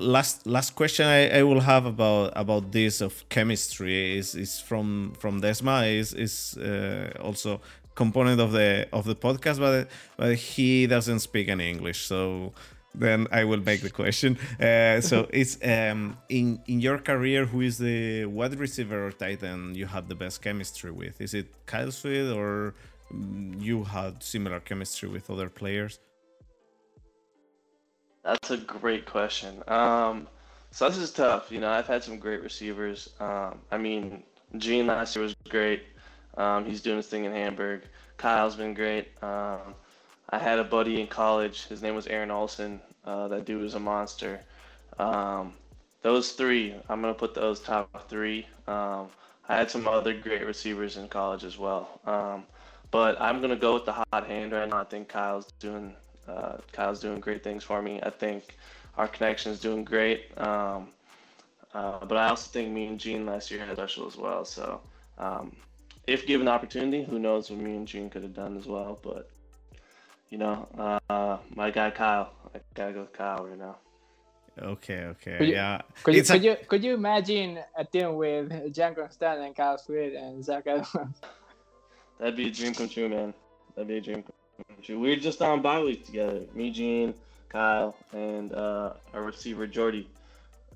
Last 0.00 0.46
last 0.46 0.74
question 0.74 1.06
I, 1.06 1.28
I 1.40 1.42
will 1.42 1.60
have 1.60 1.84
about 1.84 2.32
about 2.34 2.72
this 2.72 3.02
of 3.02 3.28
chemistry 3.28 4.16
is 4.18 4.34
is 4.34 4.58
from 4.58 5.12
from 5.18 5.42
Desma 5.42 5.76
is 5.94 6.14
is 6.14 6.56
uh, 6.56 7.12
also 7.20 7.60
component 7.94 8.40
of 8.40 8.52
the 8.52 8.88
of 8.92 9.04
the 9.04 9.14
podcast, 9.14 9.58
but 9.58 9.88
but 10.16 10.34
he 10.36 10.86
doesn't 10.86 11.20
speak 11.20 11.48
any 11.48 11.68
English, 11.68 12.06
so 12.06 12.52
then 12.94 13.26
I 13.30 13.44
will 13.44 13.60
make 13.60 13.82
the 13.82 13.90
question. 13.90 14.38
Uh, 14.58 15.00
so 15.00 15.26
it's 15.40 15.58
um, 15.62 16.16
in 16.28 16.60
in 16.66 16.80
your 16.80 16.98
career, 16.98 17.44
who 17.44 17.60
is 17.60 17.76
the 17.78 18.24
wide 18.24 18.58
receiver 18.58 19.06
or 19.06 19.12
tight 19.12 19.42
end 19.42 19.76
you 19.76 19.86
have 19.86 20.08
the 20.08 20.14
best 20.14 20.40
chemistry 20.42 20.90
with? 20.90 21.20
Is 21.20 21.34
it 21.34 21.46
Kyle 21.66 21.92
Sweet 21.92 22.30
or 22.30 22.74
you 23.58 23.84
had 23.84 24.22
similar 24.22 24.60
chemistry 24.60 25.08
with 25.08 25.30
other 25.30 25.48
players? 25.48 25.98
That's 28.22 28.50
a 28.50 28.56
great 28.58 29.06
question. 29.06 29.62
Um, 29.66 30.28
so 30.70 30.88
this 30.88 30.98
is 30.98 31.12
tough. 31.12 31.50
You 31.50 31.60
know, 31.60 31.70
I've 31.70 31.86
had 31.86 32.04
some 32.04 32.18
great 32.18 32.42
receivers. 32.42 33.10
Um, 33.18 33.58
I 33.70 33.78
mean, 33.78 34.22
Gene 34.58 34.86
last 34.86 35.16
year 35.16 35.22
was 35.22 35.34
great. 35.48 35.82
Um, 36.36 36.64
he's 36.64 36.80
doing 36.80 36.98
his 36.98 37.06
thing 37.06 37.24
in 37.24 37.32
Hamburg. 37.32 37.82
Kyle's 38.18 38.56
been 38.56 38.74
great. 38.74 39.08
Um, 39.22 39.74
I 40.28 40.38
had 40.38 40.58
a 40.58 40.64
buddy 40.64 41.00
in 41.00 41.06
college. 41.06 41.66
His 41.66 41.82
name 41.82 41.94
was 41.94 42.06
Aaron 42.06 42.30
Olson. 42.30 42.80
Uh, 43.04 43.28
that 43.28 43.46
dude 43.46 43.62
was 43.62 43.74
a 43.74 43.80
monster. 43.80 44.40
Um, 44.98 45.54
those 46.02 46.32
three, 46.32 46.74
I'm 46.88 47.00
gonna 47.00 47.14
put 47.14 47.34
those 47.34 47.60
top 47.60 48.08
three. 48.08 48.46
Um, 48.66 49.08
I 49.48 49.56
had 49.56 49.70
some 49.70 49.88
other 49.88 50.14
great 50.14 50.46
receivers 50.46 50.96
in 50.96 51.08
college 51.08 51.44
as 51.44 51.58
well. 51.58 52.00
Um, 52.06 52.44
but 52.90 53.20
I'm 53.20 53.40
gonna 53.40 53.56
go 53.56 53.74
with 53.74 53.86
the 53.86 53.92
hot 53.92 54.26
hand 54.26 54.52
right 54.52 54.68
now. 54.68 54.78
I 54.78 54.84
think 54.84 55.08
Kyle's 55.08 55.50
doing 55.58 55.94
uh, 56.30 56.58
Kyle's 56.72 57.00
doing 57.00 57.20
great 57.20 57.42
things 57.42 57.64
for 57.64 57.82
me. 57.82 58.00
I 58.02 58.10
think 58.10 58.56
our 58.96 59.08
connection 59.08 59.52
is 59.52 59.60
doing 59.60 59.84
great. 59.84 60.36
Um, 60.38 60.88
uh, 61.74 62.04
but 62.04 62.16
I 62.16 62.28
also 62.28 62.50
think 62.50 62.70
me 62.72 62.86
and 62.86 62.98
Gene 62.98 63.26
last 63.26 63.50
year 63.50 63.64
had 63.64 63.76
special 63.76 64.06
as 64.06 64.16
well. 64.16 64.44
So 64.44 64.80
um, 65.18 65.54
if 66.06 66.26
given 66.26 66.46
the 66.46 66.52
opportunity, 66.52 67.04
who 67.04 67.18
knows 67.18 67.50
what 67.50 67.60
me 67.60 67.76
and 67.76 67.86
Gene 67.86 68.10
could 68.10 68.22
have 68.22 68.34
done 68.34 68.56
as 68.56 68.66
well. 68.66 68.98
But 69.02 69.30
you 70.30 70.38
know, 70.38 71.00
uh, 71.08 71.38
my 71.54 71.70
guy 71.70 71.90
Kyle, 71.90 72.32
I 72.54 72.60
gotta 72.74 72.92
go 72.92 73.00
with 73.02 73.12
Kyle 73.12 73.46
right 73.46 73.58
now. 73.58 73.76
Okay, 74.60 75.04
okay, 75.04 75.38
could 75.38 75.48
you, 75.48 75.54
yeah. 75.54 75.80
Could 76.02 76.14
you, 76.16 76.22
could 76.22 76.44
you 76.44 76.56
could 76.68 76.84
you 76.84 76.94
imagine 76.94 77.60
a 77.76 77.84
team 77.84 78.16
with 78.16 78.74
Jan 78.74 78.94
Constant 78.94 79.40
and 79.40 79.54
Kyle 79.54 79.78
Sweet 79.78 80.14
and 80.14 80.44
Zach 80.44 80.64
Edwards? 80.66 81.20
That'd 82.18 82.36
be 82.36 82.48
a 82.48 82.50
dream 82.50 82.74
come 82.74 82.88
true, 82.88 83.08
man. 83.08 83.32
That'd 83.74 83.88
be 83.88 83.96
a 83.96 84.00
dream 84.00 84.22
come 84.22 84.24
true. 84.24 84.39
We 84.88 84.96
were 84.96 85.16
just 85.16 85.40
on 85.40 85.62
bye 85.62 85.82
week 85.82 86.04
together. 86.04 86.40
Me, 86.54 86.70
Gene, 86.70 87.14
Kyle, 87.48 87.94
and 88.12 88.52
uh, 88.52 88.94
our 89.14 89.22
receiver 89.22 89.66
Jordy, 89.66 90.08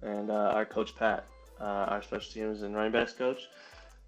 and 0.03 0.31
uh, 0.31 0.53
our 0.55 0.65
coach 0.65 0.95
Pat, 0.97 1.27
uh, 1.61 1.87
our 1.93 2.03
special 2.03 2.33
teams 2.33 2.63
and 2.63 2.77
running 2.77 2.93
backs 2.93 3.13
coach. 3.13 3.49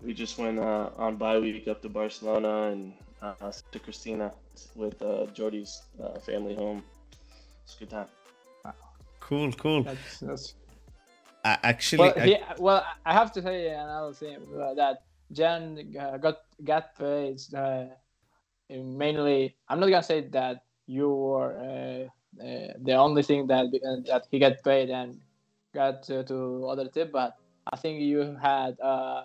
We 0.03 0.15
just 0.15 0.39
went 0.39 0.59
uh, 0.59 0.91
on 0.97 1.17
bye 1.17 1.39
week 1.39 1.67
up 1.69 1.83
to 1.83 1.89
Barcelona 1.89 2.71
and 2.73 2.93
uh, 3.21 3.53
to 3.73 3.79
Christina 3.79 4.33
with 4.75 5.01
uh, 5.03 5.27
Jordy's 5.35 5.83
family 6.25 6.55
home. 6.55 6.83
It's 7.65 7.75
a 7.77 7.79
good 7.81 7.91
time. 7.91 8.07
Cool, 9.19 9.53
cool. 9.55 9.83
That's, 9.83 10.21
that's... 10.21 10.55
actually, 11.45 11.99
well, 11.99 12.15
I... 12.17 12.27
He, 12.27 12.39
well, 12.59 12.87
I 13.05 13.13
have 13.13 13.33
to 13.33 13.43
say 13.43 13.71
another 13.71 14.13
thing 14.13 14.39
that 14.77 15.03
Jan 15.33 15.97
uh, 15.99 16.17
got 16.19 16.43
got 16.63 16.97
paid 16.97 17.41
uh, 17.53 17.87
mainly. 18.71 19.57
I'm 19.69 19.81
not 19.81 19.91
gonna 19.91 20.03
say 20.03 20.29
that 20.29 20.65
you 20.87 21.09
were 21.11 21.53
uh, 21.59 22.43
uh 22.43 22.73
the 22.83 22.95
only 22.95 23.23
thing 23.23 23.47
that 23.49 23.67
uh, 23.67 24.01
that 24.07 24.27
he 24.31 24.39
got 24.39 24.63
paid 24.63 24.91
and 24.91 25.21
got 25.75 26.03
to, 26.05 26.25
to 26.25 26.67
other 26.69 26.89
tip, 26.89 27.13
but 27.13 27.37
I 27.73 27.77
think 27.77 28.01
you 28.01 28.37
had 28.41 28.79
uh, 28.81 29.25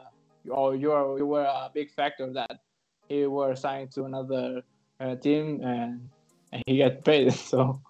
or 0.49 0.75
you 0.75 0.89
were 0.89 1.17
you 1.17 1.25
were 1.25 1.43
a 1.43 1.69
big 1.73 1.91
factor 1.91 2.31
that 2.33 2.61
he 3.07 3.25
were 3.25 3.55
signed 3.55 3.91
to 3.91 4.05
another 4.05 4.63
team 5.21 5.61
and 5.63 6.09
and 6.51 6.63
he 6.65 6.77
got 6.77 7.03
paid. 7.03 7.33
So 7.51 7.81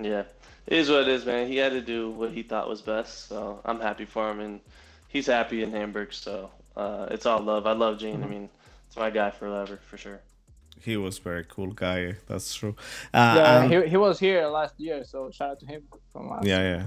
yeah, 0.00 0.24
it 0.66 0.78
is 0.78 0.90
what 0.90 1.02
it 1.02 1.08
is, 1.08 1.24
man. 1.24 1.46
He 1.46 1.56
had 1.56 1.72
to 1.72 1.80
do 1.80 2.10
what 2.10 2.32
he 2.32 2.42
thought 2.42 2.68
was 2.68 2.82
best, 2.82 3.28
so 3.28 3.60
I'm 3.64 3.80
happy 3.80 4.04
for 4.04 4.30
him, 4.30 4.40
and 4.40 4.60
he's 5.08 5.26
happy 5.26 5.62
in 5.62 5.70
Hamburg. 5.70 6.12
So 6.12 6.50
uh, 6.76 7.06
it's 7.10 7.26
all 7.26 7.40
love. 7.40 7.66
I 7.66 7.72
love 7.72 7.98
Gene. 7.98 8.16
Mm-hmm. 8.16 8.24
I 8.24 8.28
mean, 8.28 8.48
it's 8.94 9.00
my 9.00 9.10
guy 9.10 9.30
forever 9.30 9.78
for 9.90 9.96
sure. 9.96 10.20
He 10.80 10.96
was 10.96 11.18
very 11.18 11.44
cool 11.44 11.72
guy. 11.72 12.14
That's 12.28 12.54
true. 12.54 12.76
Uh, 13.12 13.34
yeah, 13.36 13.62
and, 13.62 13.72
he, 13.72 13.90
he 13.90 13.96
was 13.96 14.20
here 14.20 14.46
last 14.46 14.78
year, 14.78 15.02
so 15.04 15.30
shout 15.32 15.50
out 15.50 15.60
to 15.60 15.66
him 15.66 15.82
from 16.12 16.30
us. 16.30 16.44
Yeah, 16.44 16.62
yeah. 16.62 16.86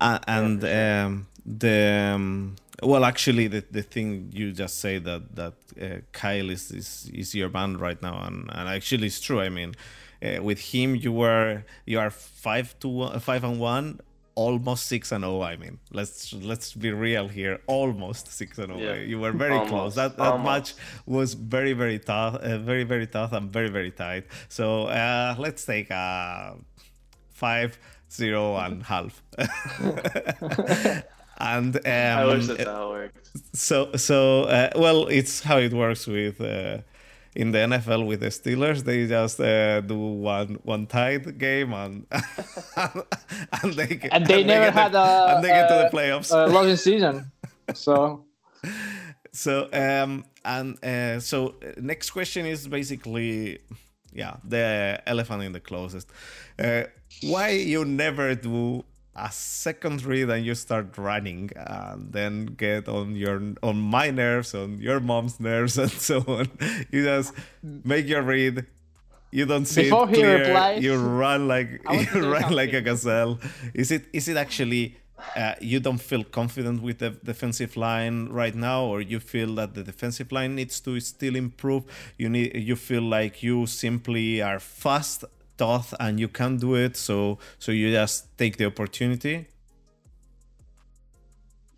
Uh, 0.00 0.18
and 0.28 0.62
yeah, 0.62 1.04
um, 1.06 1.26
the 1.44 2.12
um, 2.14 2.56
well, 2.82 3.04
actually, 3.04 3.48
the, 3.48 3.64
the 3.70 3.82
thing 3.82 4.30
you 4.32 4.52
just 4.52 4.78
say 4.78 4.98
that 4.98 5.34
that 5.34 5.54
uh, 5.80 6.00
Kyle 6.12 6.50
is, 6.50 6.70
is 6.70 7.10
is 7.12 7.34
your 7.34 7.48
band 7.48 7.80
right 7.80 8.00
now, 8.00 8.22
and, 8.24 8.48
and 8.52 8.68
actually 8.68 9.08
it's 9.08 9.20
true. 9.20 9.40
I 9.40 9.48
mean, 9.48 9.74
uh, 10.22 10.42
with 10.42 10.60
him, 10.60 10.94
you 10.94 11.12
were 11.12 11.64
you 11.86 11.98
are 11.98 12.10
five 12.10 12.78
to 12.80 12.88
one, 12.88 13.18
five 13.18 13.42
and 13.42 13.58
one 13.58 14.00
almost 14.34 14.86
six 14.86 15.12
and 15.12 15.24
zero. 15.24 15.38
Oh, 15.38 15.42
I 15.42 15.56
mean, 15.56 15.78
let's 15.92 16.32
let's 16.32 16.72
be 16.72 16.90
real 16.92 17.28
here. 17.28 17.60
Almost 17.66 18.32
six 18.32 18.58
and 18.58 18.68
zero. 18.68 18.80
Oh. 18.80 18.94
Yeah. 18.94 19.00
You 19.00 19.20
were 19.20 19.32
very 19.32 19.54
almost. 19.54 19.70
close. 19.70 19.94
That 19.94 20.16
that 20.16 20.32
almost. 20.32 20.44
match 20.44 20.74
was 21.06 21.34
very 21.34 21.72
very 21.72 21.98
tough, 21.98 22.36
uh, 22.36 22.58
very 22.58 22.84
very 22.84 23.06
tough, 23.06 23.32
and 23.32 23.50
very 23.50 23.68
very 23.68 23.90
tight. 23.90 24.26
So 24.48 24.86
uh, 24.86 25.34
let's 25.38 25.64
take 25.64 25.90
a 25.90 26.56
five 27.30 27.78
zero 28.10 28.56
and 28.56 28.82
half. 28.92 29.22
and 31.38 31.76
um, 31.76 31.82
I 31.86 32.24
wish 32.26 32.46
that's 32.46 32.64
how 32.64 32.86
it 32.86 32.90
works. 32.90 33.30
So 33.54 33.92
so 33.96 34.42
uh, 34.44 34.70
well, 34.76 35.06
it's 35.08 35.42
how 35.42 35.58
it 35.58 35.72
works 35.72 36.06
with 36.06 36.40
uh, 36.40 36.78
in 37.34 37.52
the 37.52 37.58
NFL 37.58 38.06
with 38.06 38.20
the 38.20 38.26
Steelers, 38.26 38.84
they 38.84 39.06
just 39.06 39.40
uh, 39.40 39.80
do 39.80 39.96
one 39.96 40.58
one 40.64 40.86
tight 40.86 41.38
game 41.38 41.72
and 41.72 42.06
and 43.62 43.72
they 43.74 43.86
get, 43.96 44.12
and 44.12 44.26
they 44.26 44.40
and 44.40 44.46
never 44.46 44.66
they 44.66 44.70
had 44.70 44.94
a 44.94 45.34
and 45.34 45.44
they 45.44 45.48
get 45.48 45.68
to 45.68 45.74
the 45.74 45.96
playoffs. 45.96 46.30
A 46.32 46.46
losing 46.46 46.76
season, 46.76 47.32
so 47.74 48.24
so 49.32 49.68
um 49.72 50.24
and 50.44 50.84
uh, 50.84 51.20
so 51.20 51.54
uh, 51.62 51.72
next 51.80 52.10
question 52.10 52.44
is 52.46 52.68
basically 52.68 53.60
yeah 54.12 54.36
the 54.44 55.02
elephant 55.06 55.42
in 55.42 55.52
the 55.52 55.60
closest. 55.60 56.08
Uh, 56.58 56.84
why 57.22 57.50
you 57.50 57.84
never 57.84 58.34
do 58.34 58.84
a 59.14 59.30
second 59.30 60.04
read 60.04 60.30
and 60.30 60.44
you 60.44 60.54
start 60.54 60.96
running 60.96 61.50
and 61.56 62.12
then 62.12 62.46
get 62.46 62.88
on 62.88 63.14
your 63.14 63.40
on 63.62 63.78
my 63.78 64.10
nerves 64.10 64.54
on 64.54 64.80
your 64.80 65.00
mom's 65.00 65.38
nerves 65.38 65.76
and 65.84 65.90
so 65.92 66.24
on. 66.26 66.48
You 66.90 67.04
just 67.04 67.34
make 67.62 68.08
your 68.08 68.22
read. 68.22 68.66
You 69.30 69.46
don't 69.46 69.66
see 69.66 69.84
Before 69.84 70.08
it 70.10 70.14
clear. 70.14 70.38
replies, 70.38 70.82
you 70.82 70.96
run 70.96 71.48
like 71.48 71.80
you 72.14 72.30
run 72.32 72.52
like 72.52 72.72
a 72.72 72.80
gazelle. 72.80 73.38
Is 73.74 73.90
it 73.90 74.04
is 74.12 74.28
it 74.28 74.36
actually 74.36 74.96
uh, 75.36 75.54
you 75.60 75.78
don't 75.80 75.98
feel 76.00 76.24
confident 76.24 76.82
with 76.82 76.98
the 76.98 77.10
defensive 77.10 77.76
line 77.76 78.28
right 78.28 78.54
now 78.54 78.84
or 78.84 79.00
you 79.00 79.20
feel 79.20 79.54
that 79.54 79.74
the 79.74 79.82
defensive 79.82 80.32
line 80.32 80.54
needs 80.54 80.80
to 80.80 81.00
still 81.00 81.36
improve? 81.36 81.84
You 82.18 82.28
need 82.28 82.54
you 82.56 82.76
feel 82.76 83.02
like 83.02 83.42
you 83.42 83.66
simply 83.66 84.42
are 84.42 84.58
fast 84.58 85.24
tough 85.58 85.94
and 86.00 86.18
you 86.18 86.28
can't 86.28 86.60
do 86.60 86.74
it 86.74 86.96
so 86.96 87.38
so 87.58 87.72
you 87.72 87.90
just 87.92 88.36
take 88.38 88.56
the 88.56 88.66
opportunity 88.66 89.46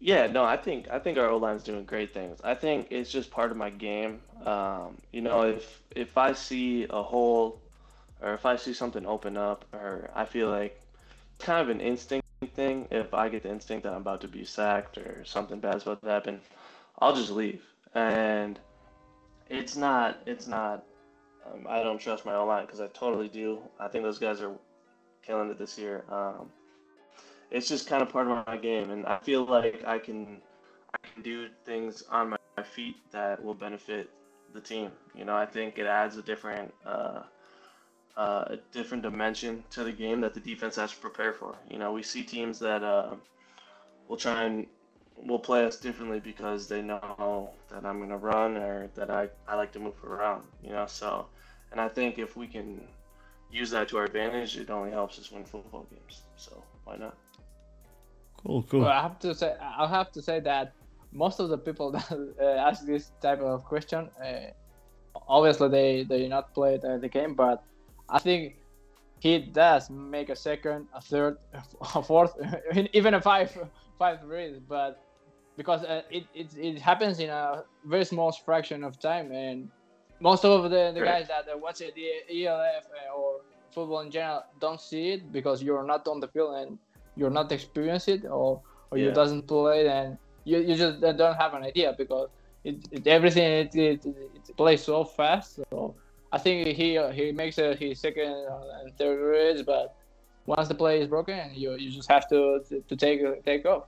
Yeah, 0.01 0.27
no, 0.27 0.45
I 0.45 0.59
think 0.59 0.91
I 0.91 0.99
think 0.99 1.17
our 1.17 1.31
O 1.31 1.39
line's 1.39 1.63
doing 1.63 1.85
great 1.85 2.13
things. 2.13 2.39
I 2.45 2.55
think 2.55 2.89
it's 2.91 3.11
just 3.11 3.31
part 3.31 3.51
of 3.51 3.57
my 3.57 3.71
game. 3.71 4.21
Um, 4.45 4.99
you 5.13 5.23
know, 5.23 5.43
if 5.43 5.83
if 5.97 6.19
I 6.19 6.35
see 6.35 6.87
a 6.91 7.03
hole 7.03 7.63
or 8.21 8.35
if 8.35 8.45
I 8.45 8.57
see 8.57 8.75
something 8.75 9.07
open 9.07 9.39
up 9.39 9.65
or 9.73 10.11
I 10.15 10.27
feel 10.27 10.51
like 10.51 10.79
kind 11.39 11.63
of 11.63 11.71
an 11.71 11.81
instinct 11.81 12.27
thing, 12.55 12.87
if 12.91 13.15
I 13.15 13.31
get 13.31 13.45
the 13.45 13.49
instinct 13.51 13.85
that 13.85 13.93
I'm 13.95 14.03
about 14.03 14.21
to 14.21 14.29
be 14.29 14.45
sacked 14.45 14.99
or 14.99 15.25
something 15.25 15.59
bad's 15.59 15.85
about 15.85 16.03
to 16.03 16.09
happen, 16.11 16.41
I'll 16.99 17.17
just 17.17 17.31
leave. 17.31 17.63
And 17.95 18.59
it's 19.49 19.75
not 19.75 20.19
it's 20.27 20.47
not 20.47 20.85
um, 21.47 21.67
I 21.69 21.83
don't 21.83 21.99
trust 21.99 22.25
my 22.25 22.35
O 22.35 22.47
line 22.47 22.67
because 22.67 22.81
I 22.81 22.89
totally 22.89 23.29
do. 23.29 23.59
I 23.79 23.89
think 23.89 24.05
those 24.05 24.19
guys 24.19 24.41
are 24.41 24.53
killing 25.23 25.51
it 25.51 25.59
this 25.59 25.79
year. 25.79 26.05
Um, 26.11 26.51
it's 27.51 27.69
just 27.69 27.87
kind 27.87 28.03
of 28.03 28.09
part 28.09 28.29
of 28.29 28.47
my 28.47 28.57
game, 28.57 28.91
and 28.91 29.07
I 29.07 29.19
feel 29.19 29.45
like 29.45 29.85
I 29.87 29.99
can 29.99 30.41
I 30.93 31.07
can 31.07 31.23
do 31.23 31.49
things 31.65 32.03
on 32.11 32.31
my, 32.31 32.37
my 32.57 32.63
feet 32.63 32.97
that 33.13 33.43
will 33.43 33.55
benefit 33.55 34.11
the 34.53 34.61
team. 34.61 34.91
You 35.15 35.25
know, 35.25 35.37
I 35.37 35.47
think 35.47 35.79
it 35.79 35.87
adds 35.87 36.17
a 36.17 36.23
different 36.23 36.73
uh, 36.85 37.23
uh, 38.17 38.45
a 38.49 38.59
different 38.73 39.03
dimension 39.03 39.65
to 39.71 39.85
the 39.85 39.93
game 39.93 40.21
that 40.21 40.35
the 40.35 40.41
defense 40.41 40.77
has 40.77 40.93
to 40.93 40.99
prepare 40.99 41.33
for. 41.33 41.57
You 41.71 41.79
know, 41.79 41.93
we 41.93 42.03
see 42.03 42.23
teams 42.23 42.59
that 42.61 42.83
uh, 42.83 43.15
will 44.09 44.17
try 44.17 44.45
and 44.45 44.67
will 45.17 45.39
play 45.39 45.65
us 45.65 45.77
differently 45.79 46.21
because 46.21 46.69
they 46.69 46.83
know 46.83 47.51
that 47.71 47.85
I'm 47.85 47.99
going 47.99 48.11
to 48.11 48.17
run 48.17 48.57
or 48.57 48.89
that 48.95 49.11
I, 49.11 49.29
I 49.49 49.55
like 49.57 49.73
to 49.73 49.79
move 49.79 50.03
around, 50.05 50.45
you 50.63 50.71
know. 50.71 50.87
So, 50.87 51.27
and 51.73 51.81
I 51.81 51.89
think 51.89 52.19
if 52.19 52.37
we 52.37 52.47
can 52.47 52.81
use 53.51 53.71
that 53.71 53.89
to 53.89 53.99
our 53.99 54.05
advantage, 54.05 54.57
it 54.57 54.71
only 54.71 54.91
helps 54.91 55.19
us 55.19 55.31
win 55.31 55.45
football 55.45 55.87
games. 55.91 56.23
So, 56.37 56.63
why 56.85 56.97
not? 56.97 57.17
Cool, 58.45 58.63
cool. 58.65 58.81
Well, 58.81 58.91
I 58.91 59.03
have 59.03 59.19
to 59.21 59.35
say, 59.35 59.55
I'll 59.61 59.89
have 59.89 60.13
to 60.13 60.23
say 60.23 60.41
that 60.41 60.75
most 61.13 61.41
of 61.41 61.49
the 61.49 61.59
people 61.59 61.91
that 61.97 62.35
uh, 62.41 62.45
ask 62.45 62.85
this 62.85 63.13
type 63.23 63.41
of 63.41 63.65
question, 63.65 64.11
uh, 64.23 64.51
obviously 65.29 65.69
they 65.69 66.05
they 66.05 66.29
not 66.29 66.53
play 66.55 66.77
the, 66.77 66.99
the 66.99 67.09
game, 67.09 67.35
but 67.35 67.65
I 68.09 68.19
think 68.19 68.57
he 69.21 69.39
does 69.39 69.89
make 69.89 70.29
a 70.29 70.37
second, 70.37 70.87
a 70.93 71.01
third, 71.01 71.39
a 71.95 72.03
fourth, 72.03 72.35
even 72.93 73.15
a 73.15 73.21
five, 73.21 73.57
five 73.99 74.23
reads, 74.25 74.59
but 74.59 75.03
because 75.57 75.85
uh, 75.85 76.03
it, 76.11 76.25
it 76.35 76.49
it 76.57 76.81
happens 76.81 77.21
in 77.21 77.31
a 77.31 77.65
very 77.85 78.05
small 78.05 78.33
fraction 78.33 78.85
of 78.85 78.99
time, 78.99 79.31
and 79.33 79.69
most 80.21 80.45
of 80.45 80.71
the, 80.71 80.93
the 80.95 81.01
guys 81.01 81.29
that 81.29 81.61
watch 81.61 81.79
the 81.79 82.47
ELF 82.47 82.85
uh, 82.87 83.17
or 83.17 83.41
football 83.73 84.01
in 84.01 84.11
general 84.11 84.45
don't 84.61 84.81
see 84.81 85.11
it 85.11 85.33
because 85.33 85.63
you're 85.63 85.85
not 85.85 86.07
on 86.07 86.21
the 86.21 86.29
field 86.29 86.55
and 86.55 86.79
you're 87.17 87.31
not 87.31 87.51
experienced 87.53 88.09
it 88.09 88.25
or, 88.25 88.63
or 88.91 88.99
yeah. 88.99 89.07
you 89.07 89.13
doesn't 89.13 89.47
play 89.47 89.89
and 89.89 90.17
you, 90.45 90.59
you 90.59 90.75
just 90.77 91.01
don't 91.01 91.37
have 91.37 91.55
an 91.55 91.65
idea 91.65 91.95
because 91.99 92.29
it, 92.63 92.77
it 92.91 93.07
everything 93.07 93.45
it, 93.45 93.75
it, 93.75 94.07
it, 94.07 94.57
plays 94.57 94.83
so 94.83 95.05
fast 95.05 95.57
so 95.71 95.95
I 96.33 96.39
think 96.39 96.69
he 96.69 97.01
he 97.13 97.33
makes 97.33 97.59
a, 97.59 97.75
his 97.75 98.01
second 98.01 98.33
and 98.81 98.97
third 98.97 99.21
reads 99.21 99.63
but 99.63 99.97
once 100.47 100.69
the 100.69 100.75
play 100.75 101.01
is 101.01 101.09
broken 101.09 101.51
you, 101.55 101.75
you 101.75 101.91
just 101.91 102.11
have 102.11 102.29
to 102.29 102.63
to, 102.69 102.81
to 102.83 102.97
take 102.97 103.45
take 103.45 103.65
off 103.67 103.85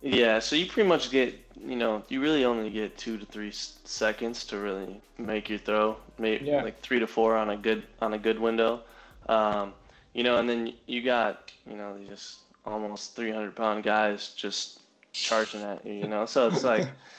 yeah 0.00 0.38
so 0.38 0.54
you 0.54 0.66
pretty 0.66 0.88
much 0.88 1.10
get 1.10 1.34
you 1.60 1.76
know 1.76 2.02
you 2.08 2.20
really 2.20 2.44
only 2.44 2.70
get 2.70 2.96
two 2.96 3.18
to 3.18 3.26
three 3.26 3.50
seconds 3.52 4.44
to 4.44 4.58
really 4.58 5.00
make 5.18 5.48
your 5.48 5.58
throw 5.58 5.96
maybe 6.18 6.46
yeah. 6.46 6.62
like 6.62 6.80
three 6.80 7.00
to 7.00 7.06
four 7.06 7.36
on 7.36 7.50
a 7.50 7.56
good 7.56 7.82
on 8.00 8.14
a 8.14 8.18
good 8.18 8.38
window 8.38 8.80
um, 9.28 9.74
you 10.14 10.24
know, 10.24 10.38
and 10.38 10.48
then 10.48 10.72
you 10.86 11.02
got, 11.02 11.52
you 11.68 11.76
know, 11.76 11.96
just 12.08 12.40
almost 12.64 13.14
300 13.14 13.54
pound 13.54 13.84
guys 13.84 14.30
just 14.30 14.80
charging 15.12 15.62
at 15.62 15.84
you, 15.86 15.94
you 15.94 16.08
know. 16.08 16.26
So 16.26 16.48
it's 16.48 16.64
like, 16.64 16.88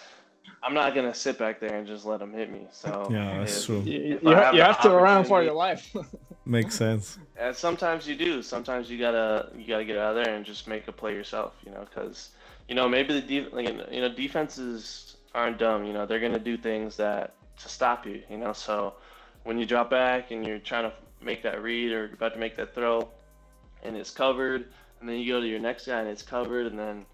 I'm 0.62 0.74
not 0.74 0.94
gonna 0.94 1.14
sit 1.14 1.38
back 1.38 1.60
there 1.60 1.76
and 1.76 1.88
just 1.88 2.06
let 2.06 2.20
them 2.20 2.34
hit 2.34 2.52
me. 2.52 2.68
So 2.72 3.08
yeah, 3.12 3.40
that's 3.40 3.60
if, 3.60 3.66
true. 3.66 3.80
You, 3.82 4.20
you, 4.22 4.30
have, 4.30 4.54
you 4.54 4.62
have 4.62 4.82
to 4.82 4.90
run 4.90 5.24
for 5.24 5.42
your 5.42 5.54
life. 5.54 5.96
Makes 6.46 6.76
sense. 6.76 7.18
And 7.38 7.56
sometimes 7.56 8.08
you 8.08 8.16
do. 8.16 8.42
Sometimes 8.42 8.90
you 8.90 8.98
gotta 8.98 9.50
you 9.56 9.68
gotta 9.68 9.86
get 9.86 9.98
out 9.98 10.14
there 10.14 10.34
and 10.34 10.46
just 10.46 10.68
make 10.68 10.88
a 10.88 10.92
play 10.92 11.14
yourself. 11.14 11.54
You 11.66 11.72
know, 11.72 11.86
because 11.90 12.30
you 12.68 12.76
know 12.76 12.90
maybe 12.90 13.20
the 13.20 13.22
def- 13.22 13.54
like, 13.54 13.68
you 13.92 14.02
know 14.02 14.10
defenses 14.10 15.18
aren't 15.34 15.58
dumb. 15.60 15.86
You 15.86 15.94
know, 15.94 16.06
they're 16.06 16.20
gonna 16.20 16.40
do 16.40 16.58
things 16.58 16.98
that 16.98 17.36
to 17.62 17.70
stop 17.70 18.06
you. 18.06 18.22
You 18.30 18.38
know, 18.38 18.54
so 18.54 18.96
when 19.44 19.58
you 19.58 19.66
drop 19.66 19.90
back 19.90 20.32
and 20.32 20.46
you're 20.46 20.60
trying 20.60 20.84
to 20.84 20.94
make 21.22 21.44
that 21.44 21.62
read 21.62 21.92
or 21.92 22.06
about 22.14 22.34
to 22.34 22.40
make 22.40 22.56
that 22.56 22.74
throw 22.74 23.08
and 23.84 23.96
it's 23.96 24.12
covered 24.12 24.66
and 25.00 25.08
then 25.08 25.18
you 25.18 25.32
go 25.32 25.40
to 25.40 25.48
your 25.48 25.60
next 25.60 25.86
guy 25.86 26.00
and 26.00 26.10
it's 26.10 26.22
covered 26.22 26.68
and 26.68 26.78
then 26.78 27.06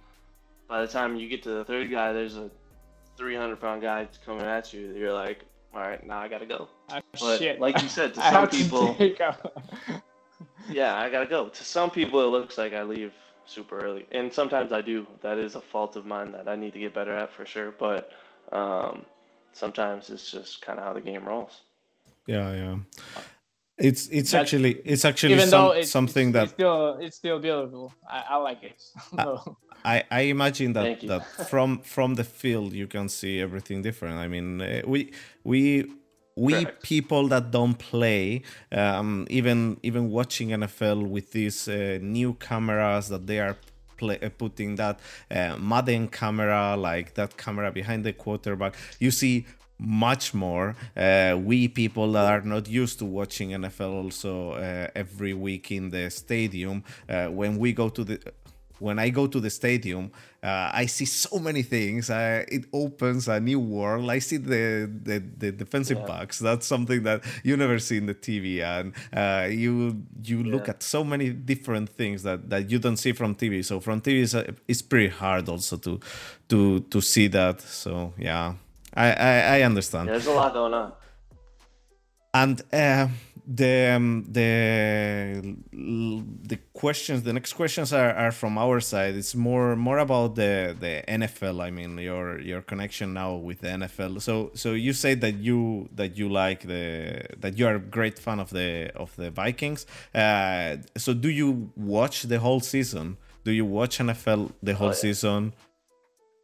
by 0.67 0.81
the 0.81 0.87
time 0.87 1.15
you 1.15 1.27
get 1.27 1.43
to 1.43 1.49
the 1.49 1.65
third 1.65 1.89
guy 1.89 2.13
there's 2.13 2.37
a 2.37 2.49
300 3.17 3.59
pound 3.59 3.81
guy 3.81 4.07
coming 4.25 4.45
at 4.45 4.73
you 4.73 4.93
you're 4.95 5.13
like 5.13 5.45
all 5.73 5.81
right 5.81 6.05
now 6.05 6.19
i 6.19 6.27
gotta 6.27 6.45
go. 6.45 6.67
Oh, 6.89 6.99
but 7.19 7.37
shit. 7.39 7.59
like 7.59 7.81
you 7.81 7.89
said 7.89 8.13
to 8.13 8.21
some 8.31 8.47
people 8.47 8.95
yeah 10.69 10.97
i 10.97 11.09
gotta 11.09 11.25
go. 11.25 11.49
To 11.49 11.63
some 11.63 11.89
people 11.91 12.21
it 12.21 12.27
looks 12.27 12.57
like 12.57 12.73
i 12.73 12.83
leave 12.83 13.13
super 13.45 13.77
early. 13.83 14.05
And 14.11 14.33
sometimes 14.33 14.71
i 14.71 14.81
do. 14.81 15.05
That 15.21 15.37
is 15.37 15.55
a 15.55 15.61
fault 15.61 15.95
of 15.95 16.05
mine 16.05 16.31
that 16.31 16.47
i 16.47 16.55
need 16.55 16.73
to 16.73 16.79
get 16.79 16.93
better 16.93 17.15
at 17.15 17.31
for 17.31 17.45
sure. 17.45 17.71
But 17.77 18.11
um, 18.51 19.05
sometimes 19.53 20.09
it's 20.09 20.31
just 20.31 20.61
kind 20.61 20.79
of 20.79 20.85
how 20.85 20.93
the 20.93 21.01
game 21.01 21.25
rolls. 21.25 21.61
Yeah 22.27 22.53
yeah 22.53 22.77
it's 23.77 24.07
it's 24.07 24.31
That's, 24.31 24.33
actually 24.33 24.73
it's 24.85 25.03
actually 25.03 25.39
some, 25.39 25.75
it's, 25.75 25.91
something 25.91 26.29
it's, 26.29 26.33
that 26.33 26.43
it's 26.43 26.53
still 26.53 26.97
it's 27.01 27.17
still 27.17 27.39
beautiful. 27.39 27.93
I, 28.09 28.23
I 28.29 28.35
like 28.37 28.63
it. 28.63 28.81
I, 29.85 30.03
I 30.09 30.21
imagine 30.21 30.73
that 30.73 31.01
that 31.01 31.49
from 31.49 31.79
from 31.79 32.15
the 32.15 32.23
field 32.23 32.73
you 32.73 32.87
can 32.87 33.09
see 33.09 33.41
everything 33.41 33.81
different. 33.81 34.17
I 34.17 34.27
mean, 34.27 34.61
uh, 34.61 34.81
we 34.87 35.11
we 35.43 35.85
we 36.35 36.65
people 36.81 37.27
that 37.29 37.51
don't 37.51 37.75
play, 37.75 38.41
um, 38.71 39.27
even 39.29 39.77
even 39.83 40.09
watching 40.09 40.49
NFL 40.49 41.07
with 41.07 41.31
these 41.31 41.67
uh, 41.67 41.99
new 42.01 42.33
cameras 42.33 43.09
that 43.09 43.27
they 43.27 43.39
are 43.39 43.57
play, 43.97 44.19
uh, 44.21 44.29
putting 44.29 44.75
that 44.75 44.99
uh, 45.31 45.55
Madden 45.57 46.07
camera, 46.07 46.75
like 46.75 47.13
that 47.15 47.37
camera 47.37 47.71
behind 47.71 48.03
the 48.03 48.13
quarterback, 48.13 48.75
you 48.99 49.11
see 49.11 49.45
much 49.77 50.33
more. 50.33 50.75
Uh, 50.95 51.37
we 51.41 51.67
people 51.67 52.11
that 52.13 52.25
are 52.25 52.41
not 52.41 52.67
used 52.67 52.99
to 52.99 53.05
watching 53.05 53.49
NFL 53.49 54.03
also 54.03 54.51
uh, 54.51 54.87
every 54.95 55.33
week 55.33 55.71
in 55.71 55.89
the 55.89 56.09
stadium, 56.09 56.83
uh, 57.09 57.27
when 57.27 57.57
we 57.57 57.73
go 57.73 57.89
to 57.89 58.03
the 58.03 58.19
when 58.79 58.99
I 58.99 59.09
go 59.09 59.27
to 59.27 59.39
the 59.39 59.49
stadium, 59.49 60.11
uh, 60.43 60.69
I 60.73 60.85
see 60.85 61.05
so 61.05 61.39
many 61.39 61.61
things. 61.61 62.09
Uh, 62.09 62.43
it 62.47 62.65
opens 62.73 63.27
a 63.27 63.39
new 63.39 63.59
world. 63.59 64.09
I 64.09 64.19
see 64.19 64.37
the 64.37 64.91
the, 65.03 65.23
the 65.37 65.51
defensive 65.51 65.99
yeah. 65.99 66.05
backs. 66.05 66.39
That's 66.39 66.67
something 66.67 67.03
that 67.03 67.23
you 67.43 67.57
never 67.57 67.79
see 67.79 67.97
in 67.97 68.05
the 68.05 68.13
TV, 68.13 68.61
and 68.61 68.93
uh, 69.13 69.47
you 69.49 70.03
you 70.23 70.39
yeah. 70.41 70.51
look 70.51 70.69
at 70.69 70.83
so 70.83 71.03
many 71.03 71.29
different 71.29 71.89
things 71.89 72.23
that, 72.23 72.49
that 72.49 72.69
you 72.69 72.79
don't 72.79 72.97
see 72.97 73.13
from 73.13 73.35
TV. 73.35 73.63
So 73.63 73.79
from 73.79 74.01
TV, 74.01 74.19
is, 74.19 74.35
it's 74.67 74.81
pretty 74.81 75.09
hard 75.09 75.47
also 75.49 75.77
to 75.77 75.99
to 76.49 76.81
to 76.81 77.01
see 77.01 77.27
that. 77.27 77.61
So 77.61 78.13
yeah. 78.17 78.55
I, 78.95 79.11
I, 79.11 79.57
I 79.57 79.61
understand. 79.61 80.09
There's 80.09 80.27
a 80.27 80.31
lot 80.31 80.53
going 80.53 80.73
on. 80.73 80.93
And 82.33 82.61
uh, 82.73 83.07
the 83.47 83.93
um, 83.95 84.25
the 84.27 85.55
the 85.71 86.57
questions, 86.73 87.23
the 87.23 87.33
next 87.33 87.53
questions 87.53 87.93
are, 87.93 88.11
are 88.13 88.31
from 88.31 88.57
our 88.57 88.79
side. 88.79 89.15
It's 89.15 89.35
more 89.35 89.75
more 89.75 89.99
about 89.99 90.35
the 90.35 90.75
the 90.79 91.03
NFL. 91.07 91.61
I 91.61 91.71
mean, 91.71 91.97
your 91.97 92.39
your 92.41 92.61
connection 92.61 93.13
now 93.13 93.35
with 93.35 93.61
the 93.61 93.67
NFL. 93.67 94.21
So 94.21 94.51
so 94.53 94.73
you 94.73 94.93
say 94.93 95.13
that 95.15 95.35
you 95.35 95.89
that 95.93 96.17
you 96.17 96.27
like 96.29 96.61
the 96.61 97.25
that 97.39 97.57
you 97.57 97.67
are 97.67 97.75
a 97.75 97.79
great 97.79 98.17
fan 98.17 98.39
of 98.39 98.49
the 98.49 98.91
of 98.95 99.15
the 99.15 99.29
Vikings. 99.29 99.85
Uh, 100.13 100.77
so 100.97 101.13
do 101.13 101.29
you 101.29 101.71
watch 101.75 102.23
the 102.23 102.39
whole 102.39 102.59
season? 102.59 103.17
Do 103.43 103.51
you 103.51 103.65
watch 103.65 103.99
NFL 103.99 104.53
the 104.63 104.73
whole 104.73 104.87
oh, 104.87 104.91
yeah. 104.91 104.95
season? 104.95 105.53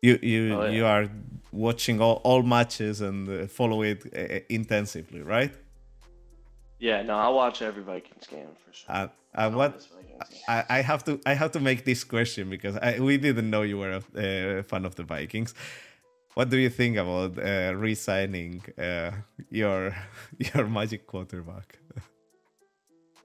You 0.01 0.19
you 0.21 0.55
oh, 0.55 0.65
yeah. 0.65 0.71
you 0.71 0.85
are 0.85 1.09
watching 1.51 2.01
all, 2.01 2.21
all 2.23 2.43
matches 2.43 3.01
and 3.01 3.29
uh, 3.29 3.47
follow 3.47 3.83
it 3.83 4.05
uh, 4.15 4.39
intensively, 4.49 5.21
right? 5.21 5.53
Yeah, 6.79 7.03
no, 7.03 7.15
I 7.15 7.29
watch 7.29 7.61
every 7.61 7.83
Vikings 7.83 8.25
game 8.27 8.47
for 8.65 8.73
sure. 8.73 8.95
Uh, 8.95 9.07
uh, 9.35 9.51
what 9.51 9.87
I, 10.47 10.63
I 10.69 10.81
have 10.81 11.03
to 11.05 11.19
I 11.25 11.33
have 11.33 11.51
to 11.51 11.59
make 11.59 11.85
this 11.85 12.03
question 12.03 12.49
because 12.49 12.75
I, 12.77 12.99
we 12.99 13.17
didn't 13.17 13.49
know 13.49 13.61
you 13.61 13.77
were 13.77 14.01
a 14.15 14.59
uh, 14.59 14.63
fan 14.63 14.85
of 14.85 14.95
the 14.95 15.03
Vikings. 15.03 15.53
What 16.33 16.49
do 16.49 16.57
you 16.57 16.69
think 16.69 16.97
about 16.97 17.37
uh, 17.37 17.73
re-signing 17.75 18.63
uh, 18.77 19.11
your 19.49 19.95
your 20.37 20.67
magic 20.67 21.05
quarterback? 21.05 21.77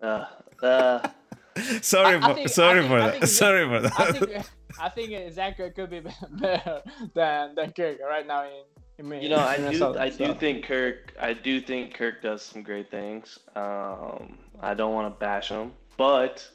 Uh, 0.03 0.24
uh, 0.62 1.09
sorry 1.81 2.16
I, 2.16 2.20
for 2.20 2.35
think, 2.35 2.49
sorry 2.49 2.81
think, 2.81 2.91
for 2.91 3.01
that. 3.01 3.29
Sorry 3.41 3.66
for 3.66 3.81
that. 3.81 4.47
I 4.81 4.89
think 4.89 5.33
Zach 5.33 5.57
could 5.57 5.91
be 5.91 6.01
better 6.31 6.83
than 7.14 7.55
than 7.55 7.72
Kirk 7.72 7.99
right 8.01 8.27
now 8.27 8.45
in. 8.45 9.12
in 9.12 9.22
you 9.22 9.29
know, 9.29 9.39
I 9.39 9.57
do. 9.70 9.97
I 9.97 10.09
do 10.09 10.35
think 10.35 10.64
Kirk. 10.64 11.14
I 11.20 11.33
do 11.33 11.61
think 11.61 11.95
Kirk 11.95 12.22
does 12.22 12.43
some 12.43 12.62
great 12.62 12.91
things. 12.91 13.39
Um, 13.55 14.39
I 14.61 14.74
don't 14.74 14.95
want 14.95 15.14
to 15.14 15.18
bash 15.18 15.49
him, 15.49 15.72
but 15.97 16.49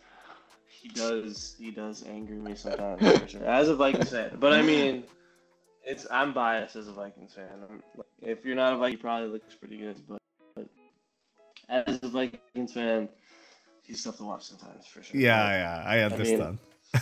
he 0.67 0.89
does 0.89 1.55
he 1.59 1.71
does 1.71 2.03
anger 2.07 2.33
me 2.33 2.55
sometimes 2.55 3.19
for 3.19 3.27
sure. 3.27 3.45
As 3.45 3.69
a 3.69 3.75
Vikings 3.75 4.09
fan, 4.09 4.37
but 4.39 4.53
I 4.53 4.61
mean, 4.61 5.03
it's 5.83 6.07
I'm 6.09 6.33
biased 6.33 6.75
as 6.75 6.87
a 6.87 6.93
Vikings 6.93 7.33
fan. 7.33 7.47
I'm, 7.69 7.83
if 8.21 8.45
you're 8.45 8.55
not 8.55 8.73
a 8.73 8.77
Viking, 8.77 8.97
he 8.97 9.01
probably 9.01 9.29
looks 9.29 9.55
pretty 9.55 9.77
good, 9.77 9.97
but, 10.07 10.21
but 10.55 10.67
as 11.69 11.99
a 12.01 12.07
Vikings 12.07 12.73
fan, 12.73 13.09
he's 13.83 14.03
tough 14.03 14.17
to 14.17 14.23
watch 14.23 14.43
sometimes 14.43 14.87
for 14.87 15.03
sure. 15.03 15.19
Yeah, 15.19 15.49
yeah, 15.49 15.83
I 15.85 15.99
understand. 15.99 16.57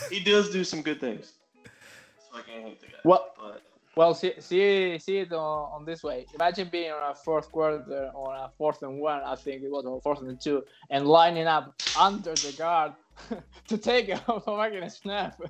He 0.09 0.19
does 0.19 0.49
do 0.51 0.63
some 0.63 0.81
good 0.81 0.99
things. 0.99 1.33
So 1.63 2.37
I 2.37 2.41
can't 2.41 2.63
hate 2.63 2.79
the 2.81 2.87
guy. 2.87 2.93
Well, 3.03 3.27
but 3.39 3.61
well, 3.95 4.13
see, 4.13 4.33
see, 4.39 4.97
see 4.99 5.17
it 5.17 5.33
on, 5.33 5.71
on 5.73 5.85
this 5.85 6.03
way. 6.03 6.25
Imagine 6.35 6.69
being 6.71 6.91
on 6.91 7.11
a 7.11 7.15
fourth 7.15 7.51
quarter 7.51 8.11
on 8.13 8.35
a 8.45 8.49
fourth 8.57 8.81
and 8.83 8.99
one, 8.99 9.21
I 9.25 9.35
think 9.35 9.63
it 9.63 9.69
was, 9.71 9.85
or 9.85 9.99
fourth 10.01 10.21
and 10.21 10.39
two, 10.39 10.63
and 10.89 11.07
lining 11.07 11.47
up 11.47 11.73
under 11.99 12.31
the 12.35 12.53
guard 12.57 12.93
to 13.67 13.77
take 13.77 14.09
a 14.09 14.17
fucking 14.45 14.89
snap. 14.89 15.41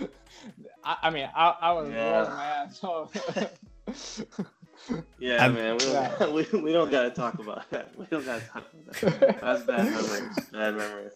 I, 0.84 0.96
I 1.04 1.10
mean, 1.10 1.28
I, 1.34 1.54
I 1.60 1.72
was 1.72 1.88
Yeah. 1.88 2.10
rolling 2.10 2.30
my 2.32 2.44
ass. 2.44 2.78
So. 2.80 3.10
yeah, 5.18 5.44
And- 5.46 5.54
man, 5.54 5.72
we 5.74 5.78
don't, 5.78 5.92
Yeah. 6.20 6.28
we, 6.30 6.60
we 6.60 6.72
don't 6.72 6.90
gotta 6.90 7.10
talk 7.10 7.38
about 7.38 7.70
that. 7.70 7.96
We 7.96 8.04
don't 8.10 8.24
gotta 8.26 8.44
talk 8.44 8.64
about 8.74 9.20
that. 9.20 9.40
That's 9.40 9.62
bad 9.62 9.84
memories. 9.86 10.36
Bad 10.52 10.74
memories. 10.76 11.12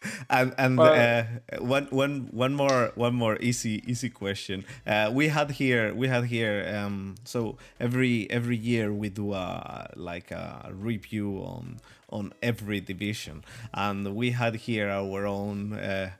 and 0.30 0.54
and 0.58 0.78
uh, 0.78 1.24
one 1.58 1.86
one 1.90 2.28
one 2.30 2.54
more 2.54 2.92
one 2.94 3.14
more 3.14 3.36
easy 3.40 3.82
easy 3.86 4.10
question. 4.10 4.64
Uh, 4.86 5.10
we 5.12 5.28
had 5.28 5.50
here 5.50 5.94
we 5.94 6.08
had 6.08 6.24
here 6.24 6.72
um, 6.76 7.16
so 7.24 7.56
every 7.80 8.30
every 8.30 8.56
year 8.56 8.92
we 8.92 9.08
do 9.08 9.32
a 9.34 9.90
like 9.96 10.30
a 10.30 10.70
review 10.72 11.38
on 11.38 11.80
on 12.10 12.32
every 12.42 12.80
division. 12.80 13.44
And 13.72 14.14
we 14.14 14.30
had 14.32 14.56
here 14.56 14.88
our 14.88 15.26
own 15.26 15.74
uh, 15.74 16.10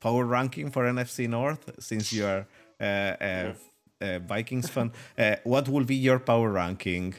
power 0.00 0.24
ranking 0.24 0.70
for 0.70 0.84
NFC 0.84 1.28
North 1.28 1.70
since 1.80 2.12
you 2.12 2.26
are 2.26 2.46
uh, 2.80 3.16
a, 3.20 3.54
a 4.00 4.18
Vikings 4.20 4.68
fan. 4.68 4.92
Uh, 5.16 5.36
what 5.44 5.68
will 5.68 5.84
be 5.84 5.96
your 5.96 6.18
power 6.18 6.50
ranking 6.50 7.14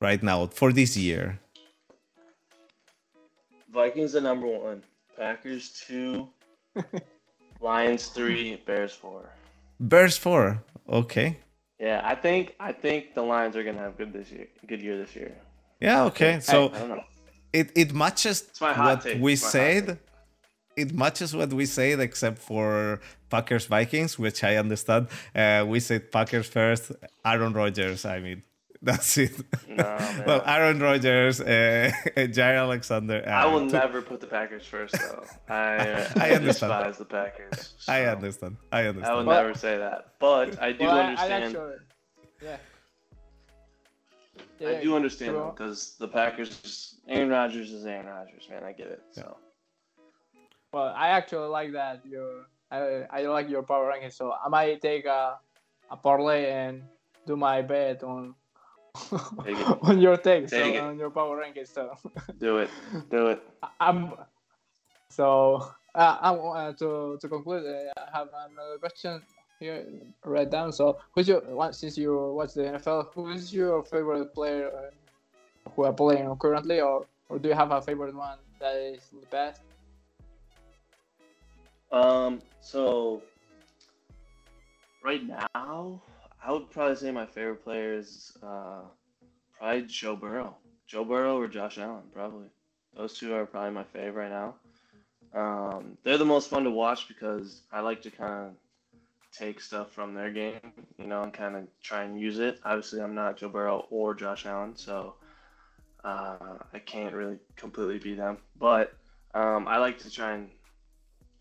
right 0.00 0.22
now 0.22 0.46
for 0.46 0.72
this 0.72 0.96
year? 0.96 1.38
Vikings 3.72 4.14
are 4.14 4.20
number 4.20 4.46
one. 4.46 4.82
Packers 5.22 5.64
two. 5.86 6.28
Lions 7.60 8.06
three. 8.08 8.56
Bears 8.66 8.92
four. 9.02 9.22
Bears 9.78 10.16
4 10.16 10.62
okay 10.88 11.38
Yeah, 11.80 12.00
I 12.04 12.14
think 12.14 12.54
I 12.60 12.72
think 12.72 13.14
the 13.14 13.22
Lions 13.22 13.54
are 13.56 13.64
gonna 13.64 13.78
have 13.86 13.96
good 13.98 14.12
this 14.12 14.30
year. 14.30 14.46
Good 14.70 14.80
year 14.86 14.96
this 15.02 15.14
year. 15.16 15.32
yeah 15.80 16.04
okay 16.10 16.32
so 16.40 16.56
I 16.74 16.78
don't 16.78 16.88
know. 16.88 17.04
it 17.52 17.66
it 17.82 17.90
matches 17.94 18.36
It's 18.50 18.60
my 18.60 18.72
hot 18.72 18.84
what 18.84 19.00
take. 19.04 19.20
we 19.26 19.32
It's 19.34 19.42
my 19.42 19.48
hot 19.48 19.52
said. 19.52 19.98
It 20.82 20.90
matches 20.94 21.30
what 21.38 21.50
we 21.52 21.66
said, 21.66 22.00
except 22.00 22.38
for 22.38 23.00
Packers 23.28 23.66
Vikings, 23.66 24.18
which 24.24 24.42
I 24.50 24.56
understand. 24.64 25.02
Uh, 25.34 25.64
we 25.72 25.78
said 25.80 26.10
Packers 26.10 26.48
first. 26.48 26.84
Aaron 27.30 27.52
Rodgers. 27.52 28.06
I 28.06 28.20
mean, 28.26 28.42
that's 28.84 29.16
it. 29.18 29.32
No, 29.68 29.98
well, 30.26 30.42
Aaron 30.44 30.80
Rodgers, 30.80 31.40
uh, 31.40 31.92
Jaire 32.16 32.58
Alexander. 32.58 33.22
Uh, 33.26 33.30
I 33.30 33.46
will 33.46 33.60
two- 33.60 33.72
never 33.72 34.02
put 34.02 34.20
the 34.20 34.26
Packers 34.26 34.66
first, 34.66 34.94
though. 34.94 35.24
I, 35.48 35.54
I 35.54 35.76
I, 36.16 36.30
understand. 36.32 36.42
despise 36.42 36.98
the 36.98 37.04
Packers. 37.04 37.74
I 37.88 38.04
so 38.04 38.10
understand. 38.10 38.56
I 38.72 38.86
understand. 38.86 39.12
I 39.12 39.14
would 39.14 39.28
understand. 39.28 39.46
Never 39.46 39.54
say 39.58 39.78
that, 39.78 40.14
but 40.18 40.60
I 40.60 40.72
do 40.72 40.84
Well, 40.84 40.96
I- 40.96 41.00
I 41.00 41.04
understand. 41.06 41.44
actually, 41.44 41.74
yeah. 42.42 42.56
I 44.68 44.82
do 44.82 44.94
understand 44.96 45.32
true. 45.32 45.50
because 45.54 45.96
the 45.98 46.08
Packers, 46.08 46.96
Aaron 47.08 47.30
Rodgers 47.30 47.72
is 47.72 47.84
Aaron 47.86 48.06
Rodgers, 48.06 48.48
man. 48.50 48.62
I 48.64 48.72
get 48.72 48.86
it. 48.88 49.02
So 49.12 49.36
Well, 50.72 50.92
I 50.96 51.08
actually 51.08 51.48
like 51.48 51.72
that. 51.72 52.04
Your 52.06 52.46
I, 52.70 53.04
I 53.10 53.22
like 53.26 53.48
your 53.50 53.62
power 53.62 53.86
ranking, 53.88 54.10
so 54.10 54.32
I 54.32 54.48
might 54.48 54.80
take 54.80 55.04
a, 55.04 55.38
a 55.90 55.96
parlay 55.96 56.50
and 56.50 56.82
do 57.26 57.36
my 57.36 57.60
bet 57.62 58.02
on 58.02 58.22
Take 58.24 58.30
it. 58.30 58.41
on 59.82 60.00
your 60.00 60.16
take, 60.16 60.52
it. 60.52 60.80
on 60.80 60.98
your 60.98 61.10
power 61.10 61.42
rankings. 61.42 61.72
So 61.72 61.96
do 62.38 62.58
it, 62.58 62.70
do 63.10 63.28
it. 63.28 63.42
I'm 63.80 64.12
so 65.08 65.70
uh, 65.94 66.18
I 66.20 66.30
want 66.30 66.78
to 66.78 67.18
to 67.20 67.28
conclude. 67.28 67.64
Uh, 67.66 67.92
I 67.96 68.18
have 68.18 68.28
another 68.50 68.78
question 68.78 69.22
here 69.58 69.86
write 70.24 70.50
down. 70.50 70.72
So 70.72 70.98
who's 71.12 71.28
your 71.28 71.40
one 71.40 71.72
since 71.72 71.96
you 71.96 72.34
watch 72.34 72.54
the 72.54 72.62
NFL? 72.62 73.14
Who 73.14 73.30
is 73.30 73.52
your 73.52 73.82
favorite 73.84 74.34
player 74.34 74.68
uh, 74.68 75.70
who 75.70 75.84
are 75.84 75.92
playing 75.92 76.34
currently, 76.36 76.80
or 76.80 77.06
or 77.28 77.38
do 77.38 77.48
you 77.48 77.54
have 77.54 77.70
a 77.72 77.80
favorite 77.80 78.14
one 78.14 78.38
that 78.60 78.76
is 78.76 79.08
the 79.08 79.26
best? 79.26 79.62
Um, 81.90 82.40
so 82.60 83.22
right 85.04 85.22
now, 85.22 86.00
I 86.44 86.50
would 86.50 86.70
probably 86.70 86.96
say 86.96 87.10
my 87.12 87.26
favorite 87.26 87.62
player 87.62 87.94
is 87.94 88.36
uh, 88.42 88.80
probably 89.56 89.82
Joe 89.82 90.16
Burrow. 90.16 90.56
Joe 90.86 91.04
Burrow 91.04 91.38
or 91.38 91.46
Josh 91.46 91.78
Allen, 91.78 92.02
probably. 92.12 92.48
Those 92.96 93.16
two 93.16 93.34
are 93.34 93.46
probably 93.46 93.70
my 93.70 93.84
favorite 93.84 94.28
right 94.28 94.30
now. 94.30 94.54
Um, 95.34 95.96
they're 96.02 96.18
the 96.18 96.24
most 96.24 96.50
fun 96.50 96.64
to 96.64 96.70
watch 96.70 97.08
because 97.08 97.62
I 97.72 97.80
like 97.80 98.02
to 98.02 98.10
kind 98.10 98.48
of 98.48 98.52
take 99.32 99.60
stuff 99.60 99.92
from 99.92 100.14
their 100.14 100.30
game, 100.30 100.60
you 100.98 101.06
know, 101.06 101.22
and 101.22 101.32
kind 101.32 101.56
of 101.56 101.68
try 101.82 102.02
and 102.02 102.20
use 102.20 102.38
it. 102.38 102.60
Obviously, 102.64 103.00
I'm 103.00 103.14
not 103.14 103.38
Joe 103.38 103.48
Burrow 103.48 103.86
or 103.90 104.14
Josh 104.14 104.44
Allen, 104.44 104.76
so 104.76 105.14
uh, 106.04 106.58
I 106.72 106.78
can't 106.80 107.14
really 107.14 107.38
completely 107.56 107.98
be 107.98 108.14
them. 108.14 108.38
But 108.58 108.92
um, 109.32 109.66
I 109.68 109.78
like 109.78 109.98
to 110.00 110.10
try 110.10 110.34
and 110.34 110.50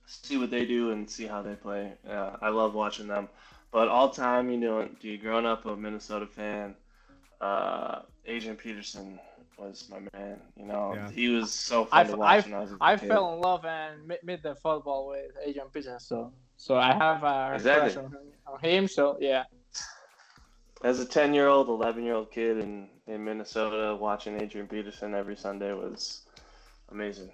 see 0.05 0.37
what 0.37 0.51
they 0.51 0.65
do 0.65 0.91
and 0.91 1.09
see 1.09 1.25
how 1.25 1.41
they 1.41 1.55
play. 1.55 1.93
Uh, 2.07 2.37
I 2.41 2.49
love 2.49 2.73
watching 2.75 3.07
them. 3.07 3.27
But 3.71 3.87
all 3.89 4.09
time, 4.09 4.49
you 4.49 4.57
know, 4.57 4.87
dude, 4.99 5.21
growing 5.21 5.45
up 5.45 5.65
a 5.65 5.75
Minnesota 5.75 6.27
fan, 6.27 6.75
uh, 7.41 8.01
Adrian 8.25 8.57
Peterson 8.57 9.19
was 9.57 9.89
my 9.89 9.99
man. 10.13 10.41
You 10.55 10.65
know, 10.65 10.99
Yeah. 10.99 11.11
he 11.11 11.29
was 11.29 11.51
so 11.51 11.85
I 11.91 12.01
fun 12.01 12.07
to 12.07 12.15
watch 12.15 12.35
I 12.35 12.37
f- 12.37 12.45
when 12.45 12.53
I 12.53 12.59
was 12.61 12.71
a 12.71 12.79
I 12.81 12.95
kid. 12.97 13.07
fell 13.07 13.33
in 13.33 13.39
love 13.41 13.65
and 13.65 14.07
met, 14.07 14.23
met 14.23 14.43
the 14.43 14.55
football 14.55 15.07
with 15.07 15.31
Adrian 15.45 15.69
Peterson, 15.69 15.99
so 15.99 16.33
so 16.57 16.75
I 16.77 16.93
have 16.93 17.23
a 17.23 17.61
Exactly. 17.61 17.91
crush 17.91 17.97
on, 17.97 18.13
on 18.47 18.59
him. 18.61 18.87
So 18.87 19.17
yeah, 19.19 19.45
As 20.83 20.99
a 20.99 21.05
10 21.05 21.33
year 21.33 21.47
old, 21.47 21.67
11 21.69 22.03
year 22.03 22.15
old 22.15 22.31
kid 22.31 22.57
in, 22.57 22.89
in 23.07 23.23
Minnesota, 23.23 23.95
watching 23.95 24.39
Adrian 24.41 24.67
Peterson 24.67 25.13
every 25.13 25.35
Sunday 25.35 25.73
was 25.73 26.23
amazing. 26.91 27.31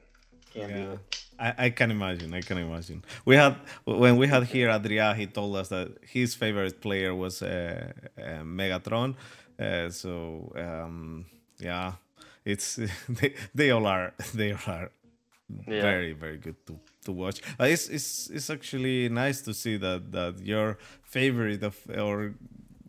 Can't 0.52 0.74
beat 0.74 0.90
Yeah. 0.90 1.27
I, 1.40 1.54
I 1.66 1.70
can 1.70 1.92
imagine. 1.92 2.34
I 2.34 2.42
can 2.42 2.58
imagine. 2.58 3.04
We 3.26 3.36
had 3.36 3.56
when 3.86 4.18
we 4.18 4.28
had 4.28 4.44
here 4.44 4.70
Adria. 4.70 5.14
He 5.16 5.28
told 5.28 5.56
us 5.56 5.70
that 5.70 5.90
his 6.02 6.36
favorite 6.36 6.82
player 6.82 7.14
was 7.16 7.42
uh, 7.42 7.92
uh, 8.18 8.44
Megatron. 8.44 9.16
Uh, 9.60 9.90
so 9.90 10.52
um, 10.56 11.26
yeah, 11.60 11.94
it's 12.46 12.80
they, 13.10 13.34
they 13.54 13.72
all 13.72 13.86
are 13.88 14.14
they 14.34 14.52
all 14.52 14.68
are 14.68 14.92
Yeah. 15.68 15.82
very 15.82 16.14
very 16.14 16.38
good 16.38 16.56
to, 16.68 16.80
to 17.06 17.12
watch. 17.12 17.42
It's, 17.60 17.88
it's 17.90 18.30
it's 18.30 18.50
actually 18.50 19.10
nice 19.10 19.42
to 19.44 19.54
see 19.54 19.78
that 19.78 20.12
that 20.12 20.40
your 20.46 20.78
favorite 21.04 21.64
of 21.64 21.76
or 21.98 22.34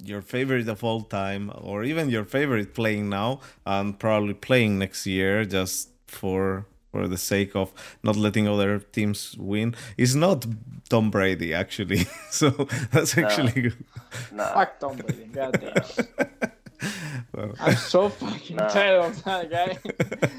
your 0.04 0.22
favorite 0.22 0.68
of 0.68 0.82
all 0.84 1.02
time 1.02 1.50
or 1.54 1.84
even 1.84 2.08
your 2.10 2.24
favorite 2.24 2.72
playing 2.74 3.08
now 3.08 3.40
and 3.64 3.98
probably 3.98 4.34
playing 4.34 4.78
next 4.78 5.06
year 5.06 5.44
just 5.44 5.90
for 6.06 6.66
for 6.90 7.06
the 7.08 7.16
sake 7.18 7.54
of 7.54 7.72
not 8.02 8.16
letting 8.16 8.48
other 8.48 8.78
teams 8.78 9.36
win 9.38 9.74
is 9.96 10.14
not 10.16 10.46
Tom 10.88 11.10
Brady 11.10 11.52
actually. 11.54 12.06
so 12.30 12.50
that's 12.92 13.16
actually 13.18 13.62
good. 13.62 13.84
Nah. 14.32 14.52
fuck 14.54 14.78
Tom 14.80 14.96
Brady, 14.96 15.24
goddamn. 15.26 15.74
Well, 17.34 17.54
I'm 17.60 17.74
so 17.74 18.08
fucking 18.08 18.56
Nah. 18.56 18.68
tired 18.68 19.00
of 19.04 19.24
that 19.24 19.50
guy. 19.50 19.78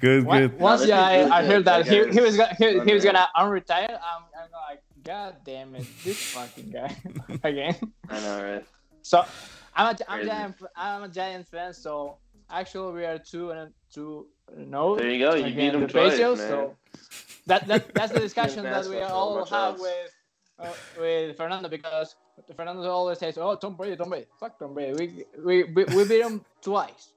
good, 0.00 0.24
Once- 0.24 0.50
good. 0.52 0.60
Once 0.60 0.80
this 0.82 0.88
yeah, 0.90 1.10
is 1.10 1.30
I, 1.30 1.38
I 1.38 1.44
heard 1.44 1.64
that 1.64 1.86
he, 1.86 2.08
he 2.10 2.20
was 2.20 2.36
gonna, 2.36 2.54
he, 2.54 2.80
he 2.80 2.94
was 2.94 3.04
gonna 3.04 3.26
unretire, 3.36 3.90
I'm, 3.90 4.22
I'm 4.38 4.50
like, 4.68 4.82
god 5.04 5.36
damn 5.44 5.74
it, 5.74 5.86
this 6.04 6.16
fucking 6.32 6.70
guy 6.70 6.96
again. 7.42 7.74
I 8.08 8.20
know, 8.20 8.42
right? 8.42 8.64
So 9.02 9.24
I'm 9.74 9.94
a, 9.94 9.98
I'm 10.08 10.18
Crazy. 10.18 10.28
giant 10.28 10.56
I'm 10.76 11.02
a 11.02 11.08
Giants 11.08 11.50
fan. 11.50 11.74
So 11.74 12.16
actually 12.50 12.92
we 12.94 13.04
are 13.04 13.18
two 13.18 13.50
and 13.50 13.72
two 13.92 14.26
no. 14.56 14.96
There 14.96 15.10
you 15.10 15.18
go. 15.24 15.34
You 15.34 15.54
beat 15.54 15.74
him 15.74 15.86
twice, 15.88 16.18
man. 16.18 16.36
So 16.36 16.76
that, 17.46 17.66
that 17.66 17.94
that's 17.94 18.12
the 18.12 18.20
discussion 18.28 18.64
that 18.64 18.86
we 18.86 19.00
not 19.00 19.08
so 19.10 19.14
all 19.14 19.44
have 19.44 19.74
else. 19.74 19.80
with 19.80 20.12
uh, 20.58 20.72
with 21.00 21.36
Fernando 21.36 21.68
because 21.68 22.14
Fernando 22.56 22.82
always 22.88 23.18
says, 23.18 23.38
"Oh, 23.38 23.56
Tom 23.56 23.74
Brady, 23.76 23.96
Tom 23.96 24.08
Brady, 24.08 24.26
fuck 24.38 24.58
Tom 24.58 24.74
Brady. 24.74 24.94
We 24.94 25.24
we 25.44 25.64
we, 25.64 25.84
we 25.84 26.08
beat 26.08 26.22
him 26.22 26.44
twice, 26.62 27.10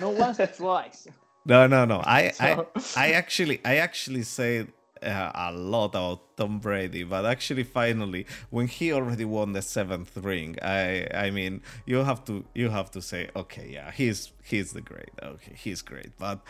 no 0.00 0.10
once, 0.10 0.38
twice." 0.56 1.06
No, 1.46 1.66
no, 1.66 1.84
no. 1.84 2.00
I, 2.02 2.30
So- 2.30 2.68
I, 2.96 3.08
I 3.08 3.12
actually, 3.12 3.60
I 3.66 3.76
actually 3.76 4.22
say 4.22 4.66
uh, 5.04 5.32
a 5.34 5.52
lot 5.52 5.86
about 5.86 6.36
Tom 6.36 6.58
Brady, 6.58 7.04
but 7.04 7.24
actually, 7.26 7.64
finally, 7.64 8.26
when 8.50 8.66
he 8.66 8.92
already 8.92 9.24
won 9.24 9.52
the 9.52 9.62
seventh 9.62 10.16
ring, 10.16 10.56
I 10.62 11.06
I 11.14 11.30
mean, 11.30 11.62
you 11.86 11.98
have 11.98 12.24
to 12.24 12.44
you 12.54 12.70
have 12.70 12.90
to 12.92 13.02
say, 13.02 13.28
okay, 13.36 13.68
yeah, 13.72 13.90
he's 13.90 14.32
he's 14.42 14.72
the 14.72 14.80
great. 14.80 15.10
Okay, 15.22 15.54
he's 15.56 15.82
great, 15.82 16.16
but 16.18 16.40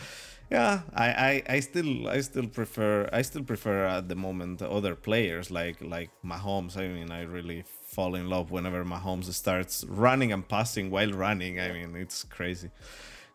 yeah, 0.50 0.80
I, 0.94 1.07
I, 1.07 1.42
I 1.57 1.61
still 1.61 2.09
I 2.09 2.20
still 2.20 2.46
prefer 2.46 3.09
I 3.12 3.22
still 3.22 3.42
prefer 3.42 3.86
at 3.86 4.09
the 4.09 4.14
moment 4.14 4.62
other 4.62 4.94
players 4.94 5.50
like 5.50 5.80
like 5.80 6.11
Mahomes. 6.24 6.76
I 6.76 6.88
mean, 6.88 7.11
I 7.11 7.22
really 7.22 7.64
fall 7.66 8.14
in 8.14 8.28
love 8.28 8.50
whenever 8.50 8.84
Mahomes 8.84 9.32
starts 9.32 9.84
running 9.88 10.32
and 10.32 10.46
passing 10.46 10.90
while 10.90 11.12
running. 11.12 11.61
I 11.61 11.72
mean, 11.72 11.96
it's 11.96 12.24
crazy. 12.24 12.70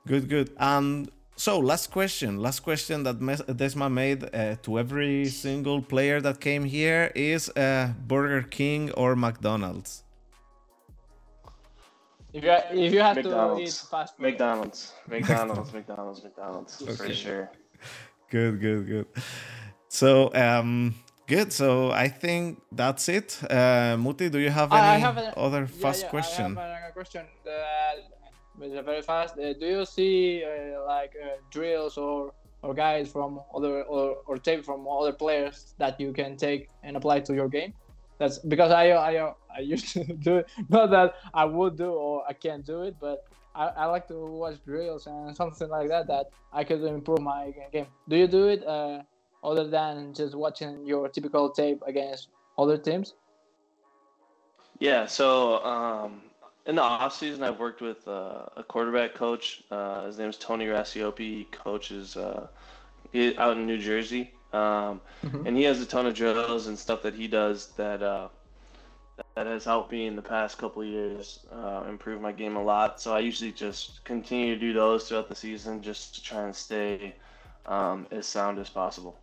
Good, 0.08 0.30
good. 0.30 0.52
And 0.58 1.10
so, 1.40 1.58
last 1.58 1.90
question, 1.90 2.38
last 2.38 2.60
question 2.60 3.04
that 3.04 3.18
Desma 3.18 3.90
made 3.90 4.24
uh, 4.26 4.56
to 4.64 4.78
every 4.78 5.26
single 5.28 5.82
player 5.82 6.20
that 6.20 6.42
came 6.42 6.66
here 6.66 7.14
is 7.16 7.48
uh, 7.52 7.94
Burger 8.08 8.42
King 8.42 8.92
or 8.92 9.16
McDonald's. 9.16 10.04
If 12.34 12.44
you 12.44 12.52
if 12.52 12.94
you 12.94 13.00
have 13.00 13.16
McDonald's. 13.16 13.62
to 13.62 13.86
eat 13.86 13.90
fast 13.90 14.18
food. 14.18 14.24
McDonald's, 14.24 14.92
McDonald's, 15.08 15.72
McDonald's, 15.72 16.24
McDonald's, 16.26 16.82
okay. 16.82 16.94
for 16.94 17.14
sure. 17.14 17.52
Good, 18.30 18.60
good, 18.60 18.86
good. 18.86 19.08
So, 19.88 20.34
um, 20.36 20.94
good. 21.26 21.54
So 21.54 21.92
I 21.92 22.10
think 22.10 22.62
that's 22.70 23.08
it. 23.08 23.40
Uh, 23.50 23.96
Muti, 23.98 24.28
do 24.28 24.40
you 24.40 24.50
have 24.50 24.74
any 24.74 24.82
I 24.82 24.98
have 24.98 25.18
a, 25.18 25.40
other 25.40 25.62
yeah, 25.62 25.82
fast 25.82 26.04
yeah, 26.04 26.10
question? 26.10 26.58
I 26.58 26.68
have 26.68 26.90
a 26.90 26.92
question. 26.92 27.26
Uh, 27.48 28.19
very 28.60 29.02
fast. 29.02 29.38
Uh, 29.38 29.54
do 29.54 29.66
you 29.66 29.86
see 29.86 30.44
uh, 30.44 30.84
like 30.86 31.14
uh, 31.22 31.38
drills 31.50 31.98
or 31.98 32.34
or 32.62 32.74
guys 32.74 33.10
from 33.10 33.40
other 33.56 33.84
or, 33.84 34.18
or 34.26 34.38
tape 34.38 34.66
from 34.66 34.88
other 34.88 35.14
players 35.14 35.74
that 35.78 36.00
you 36.00 36.12
can 36.12 36.36
take 36.36 36.70
and 36.84 36.98
apply 36.98 37.22
to 37.22 37.34
your 37.34 37.48
game? 37.48 37.74
That's 38.18 38.38
because 38.40 38.72
I 38.72 38.92
I 38.92 39.34
I 39.56 39.60
used 39.60 39.94
to 39.94 40.04
do 40.28 40.38
it. 40.38 40.50
Not 40.70 40.92
that 40.92 41.16
I 41.34 41.46
would 41.46 41.78
do 41.78 41.92
or 41.92 42.24
I 42.28 42.34
can't 42.34 42.66
do 42.66 42.84
it, 42.84 42.96
but 43.00 43.26
I, 43.56 43.68
I 43.68 43.86
like 43.86 44.08
to 44.10 44.20
watch 44.26 44.58
drills 44.66 45.08
and 45.08 45.36
something 45.42 45.70
like 45.70 45.88
that 45.90 46.08
that 46.08 46.28
I 46.52 46.64
could 46.64 46.84
improve 46.84 47.22
my 47.22 47.54
game. 47.72 47.88
Do 48.08 48.18
you 48.18 48.28
do 48.28 48.48
it 48.48 48.66
uh, 48.66 49.04
other 49.44 49.68
than 49.68 50.14
just 50.14 50.36
watching 50.36 50.86
your 50.86 51.08
typical 51.10 51.50
tape 51.50 51.82
against 51.88 52.30
other 52.58 52.78
teams? 52.78 53.14
Yeah. 54.80 55.06
So 55.06 55.64
um, 55.64 56.22
in 56.66 56.76
the 56.76 56.82
off 56.82 57.16
season, 57.16 57.44
I've 57.44 57.60
worked 57.60 57.82
with 57.82 58.08
uh, 58.08 58.46
a 58.58 58.64
quarterback 58.64 59.16
coach. 59.16 59.64
Uh, 59.72 60.06
his 60.06 60.18
name 60.18 60.30
is 60.30 60.38
Tony 60.38 60.66
Racioppi. 60.66 61.20
He 61.20 61.48
coaches 61.52 62.18
uh, 62.18 62.48
out 63.38 63.58
in 63.58 63.66
New 63.66 63.78
Jersey, 63.78 64.34
um, 64.54 65.02
mm-hmm. 65.24 65.48
and 65.48 65.58
he 65.58 65.64
has 65.64 65.82
a 65.82 65.86
ton 65.86 66.06
of 66.06 66.14
drills 66.14 66.68
and 66.68 66.78
stuff 66.78 67.02
that 67.02 67.14
he 67.14 67.28
does 67.28 67.68
that 67.78 68.04
uh, 68.04 68.28
that 69.36 69.48
has 69.48 69.66
helped 69.66 69.92
me 69.92 70.08
in 70.08 70.16
the 70.16 70.22
past 70.22 70.58
couple 70.58 70.82
of 70.82 70.88
years 70.88 71.40
uh, 71.52 71.84
improve 71.88 72.22
my 72.22 72.32
game 72.32 72.56
a 72.56 72.64
lot. 72.64 73.02
So 73.02 73.14
I 73.14 73.20
usually 73.20 73.52
just 73.52 74.04
continue 74.04 74.54
to 74.54 74.60
do 74.60 74.74
those 74.74 75.08
throughout 75.08 75.30
the 75.30 75.36
season, 75.36 75.82
just 75.82 76.16
to 76.16 76.24
try 76.24 76.44
and 76.44 76.56
stay 76.56 77.16
um, 77.66 78.08
as 78.12 78.26
sound 78.26 78.60
as 78.60 78.70
possible. 78.70 79.18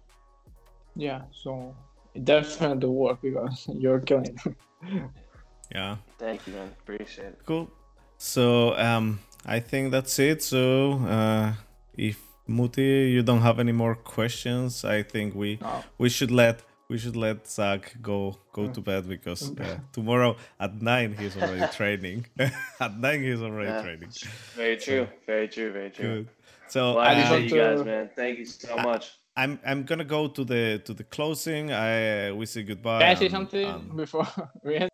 Yeah, 0.95 1.22
so 1.32 1.74
it 2.14 2.24
definitely 2.24 2.89
work 3.05 3.20
because 3.22 3.66
you're 3.72 4.01
killing. 4.01 4.39
Yeah. 5.75 5.97
Thank 6.19 6.47
you, 6.47 6.55
man. 6.55 6.71
Appreciate 6.83 7.27
it. 7.29 7.39
Cool. 7.45 7.71
So 8.19 8.77
um, 8.77 9.21
I 9.45 9.61
think 9.61 9.93
that's 9.93 10.19
it. 10.19 10.43
So 10.43 10.93
uh, 10.93 11.53
if 11.97 12.21
Muti, 12.47 13.11
you 13.11 13.23
don't 13.23 13.43
have 13.43 13.59
any 13.59 13.73
more 13.73 13.95
questions, 13.95 14.85
I 14.85 15.03
think 15.03 15.35
we 15.35 15.59
no. 15.61 15.85
we 15.99 16.09
should 16.09 16.31
let 16.31 16.62
we 16.89 16.99
should 16.99 17.17
let 17.17 17.49
Zach 17.49 17.97
go 18.01 18.39
go 18.53 18.69
to 18.69 18.81
bed 18.81 19.09
because 19.09 19.51
uh, 19.59 19.79
tomorrow 19.93 20.37
at 20.61 20.81
nine 20.81 21.17
he's 21.19 21.37
already 21.37 21.67
training. 21.77 22.27
at 22.81 22.99
nine 22.99 23.23
he's 23.23 23.43
already 23.43 23.71
yeah. 23.71 23.83
training. 23.83 24.11
Very 24.55 24.77
true. 24.77 25.09
Very 25.27 25.49
true. 25.49 25.73
Very 25.73 25.91
true. 25.91 26.05
Good. 26.05 26.29
So 26.69 26.95
well, 26.95 27.05
I 27.05 27.12
appreciate 27.12 27.51
you 27.51 27.59
guys, 27.59 27.85
man. 27.85 28.11
Thank 28.14 28.39
you 28.39 28.47
so 28.47 28.77
much. 28.77 29.19
I'm 29.37 29.59
I'm 29.67 29.85
gonna 29.85 30.05
go 30.05 30.29
to 30.29 30.45
the 30.45 30.81
to 30.85 30.95
the 30.95 31.05
closing. 31.05 31.73
I 31.73 32.29
uh, 32.29 32.35
we 32.35 32.47
say 32.47 32.62
goodbye. 32.62 33.01
Can 33.01 33.11
I 33.11 33.14
say 33.14 33.29
something 33.29 33.69
um, 33.69 33.93
before 33.97 34.27
we 34.64 34.77
end? 34.77 34.91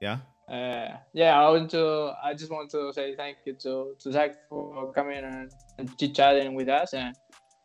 Yeah. 0.00 0.18
Uh, 0.48 0.96
yeah, 1.12 1.38
I 1.38 1.50
want 1.50 1.70
to. 1.72 2.14
I 2.24 2.32
just 2.32 2.50
want 2.50 2.70
to 2.70 2.92
say 2.92 3.14
thank 3.14 3.38
you 3.44 3.52
to, 3.54 3.94
to 3.98 4.12
Zach 4.12 4.48
for 4.48 4.92
coming 4.92 5.18
and, 5.18 5.52
and 5.78 5.98
chit 5.98 6.14
chatting 6.14 6.54
with 6.54 6.68
us. 6.68 6.94
And 6.94 7.14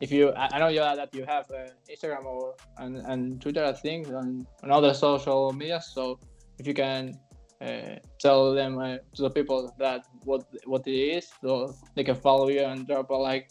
if 0.01 0.11
you, 0.11 0.34
I 0.34 0.59
know 0.59 0.67
you 0.67 0.81
that 0.81 1.15
you 1.15 1.23
have 1.25 1.49
uh, 1.49 1.69
Instagram 1.89 2.25
or 2.25 2.55
and, 2.77 2.97
and 2.97 3.41
Twitter, 3.41 3.63
I 3.63 3.71
think, 3.71 4.07
and, 4.07 4.45
and 4.61 4.71
other 4.71 4.93
social 4.93 5.53
media. 5.53 5.79
So 5.81 6.19
if 6.59 6.67
you 6.67 6.73
can 6.73 7.17
uh, 7.61 7.99
tell 8.19 8.53
them 8.53 8.77
uh, 8.77 8.97
to 9.15 9.21
the 9.21 9.29
people 9.29 9.73
that 9.79 10.05
what 10.25 10.43
what 10.65 10.86
it 10.86 10.91
is, 10.91 11.29
so 11.41 11.73
they 11.95 12.03
can 12.03 12.15
follow 12.15 12.49
you 12.49 12.65
and 12.65 12.86
drop 12.86 13.09
a 13.11 13.15
like 13.15 13.49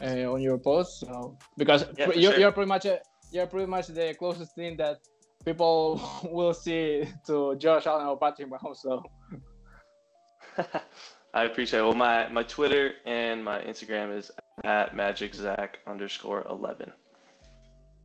uh, 0.00 0.32
on 0.32 0.40
your 0.40 0.56
post. 0.56 1.00
So 1.00 1.36
because 1.58 1.84
yeah, 1.98 2.06
you're, 2.06 2.32
sure. 2.32 2.40
you're 2.40 2.52
pretty 2.52 2.68
much 2.68 2.86
a, 2.86 3.00
you're 3.30 3.46
pretty 3.46 3.66
much 3.66 3.88
the 3.88 4.14
closest 4.18 4.54
thing 4.54 4.78
that 4.78 5.00
people 5.46 6.02
will 6.30 6.52
see 6.52 7.08
to 7.26 7.56
Josh 7.56 7.86
Allen 7.86 8.06
or 8.06 8.18
Patrick 8.18 8.50
Mahomes. 8.50 8.76
So 8.76 9.02
I 11.34 11.44
appreciate 11.44 11.80
it. 11.80 11.82
Well, 11.82 11.94
my, 11.94 12.28
my 12.28 12.42
Twitter 12.42 12.92
and 13.06 13.42
my 13.42 13.60
Instagram 13.60 14.14
is 14.16 14.30
at 14.64 14.94
magiczack 14.94 15.76
underscore 15.86 16.46
11. 16.50 16.92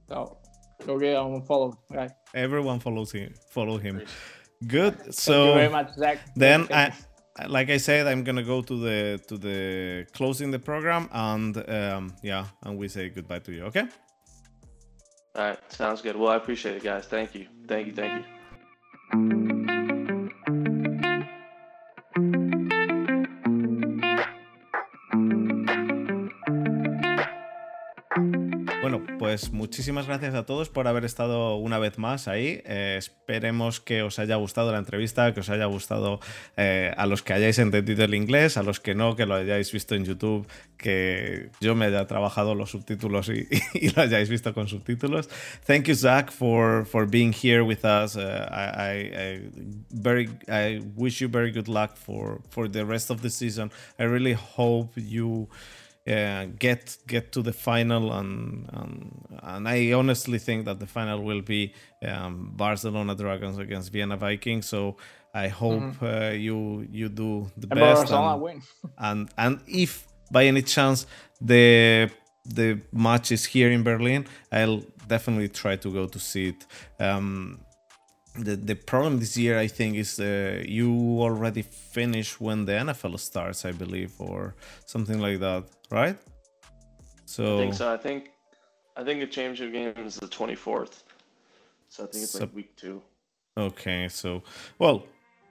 So 0.08 0.38
go 0.86 0.98
get 0.98 1.18
on 1.18 1.42
follow. 1.42 1.78
Right. 1.90 2.12
Everyone 2.34 2.80
follows 2.80 3.12
him. 3.12 3.34
Follow 3.50 3.78
him. 3.78 4.02
Good. 4.68 5.00
Thank 5.00 5.14
so 5.14 5.48
you 5.48 5.54
very 5.56 5.70
much, 5.70 5.94
Zach. 5.96 6.20
Then 6.36 6.68
I, 6.72 6.94
like 7.48 7.70
I 7.70 7.78
said, 7.78 8.06
I'm 8.08 8.24
gonna 8.24 8.44
go 8.44 8.62
to 8.62 8.80
the 8.80 9.20
to 9.28 9.38
the 9.38 10.06
closing 10.14 10.52
the 10.52 10.60
program 10.60 11.10
and 11.12 11.58
um, 11.70 12.16
yeah, 12.22 12.46
and 12.64 12.78
we 12.78 12.88
say 12.88 13.10
goodbye 13.10 13.40
to 13.40 13.52
you. 13.54 13.64
Okay. 13.66 13.88
All 15.36 15.44
right, 15.48 15.72
sounds 15.72 16.02
good. 16.02 16.16
Well, 16.16 16.32
I 16.32 16.36
appreciate 16.36 16.76
it, 16.76 16.84
guys. 16.84 17.06
Thank 17.06 17.36
you. 17.36 17.48
Thank 17.68 17.88
you. 17.88 17.94
Thank 17.94 18.26
you. 19.14 19.41
Pues 29.32 29.54
muchísimas 29.54 30.08
gracias 30.08 30.36
a 30.36 30.46
todos 30.46 30.68
por 30.68 30.90
haber 30.90 31.06
estado 31.06 31.56
una 31.56 31.80
vez 31.80 31.98
más 31.98 32.28
ahí. 32.28 32.62
Eh, 32.66 32.96
esperemos 32.98 33.80
que 33.80 34.02
os 34.02 34.20
haya 34.20 34.36
gustado 34.36 34.74
la 34.74 34.78
entrevista, 34.78 35.34
que 35.34 35.40
os 35.40 35.50
haya 35.50 35.68
gustado 35.68 36.20
eh, 36.58 36.94
a 36.98 37.06
los 37.06 37.24
que 37.24 37.32
hayáis 37.32 37.58
entendido 37.58 38.04
el 38.04 38.14
inglés, 38.14 38.58
a 38.58 38.64
los 38.64 38.82
que 38.82 38.94
no, 38.94 39.16
que 39.16 39.26
lo 39.26 39.36
hayáis 39.36 39.72
visto 39.72 39.96
en 39.96 40.04
YouTube, 40.04 40.46
que 40.76 41.50
yo 41.62 41.76
me 41.76 41.86
haya 41.86 42.08
trabajado 42.08 42.56
los 42.56 42.72
subtítulos 42.72 43.30
y, 43.30 43.48
lo 43.96 44.02
hayáis 44.02 44.28
visto 44.28 44.54
con 44.54 44.68
subtítulos. 44.68 45.30
Thank 45.66 45.86
you, 45.86 45.96
Zach, 45.96 46.30
for, 46.30 46.84
for 46.86 47.06
being 47.10 47.32
here 47.32 47.64
with 47.64 47.86
us. 47.86 48.18
Uh, 48.18 48.50
I, 48.52 49.14
I, 49.16 49.50
very, 49.92 50.28
I 50.50 50.82
wish 50.98 51.22
you 51.22 51.30
very 51.30 51.54
good 51.54 51.70
luck 51.70 51.96
for, 51.96 52.42
for 52.50 52.68
the 52.68 52.84
rest 52.84 53.10
of 53.10 53.22
the 53.22 53.30
season. 53.30 53.72
I 53.98 54.04
really 54.04 54.34
hope 54.34 54.92
you. 54.98 55.48
Uh, 56.08 56.46
get 56.58 56.98
get 57.08 57.32
to 57.32 57.42
the 57.42 57.54
final 57.54 58.12
and, 58.14 58.68
and, 58.74 59.40
and 59.44 59.68
I 59.68 59.92
honestly 59.94 60.40
think 60.40 60.66
that 60.66 60.80
the 60.80 60.88
final 60.88 61.22
will 61.22 61.42
be 61.42 61.74
um, 62.06 62.54
Barcelona 62.56 63.16
Dragons 63.16 63.58
against 63.60 63.92
Vienna 63.92 64.18
Vikings. 64.18 64.68
So 64.68 64.98
I 65.34 65.48
hope 65.48 65.82
mm-hmm. 65.82 66.06
uh, 66.06 66.30
you 66.32 66.88
you 66.92 67.10
do 67.10 67.52
the 67.56 67.68
and 67.72 67.80
best 67.80 68.12
and, 68.12 68.42
win. 68.42 68.62
and 68.98 69.30
and 69.38 69.60
if 69.68 70.08
by 70.32 70.46
any 70.46 70.64
chance 70.64 71.06
the 71.40 72.10
the 72.46 72.80
match 72.92 73.32
is 73.32 73.46
here 73.46 73.72
in 73.72 73.84
Berlin, 73.84 74.26
I'll 74.52 74.84
definitely 75.08 75.50
try 75.50 75.76
to 75.76 75.92
go 75.92 76.08
to 76.08 76.20
see 76.20 76.50
it. 76.50 76.66
Um, 77.00 77.60
the 78.36 78.56
the 78.56 78.76
problem 78.76 79.20
this 79.20 79.36
year 79.38 79.60
I 79.60 79.68
think 79.68 79.98
is 79.98 80.20
uh, 80.20 80.64
you 80.66 80.92
already 81.20 81.64
finish 81.64 82.40
when 82.40 82.66
the 82.66 82.74
NFL 82.74 83.20
starts, 83.20 83.66
I 83.66 83.72
believe, 83.72 84.14
or 84.20 84.56
something 84.86 85.20
like 85.20 85.40
that, 85.40 85.66
right? 85.90 86.18
So 87.26 87.58
I 87.58 87.62
think 87.62 87.74
so. 87.74 87.94
I 87.94 87.98
think 87.98 88.32
I 88.96 89.04
think 89.04 89.20
the 89.20 89.28
championship 89.28 89.72
game 89.74 90.06
is 90.06 90.16
the 90.16 90.28
twenty 90.28 90.56
fourth. 90.56 91.04
So 91.90 92.04
I 92.04 92.08
think 92.08 92.24
it's 92.24 92.32
so, 92.32 92.40
like 92.40 92.56
week 92.56 92.76
two. 92.76 93.02
Okay, 93.58 94.08
so 94.08 94.44
well, 94.80 95.04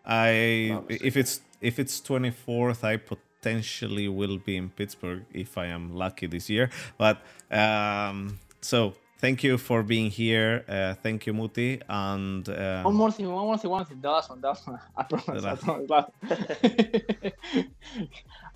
I 0.06 0.80
if 0.88 1.16
it's 1.16 1.40
if 1.60 1.78
it's 1.78 2.00
twenty 2.00 2.30
fourth, 2.30 2.82
I 2.82 2.96
potentially 2.96 4.08
will 4.08 4.38
be 4.38 4.56
in 4.56 4.70
Pittsburgh 4.70 5.24
if 5.32 5.58
I 5.58 5.66
am 5.66 5.94
lucky 5.94 6.26
this 6.26 6.48
year. 6.48 6.70
But 6.96 7.20
um, 7.50 8.38
so 8.62 8.94
thank 9.20 9.44
you 9.44 9.58
for 9.58 9.82
being 9.82 10.10
here. 10.10 10.64
Uh, 10.68 10.94
thank 10.94 11.26
you, 11.26 11.32
Muti. 11.32 11.80
And 11.88 12.48
um, 12.48 12.84
one 12.84 12.94
more 12.94 13.12
thing, 13.12 13.30
one 13.30 13.44
more 13.44 13.58
thing, 13.58 13.70
one 13.70 13.84
thing. 13.84 14.00
The 14.00 14.10
last 14.10 14.30
one, 14.30 14.40
the 14.40 14.48
last 14.48 14.66
one. 14.66 14.80
I 14.96 15.02
promise. 15.02 15.44
I 15.44 15.54
promise. 15.56 15.90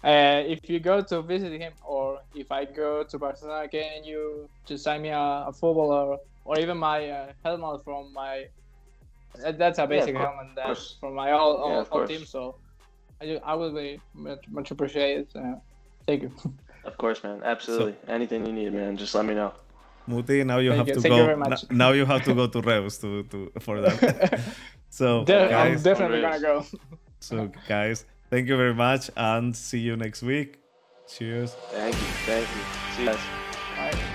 uh, 0.03 0.43
if 0.55 0.69
you 0.69 0.81
go 0.81 1.03
to 1.03 1.23
visit 1.23 1.53
him 1.61 1.73
or 1.85 2.21
if 2.35 2.51
I 2.51 2.65
go 2.65 3.05
to 3.05 3.19
Barcelona, 3.19 3.69
can 3.69 4.05
you 4.05 4.49
just 4.65 4.85
sign 4.85 5.03
me 5.03 5.11
a, 5.11 5.45
a 5.49 5.53
football 5.53 5.93
or, 5.93 6.21
or 6.45 6.59
even 6.59 6.79
my 6.79 7.09
uh, 7.09 7.33
helmet 7.45 7.85
from 7.85 8.13
my 8.13 8.47
that's 9.37 9.79
a 9.79 9.87
basic 9.87 10.15
yeah, 10.15 10.21
helmet 10.21 10.55
that's 10.55 10.97
from 11.01 11.15
my 11.15 11.33
all, 11.33 11.57
all, 11.57 11.71
yeah, 11.71 11.85
all 11.91 12.07
team. 12.07 12.25
So 12.25 12.57
I, 13.21 13.41
I 13.45 13.55
will 13.55 13.73
be 13.73 14.01
much, 14.15 14.45
much 14.49 14.71
appreciated. 14.71 15.27
Uh, 15.35 15.57
thank 16.07 16.23
you. 16.23 16.33
Of 16.85 16.99
course, 16.99 17.25
man. 17.25 17.41
Absolutely. 17.43 17.93
So, 17.93 18.13
Anything 18.13 18.45
you 18.45 18.53
need, 18.53 18.75
man. 18.75 18.99
Just 18.99 19.15
let 19.15 19.25
me 19.25 19.33
know. 19.33 19.55
Muti, 20.07 20.45
now 20.45 20.59
you 20.59 20.71
thank 20.71 20.79
have 20.79 20.89
you. 20.89 20.95
to 20.95 21.01
thank 21.01 21.15
go. 21.15 21.75
now 21.75 21.93
you 21.93 22.05
have 22.05 22.25
to 22.25 22.35
go 22.35 22.47
to 22.47 22.61
Reus 22.61 22.99
to, 22.99 23.23
to 23.25 23.53
for 23.61 23.81
that. 23.81 24.41
so 24.91 25.25
De- 25.25 25.49
guys, 25.49 25.77
I'm 25.79 25.83
definitely 25.83 26.21
gonna 26.21 26.41
go. 26.41 26.65
so 27.21 27.51
guys, 27.69 28.05
thank 28.31 28.49
you 28.49 28.57
very 28.57 28.75
much 28.75 29.11
and 29.17 29.57
see 29.57 29.79
you 29.79 29.97
next 29.97 30.23
week. 30.23 30.59
Cheers. 31.09 31.53
Thank 31.71 31.95
you. 31.95 32.09
Thank 32.27 32.49
you. 32.49 32.95
See 32.97 33.03
you 33.03 33.09
guys. 33.09 33.19
Bye. 33.77 34.11